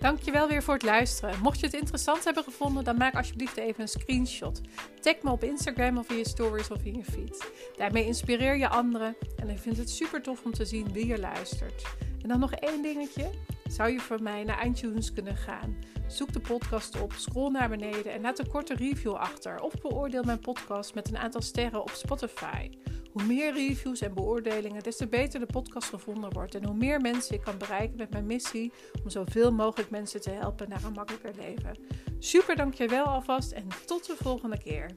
Dankjewel 0.04 0.48
weer 0.48 0.62
voor 0.62 0.74
het 0.74 0.82
luisteren. 0.82 1.40
Mocht 1.42 1.60
je 1.60 1.66
het 1.66 1.74
interessant 1.74 2.24
hebben 2.24 2.44
gevonden, 2.44 2.84
dan 2.84 2.96
maak 2.96 3.14
alsjeblieft 3.14 3.56
even 3.56 3.80
een 3.80 3.88
screenshot. 3.88 4.60
Tag 5.00 5.14
me 5.22 5.30
op 5.30 5.44
Instagram 5.44 5.98
of 5.98 6.10
in 6.10 6.16
je 6.16 6.28
stories 6.28 6.70
of 6.70 6.84
in 6.84 6.94
je 6.96 7.04
feed. 7.04 7.50
Daarmee 7.76 8.06
inspireer 8.06 8.56
je 8.56 8.68
anderen 8.68 9.16
en 9.36 9.48
ik 9.48 9.58
vind 9.58 9.76
het 9.76 9.90
super 9.90 10.22
tof 10.22 10.44
om 10.44 10.52
te 10.52 10.64
zien 10.64 10.92
wie 10.92 11.12
er 11.12 11.20
luistert. 11.20 11.82
En 12.22 12.28
dan 12.28 12.38
nog 12.38 12.52
één 12.52 12.82
dingetje. 12.82 13.30
Zou 13.74 13.90
je 13.90 14.00
voor 14.00 14.22
mij 14.22 14.44
naar 14.44 14.66
iTunes 14.66 15.12
kunnen 15.12 15.36
gaan? 15.36 15.76
Zoek 16.06 16.32
de 16.32 16.40
podcast 16.40 17.00
op, 17.00 17.12
scroll 17.12 17.50
naar 17.50 17.68
beneden 17.68 18.12
en 18.12 18.20
laat 18.20 18.38
een 18.38 18.48
korte 18.48 18.74
review 18.74 19.12
achter. 19.12 19.60
Of 19.60 19.72
beoordeel 19.80 20.22
mijn 20.22 20.38
podcast 20.38 20.94
met 20.94 21.08
een 21.08 21.16
aantal 21.16 21.42
sterren 21.42 21.80
op 21.80 21.90
Spotify. 21.90 22.70
Hoe 23.12 23.24
meer 23.24 23.52
reviews 23.52 24.00
en 24.00 24.14
beoordelingen, 24.14 24.82
des 24.82 24.96
te 24.96 25.06
beter 25.06 25.40
de 25.40 25.46
podcast 25.46 25.88
gevonden 25.88 26.32
wordt. 26.32 26.54
En 26.54 26.64
hoe 26.64 26.76
meer 26.76 27.00
mensen 27.00 27.34
ik 27.34 27.40
kan 27.40 27.58
bereiken 27.58 27.96
met 27.96 28.10
mijn 28.10 28.26
missie 28.26 28.72
om 29.02 29.10
zoveel 29.10 29.52
mogelijk 29.52 29.90
mensen 29.90 30.20
te 30.20 30.30
helpen 30.30 30.68
naar 30.68 30.84
een 30.84 30.92
makkelijker 30.92 31.34
leven. 31.36 31.78
Super 32.18 32.56
dankjewel 32.56 33.04
alvast 33.04 33.52
en 33.52 33.68
tot 33.86 34.06
de 34.06 34.16
volgende 34.16 34.58
keer. 34.58 34.90